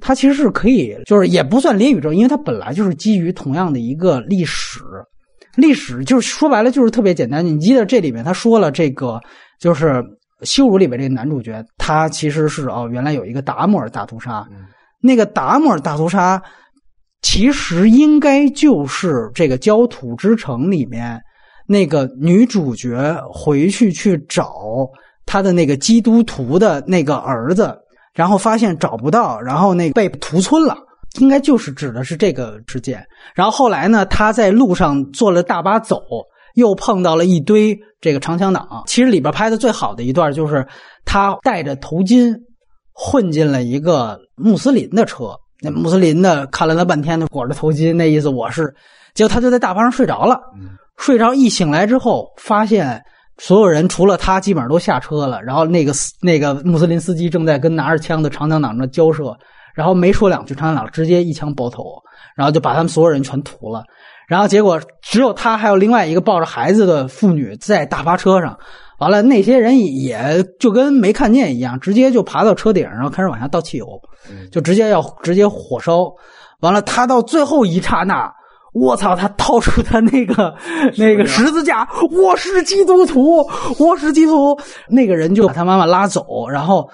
[0.00, 4.80] 它其实是可以，就是也不算林宇宙，因为它本来就是基于同样的一个历史。
[5.56, 7.44] 历史就是说白了就是特别简单。
[7.44, 9.20] 你记得这里面他说了这个，
[9.58, 9.86] 就是
[10.42, 14.46] 《羞辱》里面这个男主角，他其实是哦，原来有一个达摩尔大屠杀，
[15.00, 16.40] 那个达摩尔大屠杀
[17.22, 21.20] 其实应该就是这个焦土之城里面
[21.66, 24.52] 那个女主角回去去找
[25.24, 27.76] 她的那个基督徒的那个儿子，
[28.14, 30.76] 然后发现找不到，然后那个被屠村了。
[31.18, 33.04] 应该就是指的是这个事件。
[33.34, 36.00] 然后后来呢，他在路上坐了大巴走，
[36.54, 38.84] 又碰到了一堆这个长枪党。
[38.86, 40.66] 其实里边拍的最好的一段就是
[41.04, 42.34] 他戴着头巾
[42.92, 45.30] 混进了一个穆斯林的车，
[45.60, 48.74] 那穆斯林的看了他半天，就裹着头巾，那意思我是。
[49.14, 50.38] 结果他就在大巴上睡着了，
[50.98, 53.02] 睡着一醒来之后，发现
[53.38, 59.34] 所有人除了他基本上都下车了，然后那个那个穆斯林司机正在跟拿着枪的长枪党那交涉。
[59.76, 61.84] 然后没说两句，长枪党直接一枪爆头，
[62.34, 63.84] 然后就把他们所有人全屠了。
[64.26, 68.58] 然后结果只有他还有另外一个抱着孩子的妇女在大巴车上。
[68.98, 73.86] 完了，那些人也就跟没看见一样，直接就爬到车顶，然后开始往下倒汽油，
[74.50, 76.10] 就直接要直接火烧。
[76.60, 78.32] 完了，他到最后一刹那，
[78.72, 79.14] 我操！
[79.14, 80.54] 他掏出他那个
[80.96, 83.46] 那个十字架，我是基督徒，
[83.78, 84.62] 我是基督徒。
[84.88, 86.88] 那个人就把他妈妈拉走，然后。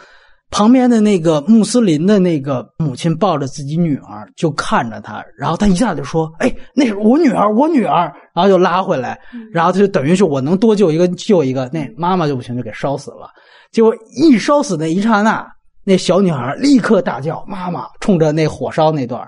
[0.53, 9.19] 旁边的那个穆斯林的那个母亲抱着自己女儿，就看着他，然后他一下就说：“哎，那是我女儿，我女儿。”然后就拉回来，
[9.51, 11.69] 然后他就等于是我能多救一个救一个。
[11.73, 13.31] 那妈妈就不行，就给烧死了。
[13.71, 15.47] 结果一烧死那一刹那，
[15.85, 19.27] 那小女孩立刻大叫：“妈妈！”冲着那火烧那段，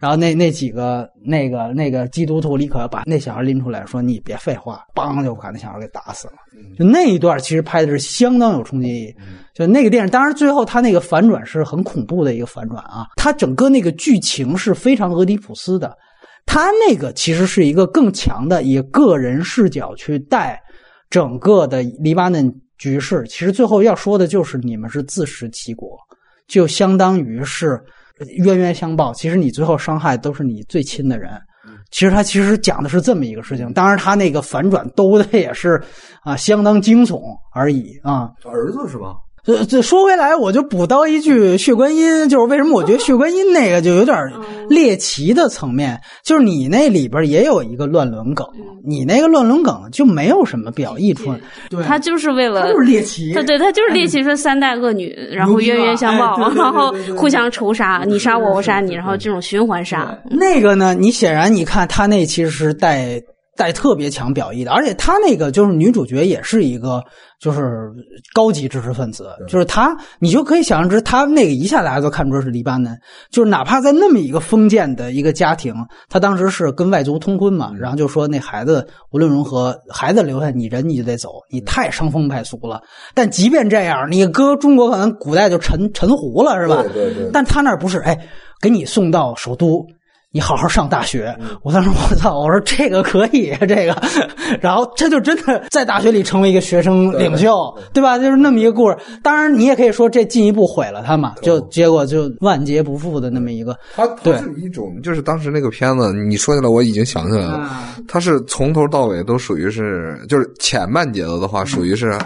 [0.00, 6.34] 然后那那几个那个那个基督徒立刻把那小孩拎出来，说：“你别废话！”梆就把那小孩给打死了。
[6.78, 9.14] 就那一段其实拍的是相当有冲击力。
[9.54, 13.06] 就那个电影，当然最后他那个反转是很恐怖的一个反转啊！
[13.16, 15.94] 他整个那个剧情是非常俄狄浦斯的，
[16.46, 20.58] 他那个其实是一个更强的以个人视角去带
[21.10, 23.22] 整个的黎巴嫩局势。
[23.28, 25.98] 其实最后要说的就是你们是自食其果，
[26.48, 27.78] 就相当于是
[28.28, 29.12] 冤冤相报。
[29.14, 31.30] 其实你最后伤害都是你最亲的人。
[31.90, 35.82] 其实他其实讲的是这么一个事情，当然他那个反转兜的也是
[36.22, 37.20] 啊相当惊悚
[37.52, 38.30] 而已啊。
[38.44, 39.16] 儿子是吧？
[39.44, 44.16] 这这说回来，我就补刀一句，血观音就是为什么我觉得血观音那个就有点
[44.68, 48.46] 猎奇的层面，就是你那里边也有一个乱伦梗，
[48.84, 51.40] 你那个乱伦梗就没有什么表意出来，
[51.70, 60.16] 对，他就是为了就是猎奇，他对，他就是猎奇，说三代恶女，然后冤冤相报，然后互相仇杀，你杀我，我杀你，然后这种循环杀。
[60.30, 63.20] 那个呢，你显然你看他那其实是带
[63.60, 67.02] 带特别强表意的，而且她那个就是女主角也是一个
[67.38, 67.92] 就是
[68.32, 72.96] 高级知识分子，就是她，你就可以想象之，她那个一下大家都看出是黎巴嫩，
[73.30, 75.74] 就是哪怕在那么一个封建的一个家庭，
[76.08, 82.80] 她当时是跟外族通婚嘛，然后就说那孩子无论如何，孩子留下你人你就得走，你太伤风败俗了。
[83.14, 86.82] 但即便这样，你搁中国可能古代就沉沉湖了，是吧？
[86.94, 87.28] 对对。
[87.30, 88.18] 但他那不是，哎，
[88.58, 89.86] 给你送到首都。
[90.32, 94.00] 你好好上大学，我当时我操，我说这个可以，这个，
[94.60, 98.16] 然后他就真的在大学里成为一个学生领袖，对吧？
[98.16, 98.96] 就是那么一个故事。
[99.24, 103.76] 当然，你也可以说这进一步毁了他嘛，就结果就万劫不复的那么一个。
[103.96, 107.68] 他他是一种，就是当时那个片子，你说起来我已经想起来了，
[108.06, 112.16] 他是从头到尾都属于是，就是前半节奏的话属于是，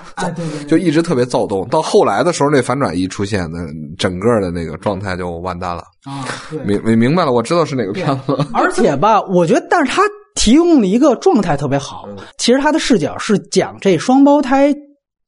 [0.69, 3.61] 就一直特别躁动，到后来的时候那反转一出现，那
[3.97, 5.85] 整个的那个状态就完蛋了。
[6.05, 6.25] 啊，
[6.65, 8.37] 明明明白了，我知道是哪个片子。
[8.53, 10.03] 而且吧，我觉得，但是他
[10.35, 12.09] 提供了一个状态特别好。
[12.39, 14.75] 其实他的视角是讲这双胞胎，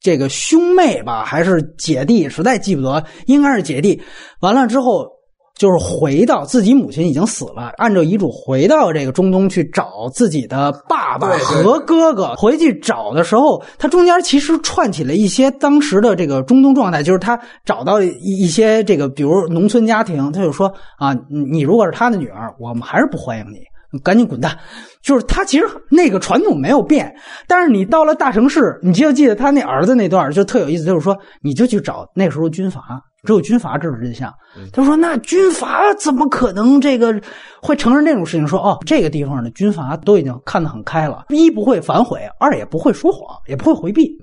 [0.01, 4.01] 这个兄妹吧，还是姐弟，实在记不得，应该是姐弟。
[4.41, 5.16] 完了之后。
[5.57, 12.35] 就是回到自己母亲已经死了，按照遗嘱回到这个中东去找自己的爸爸和哥哥。
[12.37, 21.17] 回去找的时候，他中间其实串起了一些当时的这个中东状态，就是他找到一一些这个，比如农村家庭，他就说啊，
[21.51, 24.59] 你如果是他的女儿，我们还是不欢迎你，赶紧滚蛋。
[25.03, 27.17] 就是他其实那个传统没有变，
[27.49, 32.83] 但是你到了大城市，你就记得他那儿子那段就特有意思，就是说你就去找那时候军阀。
[33.27, 34.33] 只有军阀知道真相。
[34.73, 37.21] 他说：“那军阀怎么可能这个
[37.61, 38.47] 会承认这种事情？
[38.47, 44.17] 说哦，这个地方的军阀都已经看得很开了，一不会反悔，二也不会说谎，也不会回避。”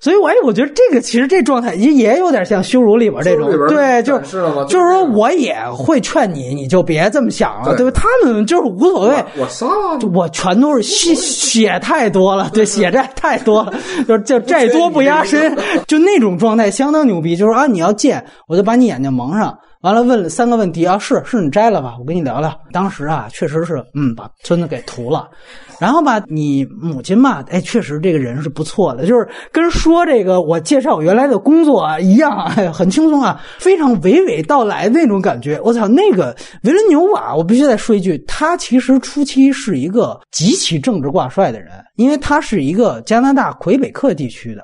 [0.00, 7.92] 所以，我哎，我觉得这个其实这状态也也有点像羞辱里边这种，对，就是就是说我也会劝你，你就别这么想了，对吧？
[7.94, 9.66] 他们就是无所谓，我杀，
[10.14, 13.72] 我全都是血血太多了， 对，血债太多了，
[14.06, 15.56] 就是就债多不压身，
[15.88, 17.36] 就那种状态相当牛逼。
[17.36, 21.96] 就是啊，你要见，我就把你眼睛蒙上，完了问了三个问题啊，是是你摘了吧？
[21.98, 22.52] 我跟你聊聊。
[22.72, 25.28] 当时啊，确实是，嗯，把村子给屠了。
[25.80, 35.60] 然后吧，你母亲嘛，哎，确实这个人是不错的，就是跟说这个我介绍我原来的工作啊一样， 哎，很轻松啊，非常娓娓道来那种感觉。
[35.62, 44.62] 我操，那个维伦纽瓦，我必须再说一句，他其实初期是一个极其政治挂帅的人，因为他是一个加拿大魁北克地区的。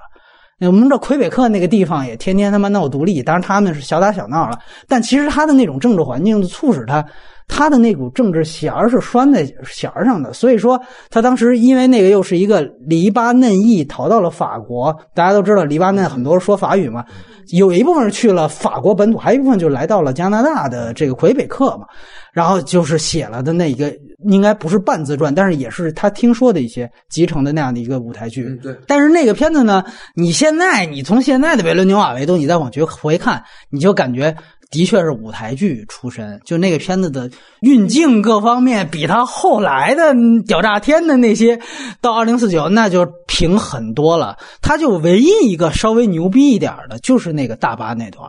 [0.66, 4.58] 我们这魁北克那个地方也天天他妈闹独立，当然他们是小打小闹了，
[4.88, 7.04] 但其实他的那种政治环境促使他。
[7.46, 10.80] 他的那股政治弦儿是拴在弦儿上的，所以说
[11.10, 17.04] 他当时因为那个又是一个黎巴嫩裔逃到了法国，大家都知道黎巴嫩很多说法语嘛，
[17.52, 21.86] 有一部分是去了法国本土，还有一部分就来到了加拿大的这个魁北克嘛，
[22.32, 23.94] 然后就是写了的那一个
[24.30, 28.48] 应该不是半自传，但是也是他听说的一些集成的那样的一个舞台剧。
[28.62, 29.84] 对，但是那个片子呢，
[30.16, 34.34] 你现在你从现在的维伦纽瓦维度，你再往回回看，你就感觉。
[34.74, 37.30] 的确是舞台剧出身，就那个片子的
[37.60, 40.12] 运镜各方面，比他后来的
[40.48, 41.60] 屌炸天的那些
[42.00, 44.36] 到二零四九那就平很多了。
[44.60, 48.28] 他就唯一一个稍微牛逼一点的，就是那个大巴那段，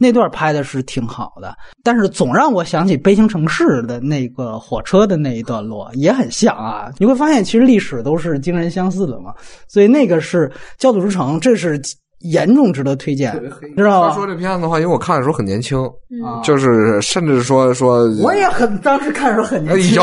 [0.00, 1.54] 那段拍的是挺好的。
[1.84, 6.90] 但是总让我想起《悲情城市》的那个火车的那一段落，也很像啊。
[6.98, 9.32] 你会发现，其实历史都是惊人相似的嘛。
[9.68, 11.80] 所以那个是《焦土之城》，这是。
[12.24, 13.32] 严重值得推荐，
[13.76, 14.08] 知道吗？
[14.08, 15.78] 他说这片子的话，因为我看的时候很年轻，
[16.42, 19.94] 就是甚至说说，我也很当时看的时候很年轻。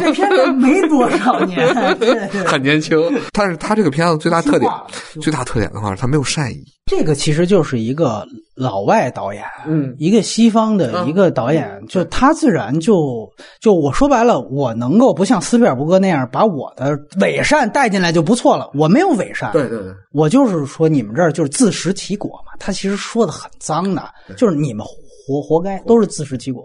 [0.00, 1.74] 这片子没多少年，
[2.44, 2.98] 很年轻。
[3.32, 4.70] 但是他这个片子最大特点，
[5.20, 6.64] 最大特点的话，他没有善意。
[6.86, 13.30] 这个其实就是一个老外导演，嗯，一个西方的一个导演，就他自然就
[13.60, 18.68] 就我说白了，我能够不像斯皮尔伯格那样把我的伪善带进来就不错了。
[18.74, 22.52] 我没有伪善，对对对，我就是说你们这儿就是自食其果嘛。
[22.58, 24.02] 他其实说的很脏的，
[24.36, 26.64] 就是你们活活该，都是自食其果。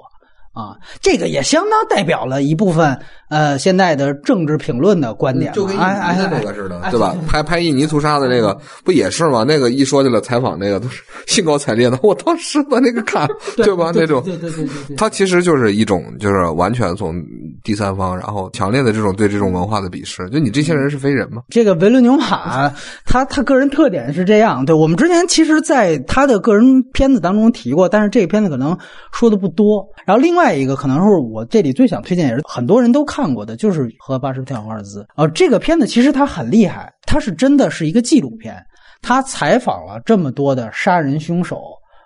[0.51, 7.15] 啊，这个也相当代表了一部分呃现在的政治评论的观点，就跟印尼那个似的，对吧？
[7.27, 9.45] 拍 拍印尼屠杀的那个不也是吗？
[9.47, 13.91] 那个一说起来采访那个都是兴高采烈的，我当时把那个看， 对吧？
[13.95, 17.15] 那种对对对对，他其实就是一种就是完全从
[17.63, 21.43] 第三方，然后强烈的这种对这种文化的鄙视，就你这些人是非人吗？
[21.49, 22.73] 这个维伦纽瓦，
[23.05, 28.77] 他他个人特点是这样，对我们之前其实在他的个人片子当中提过，但是这个片子可能
[29.13, 29.87] 说的不多。
[30.05, 30.57] 然后另外。
[30.57, 35.27] 一个可能是我这里最想推荐，也是很多人都看过的，就是《和巴什跳华尔兹》啊。
[35.29, 38.55] 这个片子其实它很厉害，它是真的是一个纪录片，
[39.01, 41.61] 它采访了这么多的杀人凶手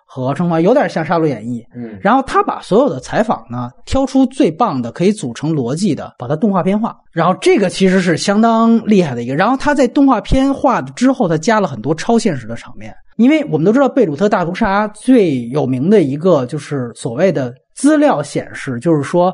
[0.06, 1.62] 和称华，有点像《杀戮演义》。
[1.74, 6.98] 嗯，然后他把所有的采访呢，挑出最棒的，可以组成逻辑的，把它动画片化。
[7.12, 9.36] 然后这个其实是相当厉害的一个。
[9.36, 12.94] 然后他在动画片化之后，他加了很多超现实的场面。
[13.16, 19.34] 因为我们都知道贝鲁特大屠杀最有名的一个就是所谓的资料显示，就是说。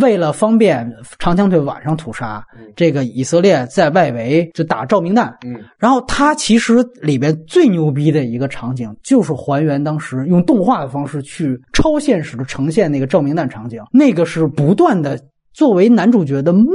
[0.00, 2.44] 为了方便长枪队晚上屠杀，
[2.76, 5.34] 这个以色列在外围就打照明弹。
[5.44, 13.82] 嗯，然后它其实里边最牛逼的一个场景，就是还原当时用动画的方式去超现实的呈现那个照明弹场景。
[13.92, 15.18] 那个是不断的
[15.52, 16.74] 作为男主角的梦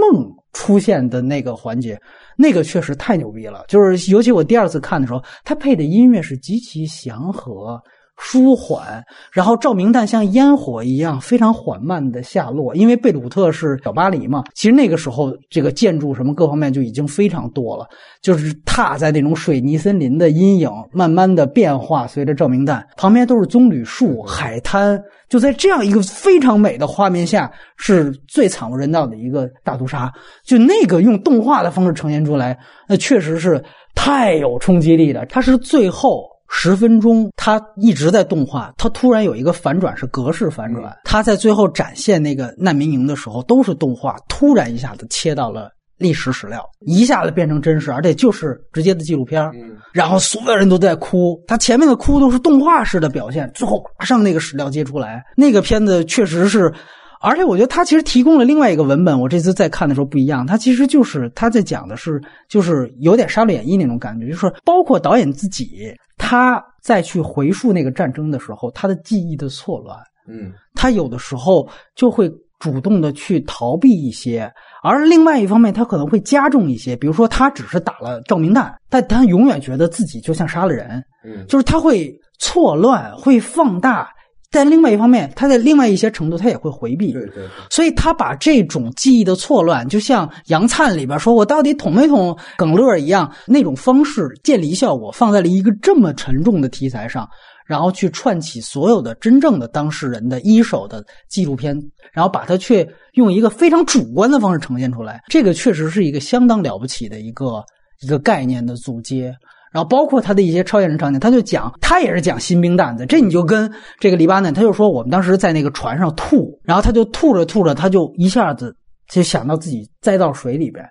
[0.53, 1.99] 出现的那个环节，
[2.37, 3.65] 那个确实太牛逼了。
[3.67, 7.79] 就是尤其我第二次看的时候，他配的音乐是极其祥和。
[8.17, 12.73] 舒缓，然后照明弹像烟火一样非常缓慢的下落。
[12.73, 17.85] 因为贝鲁特是小巴黎嘛，其实那个时候这个建筑什么各方面就已经非常多了，
[18.21, 24.97] 就是踏在那种水泥森林的阴影慢慢的变化，随着照明弹，旁边都是棕榈树、海滩，
[25.27, 30.09] 就在这样一个非常美的画面下，是最惨无人道的一个大屠杀。
[30.45, 33.61] 就那个用动画的方式呈现出来，那确实是
[33.93, 35.25] 太有冲击力了。
[35.25, 36.33] 它是最后。
[36.49, 40.95] 十分钟，他一直在动画，他突然有一个反转，是格式反转。
[41.03, 49.41] 他在最后展现那个难民营的时候，都是动画，突然一下子切到了历史史料，一下子变成真实，而且就是直接的纪录片。
[49.55, 56.71] 嗯，然后所有人都在哭，他前面的哭都是动画式的表现，最后马上那个史料接出来，那个片子确实是。
[57.21, 60.45] 而且我觉得他其实提供了另外一个文本，我这次在看的时候不一样。
[60.45, 69.97] 他其实就是他在讲的是，就是有点《杀戮演义》那种感觉，就是包括导演自己，他在去回溯那个战争的时候，他的记忆的错乱，
[70.27, 74.51] 嗯，他有的时候就会主动的去逃避一些，
[74.83, 84.09] 而另外一方面，他可能会加重一些，比如说他只是打了照明弹，但他永远觉得自己就像杀了人，嗯，就是他会错乱，会放大。
[84.51, 87.11] 但另外一方面，他在另外一些程度，他也会回避。
[87.11, 87.45] 对对。
[87.69, 97.27] 所以他把这种记忆的错乱，就像杨灿里边说“我到底捅没捅耿乐”一样，那种方式建立效果放在了一个这么沉重的题材上，
[97.65, 101.77] 然后去串起所有的真正的当事人的一手的纪录片，
[102.13, 107.61] 然后把它却用一个非常主观的方式呈现出来，这个确实是一个相当了不起的一个
[108.01, 109.35] 一个概念的组接。
[109.75, 113.05] 然后包括他的一些超现实场景，他就讲，他也是讲新兵蛋子。
[113.07, 113.69] 这你就跟
[113.99, 118.73] 这个黎巴嫩，他就说我们当时在那个船上吐，然后他就吐着吐着，他就一下子
[119.09, 120.81] 就想到自己栽到水里边。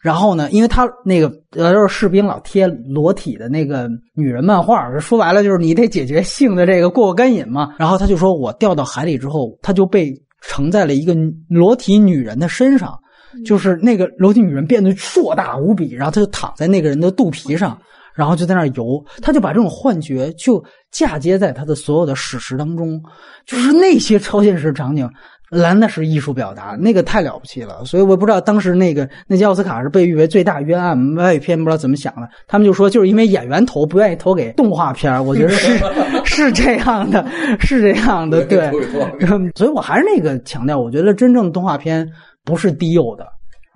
[0.00, 7.74] 然后呢，因为他那个呃，就是士兵老贴裸体的那个女人漫画，说白了就是你得解决性的这个过过干瘾嘛。
[7.78, 11.14] 然后他就说我掉到海里之后，他就被承在了一个
[11.50, 12.98] 裸体女人的身上，
[13.44, 17.78] 就是那个裸体女人变得硕大无比，然后他就躺在那个人的肚皮上。
[18.20, 23.02] 然后就在那儿游，他就把这种幻觉就嫁接在他的所有的史实当中，
[23.46, 25.08] 就是那些超现实场景，
[25.48, 27.82] 蓝的是艺术表达，那个太了不起了。
[27.86, 32.28] 所以我不知道当时那个那届奥斯卡是被誉为最大冤案外语片，不知道怎么想的。
[32.46, 35.78] 他们就说就是因为演员投不愿意投给动画片，我觉得是
[36.26, 37.26] 是这样的，
[37.58, 38.70] 是这样的，对。
[39.56, 42.06] 所以我还是那个强调，我觉得真正动画片
[42.44, 43.26] 不是低幼的，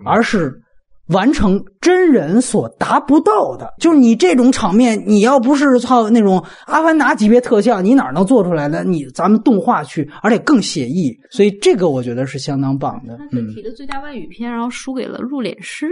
[0.05, 0.61] 而是。
[1.09, 8.82] 完成真人所达不到的，就是你这种场面，你要不是靠那种阿凡达级别特效，你哪能做出来呢？
[8.85, 13.18] 你咱们动画去，而且更写意，所以这个我觉得是相当棒的。
[13.18, 15.86] 他提的最佳外语片，然后输给了《入殓师》。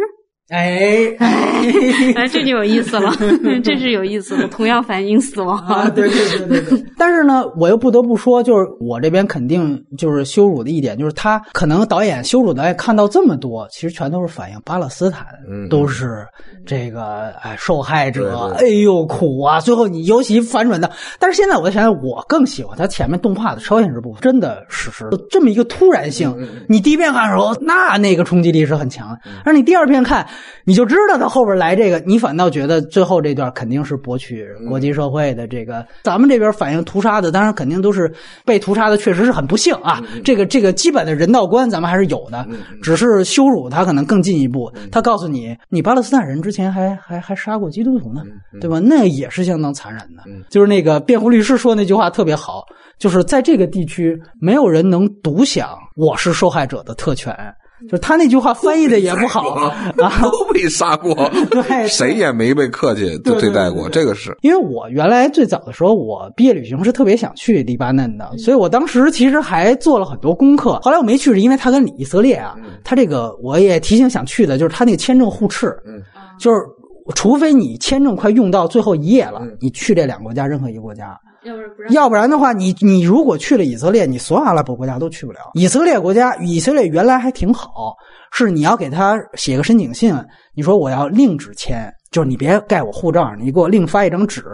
[0.52, 3.10] 哎哎，这就有意思了，
[3.64, 5.88] 这是有意思的，同样反映死亡啊！
[5.88, 6.84] 对对对对对。
[6.98, 15.26] 但是呢，我又不得不说，就是我这边肯定就是羞辱的一点，就是他可能导演羞辱导演看到这么多，其实全都是反映巴勒斯坦
[15.70, 16.26] 都是
[16.66, 19.58] 这个哎受害者，哎呦苦啊！
[19.58, 26.36] 最后你尤其反转的，但是现在我想想，我更喜欢他前面动画的超现实部分，真的史实这么一个突然性，
[26.68, 30.26] 你第一遍看的时候，那那个冲击力是很强的，而你第二遍看。
[30.64, 35.84] 你就知道他后边来这个，你反倒觉得最后这段肯定是博取国际社会的这个。
[36.02, 38.12] 咱们这边反映屠杀的，当然肯定都是
[38.44, 40.02] 被屠杀的，确实是很不幸啊。
[40.24, 42.46] 这个这个基本的人道观咱们还是有的，
[42.82, 44.72] 只是羞辱他可能更进一步。
[44.90, 48.22] 他告诉你，你巴勒斯坦人之前还还还杀过基督徒呢，
[48.60, 48.78] 对吧？
[48.78, 50.22] 那也是相当残忍的。
[50.50, 52.64] 就是那个辩护律师说那句话特别好，
[52.98, 57.34] 就是在这个地区，没有人能独享我是受害者的特权。
[57.90, 59.92] 就他那句话翻译的也不好啊，
[60.22, 61.14] 都被杀过，
[61.50, 64.36] 对， 谁也没被客气对待过，这个是。
[64.42, 70.78] 因为我原来最早的时候，我毕业旅行是特别想去黎巴嫩的，所以我当时其实还做了很多功课。
[70.82, 72.54] 后来我没去，是因为他跟以色列啊，
[72.84, 76.02] 他这个我也提醒想去的，就是他那个签证互斥，嗯，
[76.38, 76.58] 就是
[77.14, 81.18] 除非你签证快用到最后一页了，你去这两个国家任何一个国家。
[81.44, 81.92] 要不然不让。
[81.92, 85.40] 要不然的话，你你如果去了以色列，你所有阿拉伯国家都去不了。
[85.54, 87.96] 以色列国家，以色列原来还挺好，
[88.30, 90.14] 是你要给他写个申请信，
[90.54, 94.44] 你说我要另纸签，就是你别盖我护照，你给我另发一张纸，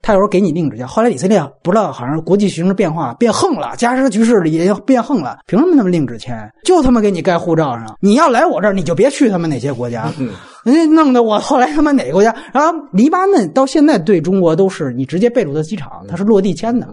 [0.00, 0.86] 他有时候给你另纸签。
[0.86, 6.48] 后来以色列不知道好像国际形势变化变横了，加沙局势也变横了，凭什么他们另纸签？
[6.64, 10.10] 就他妈给你盖护照上，你要来我这儿，你就别去他们哪些国家。
[10.64, 12.32] 人家弄得我后来他妈哪个国家？
[12.52, 16.86] 然后黎巴嫩到现在对中国都是你直接贝鲁特机场，它是落地签的，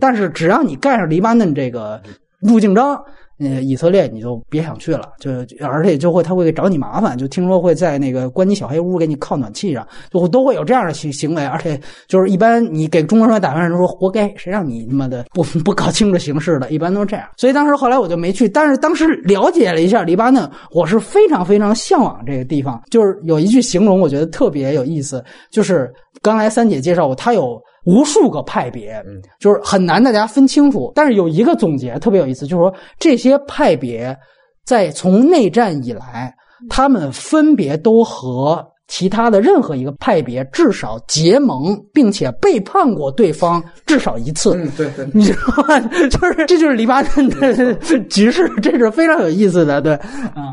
[0.00, 2.00] 但是只要你盖上黎巴嫩这个
[2.40, 3.00] 入境章。
[3.40, 5.30] 呃，以色列你就别想去了，就
[5.66, 17.26] 而且就会他会找你麻烦，就听说会在那个关你小黑屋给你靠暖气上，就都会有这样的行行为，而且就是一般你给中国人打电话说活该，谁让你他妈的不不搞清楚形势的，一般都是这样。
[17.38, 22.82] 所以当时后来我就没去，但是当时了解了一下黎巴嫩，我是非常非常向往这个地方。
[22.90, 25.90] 就是有一句形容，我觉得特别有意思，就是
[26.20, 27.58] 刚才三姐介绍我，他有。
[27.84, 29.02] 无数个派别，
[29.38, 30.92] 就是很难大家分清楚。
[30.94, 34.16] 但是有一个总结特别有意思，就是说这些派别
[34.64, 36.34] 在从内战以来，
[36.68, 38.66] 他们分别都和。
[38.90, 44.52] 其他的任何一个派别至少结盟，并且背叛过对方至少一次。
[44.56, 45.78] 嗯，对对，你知道吗？
[46.10, 47.72] 就是这就是黎巴嫩的
[48.10, 49.80] 局势，这是非常有意思的。
[49.80, 49.96] 对，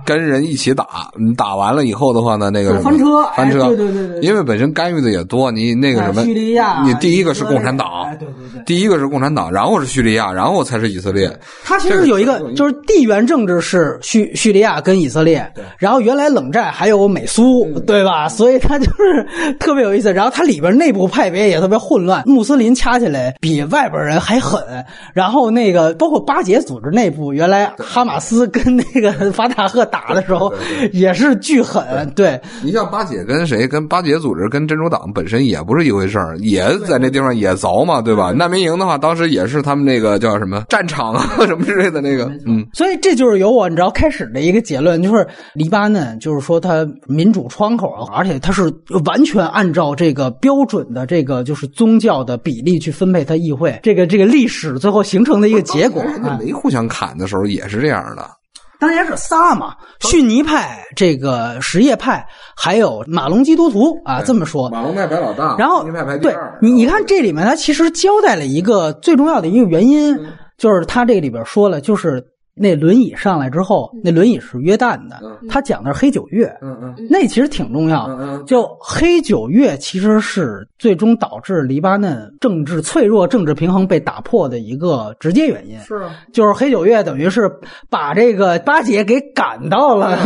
[0.06, 11.28] 跟人一起打，你打完了以后的话呢，那个翻车，翻车，对对对对，因为本身干预的也多，你那个什么，叙利亚，你第一个是共产党，对对对，第一个是共产党，然后是叙利亚，然后才是以色列。
[11.64, 18.27] 它其实有一个，就是地缘政治是叙叙利亚跟以色列，然后原来冷战还有美苏，对吧？
[18.28, 19.26] 所以它就是。
[19.60, 24.62] 特别有意思，然后它里边内部派别也特别混乱，穆斯林掐起来比外边人还狠。
[25.14, 30.54] 然后那个包括巴解组织内部，原来哈马斯跟那个法塔赫打的时候
[30.92, 32.10] 也是巨狠。
[32.16, 33.68] 对你像巴解跟谁？
[33.68, 38.32] 跟巴解组织跟真主党本身也不是一回事儿，也在那地方也凿嘛，对吧？
[38.32, 42.26] 难民营的话，当时也是他们那个叫什么战场啊 什么之类的那个。
[42.46, 48.74] 嗯，所以这就是由我你知道开始的一个结论，就是黎巴嫩就是说它民主窗口，而且它是。
[49.06, 56.04] 完全按照这个标准的这个就是宗教的比例去分配他议会，这个这个历史最后形成的一个结果。
[56.40, 58.28] 没互相砍的时候也是这样的。
[58.80, 62.26] 当年是仨嘛，逊尼派、这个什叶派，
[62.56, 64.70] 还有马龙基督徒啊，这么说。
[64.70, 65.84] 马龙派排老大，然后
[66.22, 70.18] 对，你你看这里面他其实交代了一个最重要的一个原因，
[70.58, 72.24] 就是他这里边说了，就是。
[72.58, 78.08] 那轮椅上来之后，那轮椅是约旦的，他讲的是黑九月，嗯嗯，那其实挺重要。
[78.46, 85.80] 就黑九月其实是最终导致黎巴嫩政治脆弱、政治平衡被打破的一个直接原因。
[85.82, 86.02] 是，
[86.34, 87.50] 就是黑九月等于是
[87.90, 90.18] 把这个巴结给赶到了，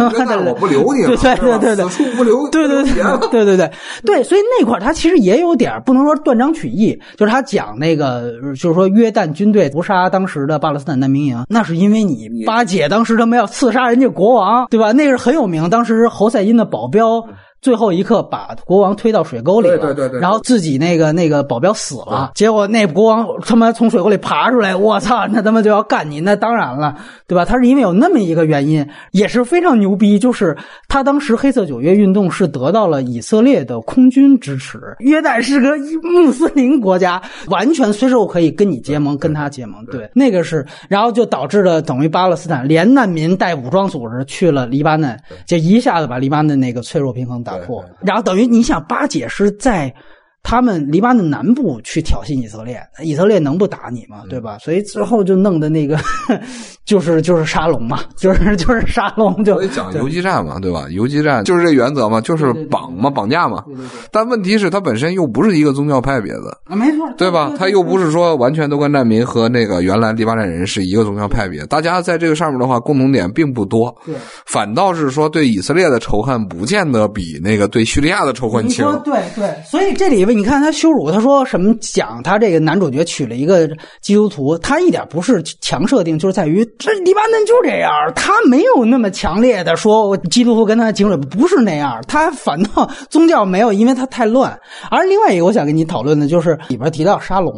[0.45, 2.94] 我不留你了， 对对对对，此处不留，对对对
[3.30, 3.72] 对对对
[4.06, 12.20] 对，所以那块他其实也有点不能说断章取义，就是他讲那个就是说约旦军队屠杀当时的巴勒斯坦难民营，那是因为你。
[12.45, 14.91] 巴解当时他们要刺杀人家国王，对吧？
[14.91, 15.69] 那是很有名。
[15.69, 17.23] 当时侯赛因的保镖。
[17.61, 26.95] 最后一刻把国王推到水沟里了，对对对，然后自己那个那个保镖死了，结果那国王他妈从水沟里爬出来，我操，那他妈就要干你，那当然了，
[27.27, 27.45] 对吧？
[27.45, 30.57] 他是因为有那么一个原因，也是非常牛逼，就是
[30.88, 45.15] 他当时黑色九月运动是得到了以色列的空军支持，约旦是个穆斯林国家，完全随时我可以跟你结盟，跟他结盟，对，那个是，然后就导致了等于巴勒斯坦连难民带武装组织去了黎巴嫩，
[45.45, 47.51] 就一下子把黎巴嫩那个脆弱平衡打。
[47.60, 49.94] 打破，然后等于你想巴解是在。
[50.43, 54.23] 他们黎巴嫩南部去挑衅以色列，以色列能不打你吗？
[54.30, 54.57] 对吧？
[54.59, 55.97] 所以最后就弄的那个，
[56.84, 60.85] 就是就是沙龙嘛， 就是就是沙龙，就讲游击战嘛，对吧？
[60.89, 63.63] 游击战就是这原则嘛，就是绑嘛，绑架嘛。
[64.11, 67.53] 但问题是，它本身又不是一个宗教派别的啊，没错，对吧？
[67.57, 73.95] 它又不是说完全都跟难民和那个原来黎巴嫩人是一个宗教派别，大家在这个上面的话，共同点并不多。
[74.05, 74.15] 对，
[74.47, 78.84] 反倒是说对以色列的仇恨不见得比那个对叙利亚的仇恨轻。
[79.03, 80.31] 对对，所以这里。
[80.34, 83.70] 你看他羞辱，他说什么讲他这个男主角娶了一个
[84.02, 94.58] 基督徒，他一点不是强设定，就是在于这黎巴嫩就这样，他没有那么强烈的说基督徒跟他情侣不是那样，他反倒宗教没有，因为他太乱。
[94.90, 97.52] 而另外一个我想跟你讨论的就是里边提到沙龙，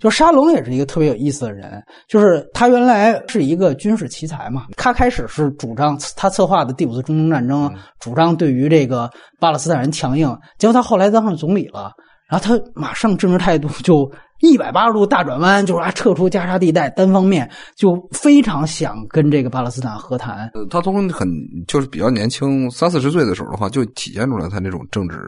[0.00, 11.92] 就沙龙也是一个特别有意思的人，就是他原来是一个军事奇才嘛，他开始是主张他策划的第五次中东战争，主张对于这个巴勒斯坦人强硬，结果他后来当上总理了。
[12.28, 14.08] 然后他马上政治态度就
[14.38, 20.48] 一百八十度大转弯，就是啊，撤出加沙地带，单方面就非常想跟这个巴勒斯坦和谈。
[20.54, 21.28] 呃，他从很
[21.66, 25.18] 就是比较年轻三四十岁的时候的话，就体现出来他那种政治。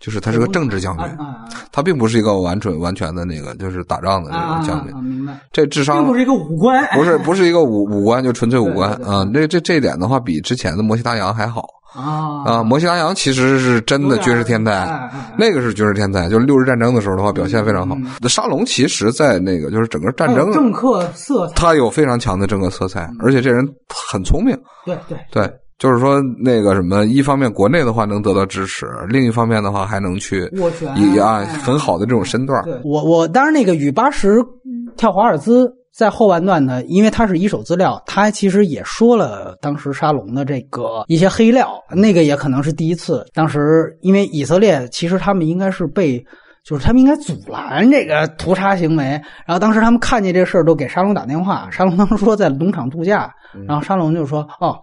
[0.00, 1.06] 就是他是个政治将军，
[1.70, 4.96] 他并不是一个完全完全的那个就是打仗的这种将军。
[5.04, 5.38] 明白。
[5.52, 9.28] 这智商并不是一个武官， 不是不是一个武 武官，就纯粹武官啊。
[9.32, 12.62] 这这这一点的话，比之前的摩西达扬还好啊啊！
[12.62, 17.96] 摩西达扬其实是真的军事天才，那个是军事天才，就是六日战争的时候的话表现非常好。
[18.28, 24.56] 沙龙其实在那个就是整个战争政客色彩，他有非常强的政客色彩，而且这人很聪明。
[24.86, 25.52] 对对对。
[25.80, 30.46] 就是说，那个什么，一方面国内的话能得到支持，另一方面的话还能去
[30.94, 32.62] 以啊很好的这种身段。
[32.84, 34.36] 我我当然那个与八十
[34.98, 43.24] 跳华尔兹在后半段呢，因为他是一手资料，他其实也说了当时沙龙的这个一些黑料，那个也可能是第一次。
[43.32, 46.22] 当时因为以色列其实他们应该是被，
[46.62, 49.04] 就是他们应该阻拦这个屠杀行为，
[49.46, 53.32] 然后当时他们看见这事儿都给沙龙打电话，沙龙当时说在农场度假，
[53.66, 54.78] 然后沙龙就说哦。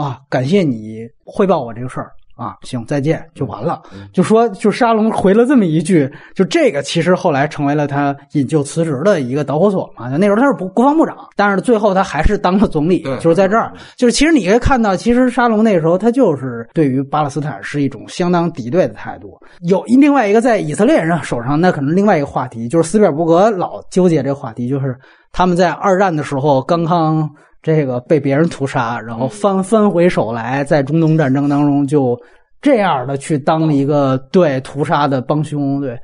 [0.00, 3.82] 啊，感谢你汇报我这个事儿啊，行，再见，就完了。
[4.14, 10.08] 就说，就沙龙回了这么一句，就这个其实后来成为了他引咎辞职的一个导火索嘛。
[10.16, 13.70] 那时候他是国国防部长，但是最后他还是当了总理，就是在这儿。
[13.94, 19.38] 就是其实你可以看到，其实沙龙那时候他就是对于巴勒斯坦是一种相当敌对的态度。
[19.68, 24.98] 有另外一个在以色列人手上，那可能另外一个话题就是斯皮尔伯格老纠结这个话题，就是
[25.30, 27.28] 他们在二战的时候刚刚。
[27.62, 32.18] 这个被别人屠杀，然后翻翻回手来，在中东战争当中就
[32.60, 35.98] 这样的去当一个对屠杀的帮凶，对，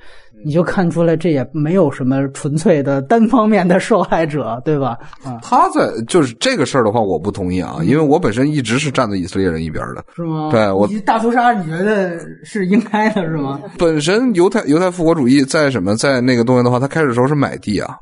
[0.44, 4.98] 你就看出来这也没有什么纯粹的单方面的受害者， 对吧？
[5.24, 10.50] 啊，他在就是这个事儿的话，我不同意啊，因为我本身一直是站在以色列人一边的，是吗？
[10.50, 13.60] 对我大屠杀，你觉得是应该的，是吗？
[13.78, 17.96] 本身犹太犹太复国主义在什么在那个东西的话，他开始时候是买地啊。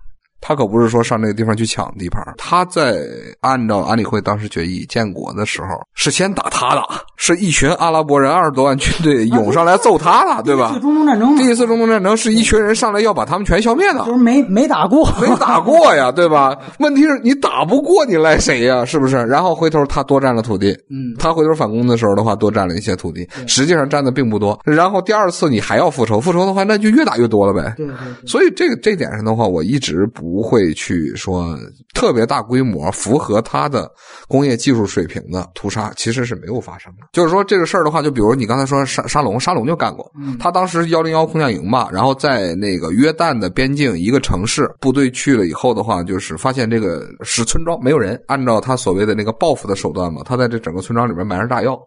[0.47, 2.99] 他可不是说上那个地方去抢地盘，他在
[3.41, 6.83] 按照安理会当时决议建国的时候，是先打他的，
[7.17, 10.69] 是一群阿拉伯人二十多万军队涌上来揍他了，对吧？
[10.69, 16.55] 第一次中东战争，第一次中东战争是一群人上来要把他们全消灭的，就是没 没打过，没打过呀，对吧？
[16.79, 18.85] 问题是你打不过，你赖谁呀？
[18.85, 19.17] 是不是？
[19.17, 24.61] 然后回头他多占了土地，嗯，他回头反攻的时候的话，多占了一些土地，实际上占的并不多。
[24.63, 27.73] 然后第二次你还要复仇，复仇的话那就越打越多了呗。
[27.79, 27.95] 对对。
[28.27, 31.15] 所以这个这点上的话，我一直不会去。
[31.17, 31.57] 说
[31.95, 33.91] 特别大规模、符合他的
[34.29, 37.07] 工业技术水平的屠杀，其实是没有发生的。
[37.13, 40.11] 就是说这个事儿的话，就比如你刚才说沙沙龙，沙龙就干过。
[40.39, 51.79] 他当时幺零幺空降营嘛，然后在那个约旦的边境一个城市，部队去了以后的话，就是发现这个是村庄没有人，按照他所谓的那个报复的手段嘛，他在这整个村庄里面埋上炸药。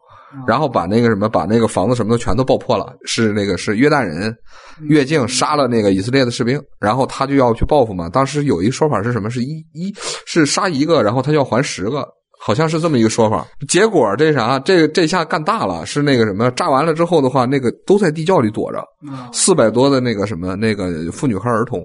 [0.45, 2.93] 然后把那个什么，把那个房子什么的全都爆破了。
[3.05, 4.35] 是那个是约旦人
[4.81, 8.09] 越境杀了那个以色列的士兵，然后他就要去报复嘛。
[8.09, 9.29] 当时有一个说法是什么？
[9.29, 9.93] 是一一
[10.25, 12.05] 是杀一个，然后他就要还十个，
[12.39, 13.47] 好像是这么一个说法。
[13.67, 14.59] 结果这啥？
[14.59, 16.51] 这这下干大了，是那个什么？
[16.51, 18.83] 炸完了之后的话，那个都在地窖里躲着，
[19.31, 21.81] 四百多的那个什么那个妇女和儿童，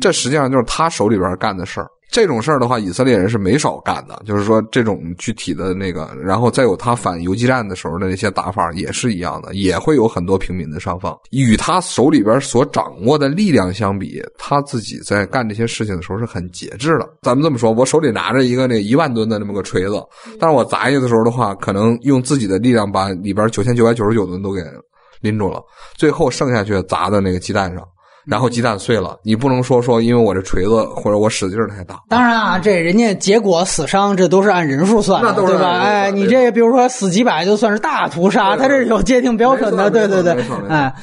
[0.00, 1.88] 这实际上就是他手里边干的事儿。
[2.12, 4.22] 这种事儿的话，以色列人是没少干的。
[4.26, 11.18] 就是说，这种具体的那个，然后再有他反游击战的时候的那些打法，也是一样的，也会有很多平民的伤亡。
[11.30, 17.08] 与他手里边所掌握的力量相比，他自己在干这些事情的时候是很节制的。
[17.22, 19.94] 咱们这么说，我手里拿着一个那一万吨的那么个锤子，
[20.38, 24.60] 但是我砸下去的时候的话，可能用自己的力量把里边九千九百九十九吨都给
[25.22, 25.62] 拎住了，
[25.96, 27.82] 最后剩下去砸在那个鸡蛋上。
[28.24, 32.00] 然后鸡蛋碎了，你不能说说因为我这锤子或者我使劲太大。
[32.08, 35.80] 当然啊，这人家结果死伤这都是按人数算的，对吧？
[35.80, 40.36] 哎，你这比如说死几百就算是大屠杀，他这是有界定标准的，对对对，
[40.68, 40.94] 哎。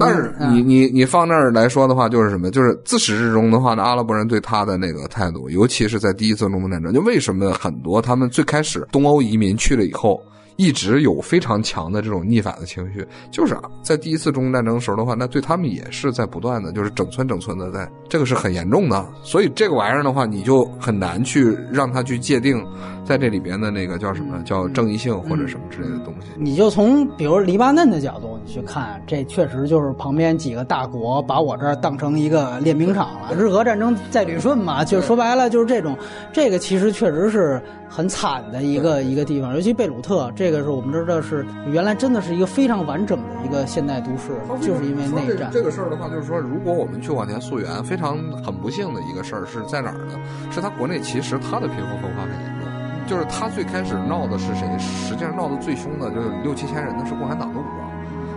[0.00, 2.52] 但是你你你放那儿来说的话，就是什么？
[2.52, 10.20] 就是自始至终的话呢，阿拉伯人对他的那个态度，尤其是在第一次中东战争，就为什么很多他们最开始东欧移民去了以后。
[10.58, 19.08] 一直有非常强的这种逆反的情绪，就是啊，在第一次中东战争的时候的话，那对他们也是在不断的，就是整村整村的在，这个是很严重的。
[19.22, 22.60] 所以这个玩意儿的话，你就很难去让他去界定，
[23.04, 26.26] 在这里边的那个叫什么叫正义性或者什么之类的东西。
[26.36, 33.32] 你就从比如黎巴嫩的角度你去看，这确实就是旁边几个大国把我这儿当成一个练兵场了。
[33.32, 35.96] 日俄战争在旅顺嘛，就说白了就是这种，
[36.32, 37.62] 这个其实确实是。
[37.90, 45.50] 很惨的一个一个地方，尤其贝鲁特，这个是我们知道是原来真的是一个非常完整的一个现代都市，就是因为内战。
[45.52, 50.18] 这个事儿的话，就是说，如果我们去往前溯源，非常很不幸的一个事儿是在哪儿呢？
[50.50, 52.68] 是他国内其实他的贫富分化很严重，
[53.06, 54.66] 就是他最开始闹的是谁？
[54.78, 57.88] 实际上闹得最凶的就是六七千人的是共产党的武装。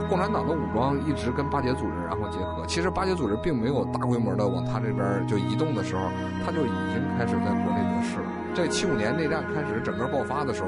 [0.10, 2.66] 共产党的武装一直跟巴结组织然后结合。
[2.68, 6.02] 其实巴结组织并没有大规模的往他这边就移动的时候，
[6.46, 8.26] 他就已经开始在国内得势了。
[8.54, 10.68] 这七五年内战开始整个爆发的时候，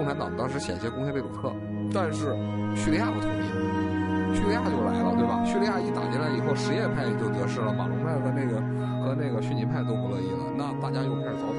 [0.00, 1.52] 共产党当时险些攻下贝鲁特，
[1.92, 2.34] 但是
[2.74, 5.44] 叙利亚不同意，叙利亚就来了，对吧？
[5.44, 8.56] 叙利亚一打进来以后，什叶派就得势了，马龙派和那个
[9.04, 11.52] 和那个逊尼派都不乐意了，那大家又开始凿。